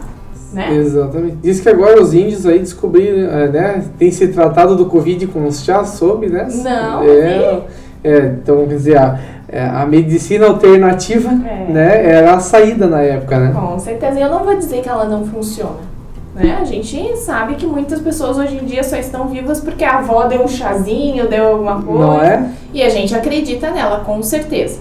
Né? 0.51 0.75
Exatamente. 0.75 1.37
Diz 1.43 1.59
que 1.59 1.69
agora 1.69 2.01
os 2.01 2.13
índios 2.13 2.45
aí 2.45 2.59
descobriram, 2.59 3.29
é, 3.29 3.47
né? 3.49 3.85
Tem 3.99 4.09
se 4.09 4.29
tratado 4.29 4.75
do 4.75 4.87
Covid 4.87 5.27
com 5.27 5.45
os 5.45 5.63
chás, 5.63 5.89
soube, 5.89 6.27
né? 6.27 6.47
Não. 6.63 7.03
É, 7.03 7.61
é, 8.03 8.17
então, 8.41 8.65
quer 8.65 8.75
dizer, 8.75 8.97
a, 8.97 9.19
é, 9.47 9.61
a 9.61 9.85
medicina 9.85 10.47
alternativa 10.47 11.29
é. 11.29 11.71
né, 11.71 12.05
era 12.05 12.33
a 12.33 12.39
saída 12.39 12.87
na 12.87 13.01
época, 13.01 13.37
né? 13.37 13.53
Com 13.53 13.77
certeza. 13.77 14.19
Eu 14.19 14.29
não 14.29 14.43
vou 14.43 14.55
dizer 14.55 14.81
que 14.81 14.89
ela 14.89 15.05
não 15.05 15.23
funciona. 15.23 15.89
Né? 16.33 16.57
A 16.59 16.63
gente 16.63 17.17
sabe 17.17 17.55
que 17.55 17.65
muitas 17.65 17.99
pessoas 17.99 18.37
hoje 18.37 18.57
em 18.57 18.65
dia 18.65 18.83
só 18.83 18.95
estão 18.95 19.27
vivas 19.27 19.59
porque 19.59 19.83
a 19.83 19.97
avó 19.97 20.25
deu 20.25 20.43
um 20.43 20.47
chazinho, 20.47 21.27
deu 21.27 21.47
alguma 21.47 21.81
coisa. 21.81 22.05
Não 22.05 22.21
é? 22.21 22.49
E 22.73 22.81
a 22.81 22.89
gente 22.89 23.13
acredita 23.13 23.71
nela, 23.71 24.01
com 24.01 24.21
certeza. 24.23 24.79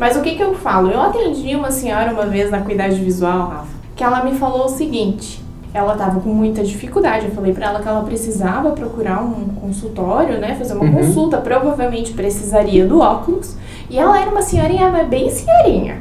Mas 0.00 0.16
o 0.16 0.22
que, 0.22 0.34
que 0.34 0.42
eu 0.42 0.54
falo? 0.54 0.90
Eu 0.90 0.98
atendi 0.98 1.54
uma 1.54 1.70
senhora 1.70 2.10
uma 2.10 2.24
vez 2.24 2.50
na 2.50 2.62
cuidade 2.62 2.98
visual, 2.98 3.48
Rafa, 3.48 3.66
que 3.94 4.02
ela 4.02 4.24
me 4.24 4.34
falou 4.34 4.64
o 4.64 4.68
seguinte. 4.70 5.44
Ela 5.74 5.92
estava 5.92 6.20
com 6.20 6.30
muita 6.30 6.64
dificuldade. 6.64 7.26
Eu 7.26 7.32
falei 7.32 7.52
para 7.52 7.66
ela 7.66 7.80
que 7.80 7.86
ela 7.86 8.02
precisava 8.02 8.70
procurar 8.70 9.22
um 9.22 9.48
consultório, 9.60 10.40
né? 10.40 10.54
Fazer 10.54 10.72
uma 10.72 10.86
uhum. 10.86 10.94
consulta. 10.94 11.36
Provavelmente 11.36 12.14
precisaria 12.14 12.86
do 12.86 12.98
óculos. 12.98 13.54
E 13.90 13.98
ela 13.98 14.18
era 14.18 14.30
uma 14.30 14.40
senhorinha, 14.40 14.88
mas 14.88 15.06
bem 15.06 15.28
senhorinha. 15.28 15.98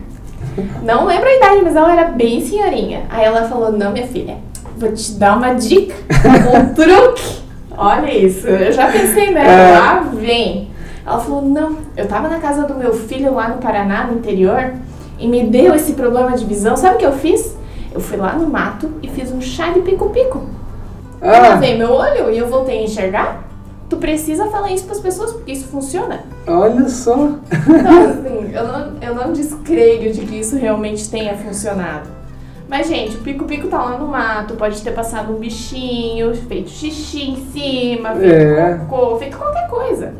Não 0.81 1.05
lembro 1.05 1.27
a 1.27 1.35
idade, 1.35 1.61
mas 1.61 1.75
ela 1.75 1.91
era 1.91 2.05
bem 2.05 2.39
senhorinha. 2.39 3.01
Aí 3.09 3.25
ela 3.25 3.49
falou: 3.49 3.69
Não, 3.69 3.91
minha 3.91 4.07
filha, 4.07 4.37
vou 4.77 4.93
te 4.93 5.11
dar 5.15 5.35
uma 5.35 5.55
dica, 5.55 5.93
um 6.55 6.71
truque. 6.73 7.39
Olha 7.77 8.17
isso, 8.17 8.47
eu 8.47 8.71
já 8.71 8.89
pensei 8.89 9.31
nela. 9.31 9.49
É. 9.49 9.77
Lá 9.77 9.99
vem. 10.13 10.68
Ela 11.09 11.19
falou: 11.19 11.41
Não, 11.41 11.77
eu 11.97 12.07
tava 12.07 12.29
na 12.29 12.39
casa 12.39 12.67
do 12.67 12.75
meu 12.75 12.93
filho 12.93 13.33
lá 13.33 13.49
no 13.49 13.57
Paraná, 13.57 14.05
no 14.05 14.19
interior, 14.19 14.73
e 15.17 15.27
me 15.27 15.43
deu 15.43 15.73
esse 15.73 15.93
problema 15.93 16.37
de 16.37 16.45
visão. 16.45 16.77
Sabe 16.77 16.95
o 16.95 16.97
que 16.99 17.05
eu 17.05 17.13
fiz? 17.13 17.57
Eu 17.91 17.99
fui 17.99 18.15
lá 18.15 18.33
no 18.33 18.47
mato 18.47 18.91
e 19.01 19.07
fiz 19.07 19.31
um 19.31 19.41
chá 19.41 19.71
de 19.71 19.81
pico-pico. 19.81 20.43
Ah. 21.19 21.35
Eu 21.35 21.41
lavei 21.41 21.75
meu 21.75 21.91
olho 21.91 22.29
e 22.29 22.37
eu 22.37 22.47
voltei 22.47 22.77
a 22.77 22.83
enxergar. 22.83 23.43
Tu 23.89 23.97
precisa 23.97 24.45
falar 24.49 24.71
isso 24.71 24.83
para 24.83 24.93
as 24.93 25.01
pessoas, 25.01 25.33
porque 25.33 25.51
isso 25.51 25.67
funciona. 25.67 26.21
Olha 26.45 26.87
só. 26.87 27.15
Então, 27.15 28.09
assim, 28.09 28.51
eu 28.53 28.67
não, 28.67 28.93
eu 29.01 29.15
não 29.15 29.33
descreio 29.33 30.13
de 30.13 30.21
que 30.27 30.39
isso 30.39 30.55
realmente 30.57 31.09
tenha 31.09 31.35
funcionado. 31.35 32.07
Mas, 32.67 32.87
gente, 32.87 33.17
o 33.17 33.21
pico-pico 33.21 33.67
tá 33.67 33.81
lá 33.81 33.97
no 33.97 34.07
mato, 34.07 34.53
pode 34.53 34.79
ter 34.83 34.91
passado 34.91 35.33
um 35.33 35.39
bichinho, 35.39 36.35
feito 36.35 36.69
xixi 36.69 37.31
em 37.31 37.35
cima, 37.51 38.13
feito 38.13 38.31
é. 38.31 38.79
cocô, 38.87 39.17
feito 39.17 39.35
qualquer 39.35 39.67
coisa. 39.67 40.13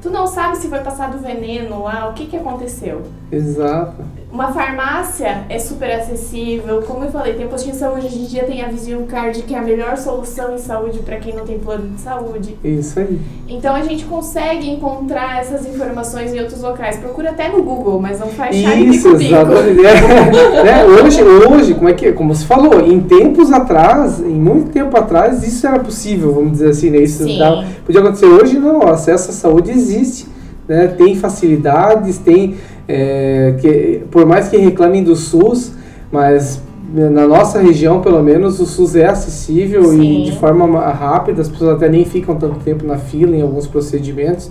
Tu 0.00 0.10
não 0.10 0.26
sabe 0.26 0.56
se 0.56 0.68
foi 0.68 0.78
passado 0.80 1.18
veneno 1.18 1.82
lá, 1.82 2.08
o 2.08 2.14
que 2.14 2.26
que 2.26 2.36
aconteceu. 2.36 3.02
Exato. 3.32 4.04
Uma 4.30 4.52
farmácia 4.52 5.44
é 5.48 5.58
super 5.58 5.90
acessível. 5.90 6.82
Como 6.82 7.04
eu 7.04 7.10
falei, 7.10 7.32
tem 7.32 7.48
postinho 7.48 7.72
de 7.72 7.78
saúde. 7.78 8.06
Hoje 8.06 8.18
em 8.18 8.24
dia 8.26 8.44
tem 8.44 8.62
a 8.62 8.68
Vision 8.68 9.04
Card, 9.04 9.42
que 9.42 9.54
é 9.54 9.58
a 9.58 9.62
melhor 9.62 9.96
solução 9.96 10.54
em 10.54 10.58
saúde 10.58 10.98
para 10.98 11.16
quem 11.16 11.34
não 11.34 11.44
tem 11.44 11.58
plano 11.58 11.88
de 11.94 12.00
saúde. 12.00 12.56
Isso 12.62 13.00
aí. 13.00 13.18
Então 13.48 13.74
a 13.74 13.82
gente 13.82 14.04
consegue 14.04 14.68
encontrar 14.68 15.40
essas 15.40 15.66
informações 15.66 16.34
em 16.34 16.40
outros 16.40 16.60
locais. 16.60 16.98
Procura 16.98 17.30
até 17.30 17.48
no 17.48 17.62
Google, 17.62 17.98
mas 18.00 18.20
não 18.20 18.28
faz 18.28 18.54
chá 18.54 18.74
Isso, 18.74 19.08
exatamente. 19.08 19.86
é, 19.86 20.84
hoje, 20.84 21.22
hoje, 21.22 21.74
como 21.74 21.88
é 21.88 21.94
que 21.94 22.12
como 22.12 22.34
você 22.34 22.44
falou, 22.44 22.80
em 22.80 23.00
tempos 23.00 23.50
atrás, 23.50 24.20
em 24.20 24.34
muito 24.34 24.70
tempo 24.70 24.96
atrás, 24.98 25.42
isso 25.46 25.66
era 25.66 25.78
possível, 25.78 26.34
vamos 26.34 26.52
dizer 26.52 26.70
assim, 26.70 26.90
né? 26.90 26.98
Isso 26.98 27.26
dava, 27.38 27.64
podia 27.84 28.00
acontecer 28.02 28.26
hoje, 28.26 28.58
não. 28.58 28.80
O 28.80 28.88
acesso 28.88 29.30
à 29.30 29.32
saúde 29.32 29.70
existe, 29.70 30.26
né? 30.68 30.88
Tem 30.88 31.16
facilidades, 31.16 32.18
tem 32.18 32.56
é, 32.88 33.54
que 33.60 34.02
por 34.10 34.24
mais 34.24 34.48
que 34.48 34.56
reclamem 34.56 35.04
do 35.04 35.14
SUS, 35.14 35.72
mas 36.10 36.60
na 36.90 37.26
nossa 37.26 37.60
região, 37.60 38.00
pelo 38.00 38.22
menos, 38.22 38.58
o 38.60 38.66
SUS 38.66 38.96
é 38.96 39.06
acessível 39.06 39.84
Sim. 39.84 40.22
e 40.22 40.24
de 40.24 40.32
forma 40.38 40.80
rápida, 40.90 41.42
as 41.42 41.48
pessoas 41.48 41.76
até 41.76 41.86
nem 41.86 42.04
ficam 42.04 42.34
tanto 42.36 42.60
tempo 42.60 42.86
na 42.86 42.96
fila 42.96 43.36
em 43.36 43.42
alguns 43.42 43.66
procedimentos. 43.66 44.50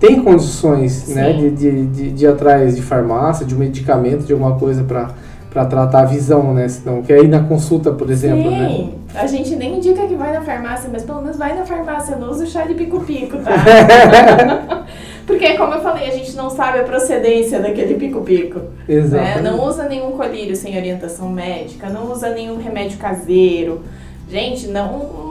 Tem 0.00 0.22
condições 0.22 1.08
né, 1.14 1.34
de, 1.34 1.50
de, 1.50 1.86
de, 1.86 2.10
de 2.12 2.24
ir 2.24 2.28
atrás 2.28 2.76
de 2.76 2.82
farmácia, 2.82 3.44
de 3.44 3.54
um 3.54 3.58
medicamento, 3.58 4.24
de 4.24 4.32
alguma 4.32 4.58
coisa 4.58 4.82
para 4.84 5.10
para 5.56 5.64
tratar 5.64 6.00
a 6.00 6.04
visão, 6.04 6.52
né? 6.52 6.68
Senão, 6.68 7.00
quer 7.00 7.24
ir 7.24 7.28
na 7.28 7.40
consulta, 7.40 7.90
por 7.90 8.10
exemplo, 8.10 8.50
Sim. 8.50 8.58
né? 8.58 8.90
A 9.14 9.26
gente 9.26 9.56
nem 9.56 9.78
indica 9.78 10.06
que 10.06 10.14
vai 10.14 10.30
na 10.30 10.42
farmácia, 10.42 10.90
mas 10.92 11.02
pelo 11.02 11.22
menos 11.22 11.38
vai 11.38 11.56
na 11.56 11.64
farmácia, 11.64 12.14
não 12.16 12.30
usa 12.30 12.44
o 12.44 12.46
chá 12.46 12.66
de 12.66 12.74
pico-pico, 12.74 13.38
tá? 13.38 13.52
Porque, 15.26 15.54
como 15.54 15.74
eu 15.74 15.80
falei, 15.80 16.08
a 16.08 16.12
gente 16.12 16.36
não 16.36 16.48
sabe 16.48 16.78
a 16.78 16.84
procedência 16.84 17.58
daquele 17.58 17.94
pico-pico. 17.94 18.60
Exato. 18.88 19.24
Né? 19.24 19.40
Não 19.42 19.66
usa 19.66 19.88
nenhum 19.88 20.12
colírio 20.12 20.54
sem 20.54 20.76
orientação 20.76 21.28
médica, 21.28 21.88
não 21.88 22.12
usa 22.12 22.30
nenhum 22.30 22.58
remédio 22.58 22.96
caseiro. 22.98 23.82
Gente, 24.30 24.68
não, 24.68 25.25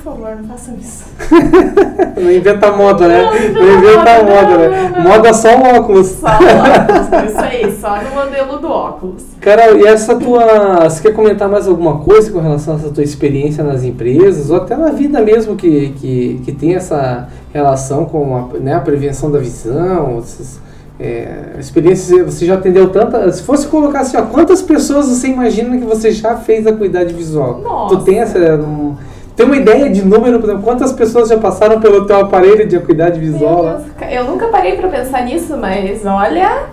favor, 0.00 0.36
não 0.36 0.44
façam 0.44 0.76
isso. 0.76 1.04
não 2.20 2.30
inventa 2.30 2.72
moda, 2.72 3.06
né? 3.06 3.22
Não, 3.22 3.62
não 3.62 3.78
inventa 3.78 4.22
moda, 4.22 4.40
moda, 4.40 4.68
né? 4.68 4.92
Moda 5.02 5.34
só 5.34 5.56
o 5.56 5.76
óculos. 5.76 6.06
Só 6.08 6.26
o 6.26 6.30
óculos, 6.30 7.30
isso 7.30 7.40
aí, 7.40 7.76
só 7.80 7.96
no 8.02 8.10
modelo 8.10 8.58
do 8.58 8.68
óculos. 8.68 9.22
Carol, 9.40 9.78
e 9.78 9.86
essa 9.86 10.16
tua. 10.16 10.88
Você 10.88 11.02
quer 11.02 11.14
comentar 11.14 11.48
mais 11.48 11.68
alguma 11.68 11.98
coisa 11.98 12.30
com 12.30 12.40
relação 12.40 12.74
a 12.74 12.76
essa 12.78 12.90
tua 12.90 13.04
experiência 13.04 13.62
nas 13.62 13.84
empresas, 13.84 14.50
ou 14.50 14.56
até 14.56 14.76
na 14.76 14.90
vida 14.90 15.20
mesmo 15.20 15.56
que, 15.56 15.94
que, 16.00 16.42
que 16.44 16.52
tem 16.52 16.74
essa 16.74 17.28
relação 17.52 18.04
com 18.04 18.36
a, 18.36 18.58
né, 18.58 18.74
a 18.74 18.80
prevenção 18.80 19.30
da 19.30 19.38
visão? 19.38 20.18
Essas, 20.18 20.60
é, 21.00 21.56
experiência, 21.58 22.24
você 22.24 22.44
já 22.44 22.54
atendeu 22.54 22.90
tanta. 22.90 23.32
Se 23.32 23.42
fosse 23.42 23.66
colocar 23.66 24.00
assim, 24.00 24.18
ó, 24.18 24.22
quantas 24.22 24.60
pessoas 24.60 25.06
você 25.06 25.28
imagina 25.28 25.78
que 25.78 25.84
você 25.84 26.12
já 26.12 26.36
fez 26.36 26.66
a 26.66 26.72
cuidade 26.74 27.14
visual? 27.14 27.60
Nossa. 27.62 27.96
Tu 27.96 28.04
tem 28.04 28.20
essa. 28.20 28.38
Um, 28.56 28.94
tem 29.40 29.46
uma 29.46 29.56
ideia 29.56 29.88
de 29.88 30.04
número, 30.04 30.38
por 30.38 30.50
exemplo, 30.50 30.62
quantas 30.62 30.92
pessoas 30.92 31.30
já 31.30 31.38
passaram 31.38 31.80
pelo 31.80 32.04
teu 32.04 32.20
aparelho 32.20 32.68
de 32.68 32.76
acuidade 32.76 33.18
visual? 33.18 33.80
eu 34.10 34.24
nunca 34.24 34.48
parei 34.48 34.76
para 34.76 34.88
pensar 34.88 35.24
nisso, 35.24 35.56
mas 35.56 36.04
olha. 36.04 36.64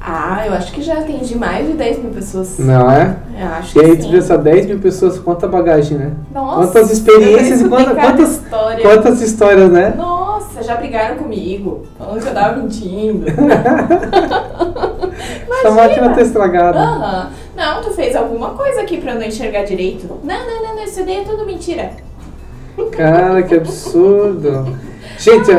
Ah, 0.00 0.44
eu 0.46 0.52
acho 0.54 0.72
que 0.72 0.82
já 0.82 0.94
atendi 0.94 1.36
mais 1.36 1.66
de 1.66 1.74
10 1.74 1.98
mil 1.98 2.12
pessoas. 2.12 2.58
Não 2.58 2.90
é? 2.90 3.16
Eu 3.38 3.46
acho 3.46 3.78
e 3.78 3.84
aí 3.84 3.96
tu 3.96 4.08
pensa 4.08 4.36
10 4.38 4.66
mil 4.66 4.78
pessoas, 4.80 5.18
quanta 5.18 5.46
bagagem, 5.46 5.98
né? 5.98 6.12
Nossa, 6.32 6.56
quantas 6.56 6.90
experiências 6.90 7.60
e 7.60 7.68
quantas, 7.68 7.94
quantas, 7.94 8.30
história. 8.30 8.82
quantas 8.82 9.20
histórias, 9.20 9.70
né? 9.70 9.94
Nossa, 9.96 10.62
já 10.62 10.76
brigaram 10.76 11.16
comigo, 11.16 11.84
falando 11.98 12.20
que 12.20 12.28
eu 12.28 12.34
tava 12.34 12.56
mentindo. 12.56 13.26
Essa 15.50 15.70
máquina 15.70 16.14
tá 16.14 16.20
estragada. 16.20 16.78
Aham. 16.78 17.24
Uhum. 17.24 17.48
Não, 17.56 17.82
tu 17.82 17.90
fez 17.90 18.14
alguma 18.14 18.50
coisa 18.50 18.80
aqui 18.80 18.98
pra 18.98 19.12
eu 19.12 19.18
não 19.18 19.26
enxergar 19.26 19.64
direito. 19.64 20.08
Não, 20.22 20.46
não, 20.46 20.62
não, 20.62 20.76
não 20.76 20.84
isso 20.84 21.04
daí 21.04 21.18
é 21.18 21.24
tudo 21.24 21.44
mentira. 21.44 21.90
Cara, 22.92 23.42
que 23.42 23.54
absurdo. 23.54 24.76
Gente, 25.18 25.50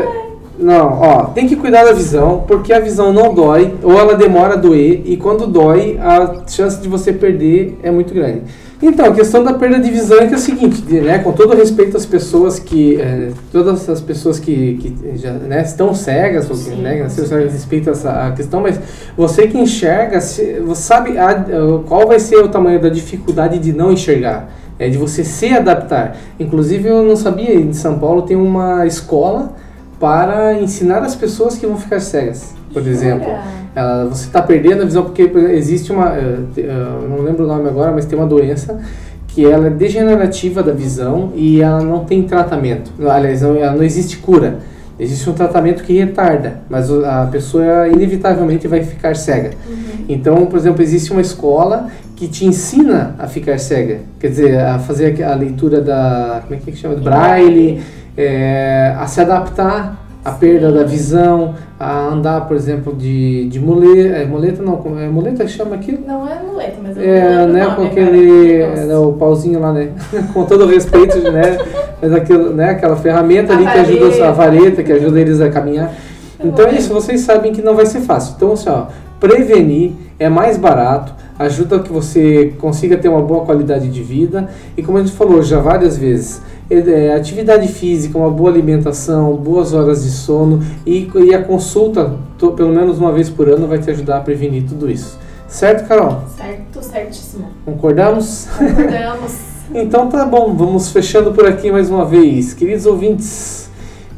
não, 0.58 1.00
ó, 1.00 1.24
tem 1.26 1.48
que 1.48 1.56
cuidar 1.56 1.84
da 1.84 1.92
visão, 1.92 2.44
porque 2.46 2.72
a 2.72 2.80
visão 2.80 3.12
não 3.12 3.32
dói, 3.32 3.74
ou 3.82 3.98
ela 3.98 4.14
demora 4.14 4.54
a 4.54 4.56
doer, 4.56 5.02
e 5.04 5.16
quando 5.16 5.46
dói, 5.46 5.98
a 5.98 6.42
chance 6.46 6.80
de 6.80 6.88
você 6.88 7.12
perder 7.12 7.78
é 7.82 7.90
muito 7.90 8.12
grande. 8.12 8.42
Então, 8.82 9.06
a 9.06 9.12
questão 9.12 9.44
da 9.44 9.52
perda 9.52 9.78
de 9.78 9.90
visão 9.90 10.18
é 10.18 10.26
que 10.26 10.32
é 10.32 10.36
o 10.36 10.40
seguinte, 10.40 10.82
né, 10.94 11.18
com 11.18 11.32
todo 11.32 11.54
respeito 11.54 11.98
às 11.98 12.06
pessoas 12.06 12.58
que, 12.58 12.98
é, 12.98 13.30
todas 13.52 13.88
as 13.88 14.00
pessoas 14.00 14.38
que, 14.38 14.76
que 14.76 15.18
já 15.18 15.32
né, 15.32 15.62
estão 15.62 15.94
cegas, 15.94 16.48
ou 16.50 16.56
que, 16.56 16.70
né, 16.76 17.06
respeito 17.50 17.90
a 17.90 17.92
essa 17.92 18.32
questão, 18.34 18.60
mas 18.60 18.80
você 19.16 19.46
que 19.46 19.58
enxerga, 19.58 20.18
você 20.18 20.62
sabe 20.74 21.18
a, 21.18 21.44
qual 21.86 22.06
vai 22.08 22.18
ser 22.18 22.36
o 22.36 22.48
tamanho 22.48 22.80
da 22.80 22.88
dificuldade 22.88 23.58
de 23.58 23.70
não 23.70 23.92
enxergar, 23.92 24.50
é 24.80 24.88
de 24.88 24.96
você 24.96 25.22
se 25.22 25.52
adaptar. 25.52 26.16
Inclusive, 26.40 26.88
eu 26.88 27.02
não 27.02 27.14
sabia, 27.14 27.54
em 27.54 27.74
São 27.74 27.98
Paulo 27.98 28.22
tem 28.22 28.36
uma 28.36 28.86
escola 28.86 29.52
para 30.00 30.54
ensinar 30.54 31.02
as 31.02 31.14
pessoas 31.14 31.58
que 31.58 31.66
vão 31.66 31.76
ficar 31.76 32.00
cegas, 32.00 32.54
por 32.72 32.84
exemplo. 32.86 33.28
Ela, 33.74 34.06
você 34.06 34.24
está 34.24 34.40
perdendo 34.40 34.82
a 34.82 34.84
visão 34.86 35.04
porque 35.04 35.22
existe 35.50 35.92
uma, 35.92 36.10
uh, 36.12 37.08
não 37.08 37.20
lembro 37.22 37.44
o 37.44 37.46
nome 37.46 37.68
agora, 37.68 37.92
mas 37.92 38.06
tem 38.06 38.18
uma 38.18 38.26
doença 38.26 38.80
que 39.28 39.44
ela 39.44 39.66
é 39.66 39.70
degenerativa 39.70 40.62
da 40.62 40.72
visão 40.72 41.30
e 41.36 41.60
ela 41.60 41.82
não 41.82 42.04
tem 42.06 42.22
tratamento. 42.22 42.90
Aliás, 43.06 43.42
ela 43.42 43.72
não 43.72 43.84
existe 43.84 44.16
cura. 44.16 44.60
Existe 45.00 45.30
um 45.30 45.32
tratamento 45.32 45.82
que 45.82 45.98
retarda, 45.98 46.58
mas 46.68 46.90
a 46.92 47.26
pessoa 47.32 47.88
inevitavelmente 47.88 48.68
vai 48.68 48.82
ficar 48.82 49.16
cega. 49.16 49.52
Uhum. 49.66 50.04
Então, 50.06 50.44
por 50.44 50.58
exemplo, 50.58 50.82
existe 50.82 51.10
uma 51.10 51.22
escola 51.22 51.88
que 52.14 52.28
te 52.28 52.44
ensina 52.44 53.14
a 53.18 53.26
ficar 53.26 53.58
cega, 53.58 54.00
quer 54.18 54.28
dizer, 54.28 54.60
a 54.60 54.78
fazer 54.78 55.22
a 55.24 55.34
leitura 55.34 55.80
da, 55.80 56.42
como 56.42 56.54
é 56.54 56.58
que 56.58 56.76
chama, 56.76 56.96
braille, 56.96 57.80
é, 58.14 58.94
a 58.98 59.06
se 59.06 59.22
adaptar 59.22 59.99
à 60.24 60.32
perda 60.32 60.70
da 60.70 60.84
visão, 60.84 61.54
a 61.78 62.08
andar, 62.08 62.46
por 62.46 62.54
exemplo, 62.54 62.94
de, 62.94 63.48
de 63.48 63.58
muleta, 63.58 64.16
é, 64.16 64.26
muleta 64.26 64.62
não, 64.62 64.82
é 64.98 65.08
muleta 65.08 65.44
que 65.44 65.50
chama 65.50 65.76
aquilo? 65.76 65.98
Não 66.06 66.28
é 66.28 66.38
muleta, 66.42 66.76
mas 66.82 66.98
é, 66.98 67.18
é 67.18 67.46
né, 67.46 67.64
nome, 67.64 67.76
com 67.76 67.82
aquele, 67.84 68.60
é, 68.60 68.96
o 68.98 69.12
pauzinho 69.14 69.60
lá, 69.60 69.72
né, 69.72 69.90
com 70.34 70.44
todo 70.44 70.64
o 70.64 70.66
respeito, 70.66 71.18
né, 71.30 71.58
mas 72.02 72.12
aquilo, 72.12 72.52
né, 72.52 72.70
aquela 72.70 72.96
ferramenta 72.96 73.52
a 73.52 73.56
ali 73.56 73.64
vareta. 73.64 73.84
que 73.84 73.92
ajuda 73.94 74.28
a 74.28 74.32
vareta, 74.32 74.82
que 74.82 74.92
ajuda 74.92 75.20
eles 75.20 75.40
a 75.40 75.48
caminhar. 75.48 75.94
Então 76.42 76.66
é 76.66 76.74
isso, 76.74 76.92
vocês 76.92 77.20
sabem 77.20 77.52
que 77.52 77.62
não 77.62 77.74
vai 77.74 77.86
ser 77.86 78.00
fácil. 78.00 78.34
Então, 78.36 78.52
assim, 78.52 78.68
ó, 78.68 78.86
prevenir 79.20 79.92
é 80.18 80.28
mais 80.28 80.56
barato, 80.56 81.14
ajuda 81.38 81.78
que 81.78 81.92
você 81.92 82.54
consiga 82.58 82.96
ter 82.96 83.08
uma 83.08 83.22
boa 83.22 83.44
qualidade 83.44 83.88
de 83.88 84.02
vida 84.02 84.48
e 84.76 84.82
como 84.82 84.98
a 84.98 85.02
gente 85.02 85.12
falou 85.12 85.42
já 85.42 85.60
várias 85.60 85.96
vezes, 85.96 86.42
é, 86.70 87.14
atividade 87.14 87.68
física, 87.68 88.18
uma 88.18 88.30
boa 88.30 88.50
alimentação, 88.50 89.34
boas 89.36 89.72
horas 89.72 90.04
de 90.04 90.10
sono 90.10 90.62
e, 90.86 91.10
e 91.14 91.34
a 91.34 91.42
consulta, 91.42 92.14
to, 92.38 92.52
pelo 92.52 92.72
menos 92.72 92.98
uma 92.98 93.12
vez 93.12 93.28
por 93.28 93.48
ano, 93.48 93.66
vai 93.66 93.78
te 93.78 93.90
ajudar 93.90 94.18
a 94.18 94.20
prevenir 94.20 94.64
tudo 94.68 94.90
isso. 94.90 95.18
Certo, 95.48 95.88
Carol? 95.88 96.22
Certo, 96.36 96.82
certíssimo. 96.82 97.46
Concordamos? 97.64 98.46
Concordamos. 98.56 99.32
então 99.74 100.08
tá 100.08 100.24
bom, 100.24 100.54
vamos 100.54 100.90
fechando 100.90 101.32
por 101.32 101.44
aqui 101.46 101.72
mais 101.72 101.90
uma 101.90 102.04
vez. 102.04 102.54
Queridos 102.54 102.86
ouvintes, 102.86 103.69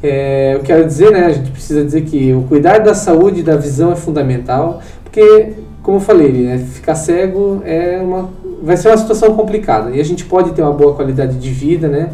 é, 0.03 0.55
eu 0.55 0.61
quero 0.61 0.85
dizer, 0.85 1.13
né, 1.13 1.27
a 1.27 1.31
gente 1.31 1.51
precisa 1.51 1.85
dizer 1.85 2.03
que 2.03 2.33
o 2.33 2.43
cuidar 2.43 2.79
da 2.79 2.95
saúde 2.95 3.41
e 3.41 3.43
da 3.43 3.57
visão 3.57 3.93
é 3.93 3.97
fundamental, 3.97 4.83
porque, 5.05 5.53
como 5.83 5.99
eu 5.99 6.01
falei, 6.01 6.33
né, 6.33 6.59
ficar 6.59 6.95
cego 6.95 7.63
é 7.65 8.01
uma, 8.03 8.31
vai 8.63 8.77
ser 8.77 8.89
uma 8.89 8.97
situação 8.97 9.35
complicada 9.35 9.91
e 9.91 10.01
a 10.01 10.05
gente 10.05 10.25
pode 10.25 10.53
ter 10.53 10.63
uma 10.63 10.73
boa 10.73 10.95
qualidade 10.95 11.39
de 11.39 11.51
vida, 11.51 11.89
né? 11.89 12.11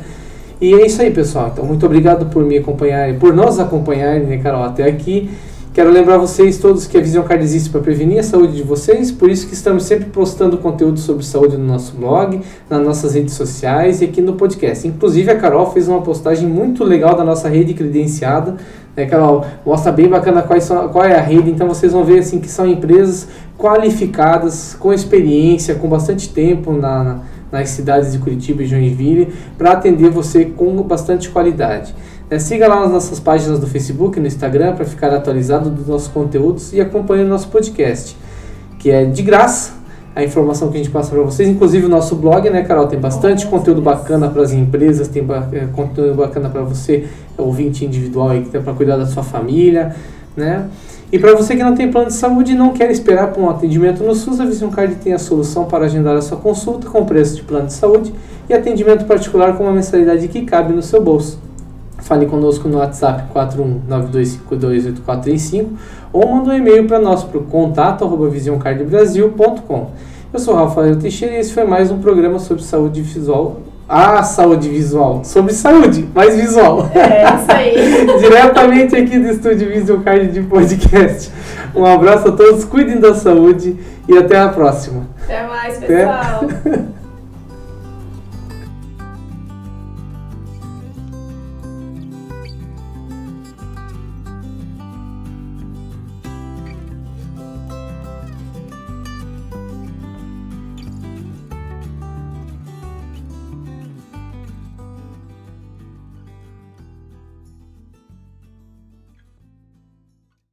E 0.61 0.74
é 0.74 0.84
isso 0.84 1.01
aí, 1.01 1.11
pessoal. 1.11 1.51
Então, 1.53 1.64
muito 1.64 1.86
obrigado 1.86 2.26
por 2.26 2.45
me 2.45 2.59
acompanharem, 2.59 3.18
por 3.18 3.32
nos 3.32 3.61
acompanharem, 3.61 4.24
né, 4.24 4.39
Carol, 4.39 4.64
até 4.64 4.84
aqui. 4.84 5.30
Quero 5.78 5.92
lembrar 5.92 6.18
vocês 6.18 6.58
todos 6.58 6.88
que 6.88 6.98
a 6.98 7.00
Visão 7.00 7.22
Card 7.22 7.40
existe 7.40 7.70
para 7.70 7.80
prevenir 7.80 8.18
a 8.18 8.22
saúde 8.24 8.56
de 8.56 8.64
vocês, 8.64 9.12
por 9.12 9.30
isso 9.30 9.46
que 9.46 9.54
estamos 9.54 9.84
sempre 9.84 10.06
postando 10.06 10.58
conteúdo 10.58 10.98
sobre 10.98 11.24
saúde 11.24 11.56
no 11.56 11.64
nosso 11.64 11.94
blog, 11.94 12.40
nas 12.68 12.84
nossas 12.84 13.14
redes 13.14 13.34
sociais 13.34 14.00
e 14.00 14.06
aqui 14.06 14.20
no 14.20 14.32
podcast. 14.32 14.88
Inclusive, 14.88 15.30
a 15.30 15.36
Carol 15.36 15.70
fez 15.70 15.86
uma 15.86 16.02
postagem 16.02 16.48
muito 16.48 16.82
legal 16.82 17.14
da 17.14 17.22
nossa 17.22 17.48
rede 17.48 17.74
credenciada. 17.74 18.56
Né, 18.96 19.06
Carol? 19.06 19.46
Mostra 19.64 19.92
bem 19.92 20.08
bacana 20.08 20.42
quais 20.42 20.64
são, 20.64 20.88
qual 20.88 21.04
é 21.04 21.16
a 21.16 21.22
rede, 21.22 21.48
então 21.48 21.68
vocês 21.68 21.92
vão 21.92 22.02
ver 22.02 22.18
assim 22.18 22.40
que 22.40 22.50
são 22.50 22.66
empresas 22.66 23.28
qualificadas, 23.56 24.76
com 24.80 24.92
experiência, 24.92 25.76
com 25.76 25.88
bastante 25.88 26.28
tempo 26.30 26.72
na, 26.72 27.04
na 27.04 27.22
nas 27.50 27.70
cidades 27.70 28.12
de 28.12 28.18
Curitiba 28.18 28.62
e 28.62 28.66
Joinville 28.66 29.32
para 29.56 29.72
atender 29.72 30.10
você 30.10 30.44
com 30.44 30.82
bastante 30.82 31.30
qualidade. 31.30 31.94
É, 32.30 32.38
siga 32.38 32.68
lá 32.68 32.80
nas 32.80 32.90
nossas 32.90 33.18
páginas 33.18 33.58
do 33.58 33.66
Facebook 33.66 34.18
e 34.18 34.20
no 34.20 34.26
Instagram 34.26 34.74
para 34.74 34.84
ficar 34.84 35.14
atualizado 35.14 35.70
dos 35.70 35.86
nossos 35.86 36.08
conteúdos 36.08 36.74
e 36.74 36.80
acompanhe 36.80 37.24
o 37.24 37.26
nosso 37.26 37.48
podcast, 37.48 38.14
que 38.78 38.90
é 38.90 39.06
de 39.06 39.22
graça 39.22 39.78
a 40.14 40.22
informação 40.22 40.68
que 40.68 40.74
a 40.74 40.78
gente 40.78 40.90
passa 40.90 41.10
para 41.10 41.22
vocês, 41.22 41.48
inclusive 41.48 41.86
o 41.86 41.88
nosso 41.88 42.16
blog, 42.16 42.50
né, 42.50 42.62
Carol? 42.62 42.86
Tem 42.86 42.98
bastante 42.98 43.46
conteúdo 43.46 43.80
bacana 43.80 44.28
para 44.28 44.42
as 44.42 44.52
empresas, 44.52 45.08
tem 45.08 45.24
é, 45.52 45.66
conteúdo 45.72 46.16
bacana 46.16 46.50
para 46.50 46.62
você, 46.62 47.06
ouvinte 47.36 47.84
individual 47.84 48.30
aí 48.30 48.42
que 48.42 48.50
tem 48.50 48.60
para 48.60 48.74
cuidar 48.74 48.96
da 48.96 49.06
sua 49.06 49.22
família, 49.22 49.94
né? 50.36 50.68
E 51.10 51.18
para 51.18 51.34
você 51.34 51.56
que 51.56 51.62
não 51.62 51.74
tem 51.74 51.90
plano 51.90 52.08
de 52.08 52.14
saúde 52.14 52.52
e 52.52 52.54
não 52.54 52.72
quer 52.72 52.90
esperar 52.90 53.28
por 53.28 53.42
um 53.42 53.48
atendimento 53.48 54.02
no 54.02 54.14
SUS, 54.14 54.40
a 54.40 54.44
Vision 54.44 54.70
Card 54.70 54.96
tem 54.96 55.14
a 55.14 55.18
solução 55.18 55.64
para 55.64 55.86
agendar 55.86 56.16
a 56.16 56.20
sua 56.20 56.36
consulta 56.36 56.90
com 56.90 57.06
preço 57.06 57.36
de 57.36 57.42
plano 57.42 57.66
de 57.66 57.72
saúde 57.72 58.12
e 58.48 58.52
atendimento 58.52 59.06
particular 59.06 59.56
com 59.56 59.64
uma 59.64 59.72
mensalidade 59.72 60.28
que 60.28 60.42
cabe 60.42 60.74
no 60.74 60.82
seu 60.82 61.00
bolso. 61.00 61.47
Fale 61.99 62.26
conosco 62.26 62.68
no 62.68 62.78
WhatsApp 62.78 63.24
41925284435 63.34 65.66
ou 66.12 66.28
manda 66.28 66.51
um 66.51 66.55
e-mail 66.55 66.86
para 66.86 66.99
nós 66.99 67.24
para 67.24 67.38
o 67.38 67.44
contato 67.44 68.07
visioncardbrasil.com. 68.28 69.90
Eu 70.32 70.38
sou 70.38 70.55
Rafael 70.55 70.96
Teixeira 70.96 71.34
e 71.34 71.38
esse 71.38 71.53
foi 71.53 71.64
mais 71.64 71.90
um 71.90 71.99
programa 71.99 72.38
sobre 72.38 72.62
saúde 72.62 73.03
visual 73.03 73.62
ah, 73.88 74.22
saúde 74.22 74.68
visual. 74.68 75.24
Sobre 75.24 75.55
saúde, 75.55 76.07
mais 76.14 76.36
visual. 76.36 76.86
É, 76.94 77.34
isso 77.34 77.51
aí. 77.51 78.05
Diretamente 78.20 78.94
aqui 78.94 79.18
do 79.18 79.28
estúdio 79.28 79.68
Visual 79.68 80.01
Card 80.01 80.28
de 80.28 80.42
podcast. 80.42 81.32
Um 81.74 81.86
abraço 81.86 82.28
a 82.28 82.32
todos, 82.32 82.64
cuidem 82.64 83.01
da 83.01 83.14
saúde 83.14 83.76
e 84.07 84.18
até 84.18 84.38
a 84.38 84.49
próxima. 84.49 85.09
Até 85.24 85.46
mais, 85.46 85.78
pessoal. 85.78 86.44
Até. 86.44 86.88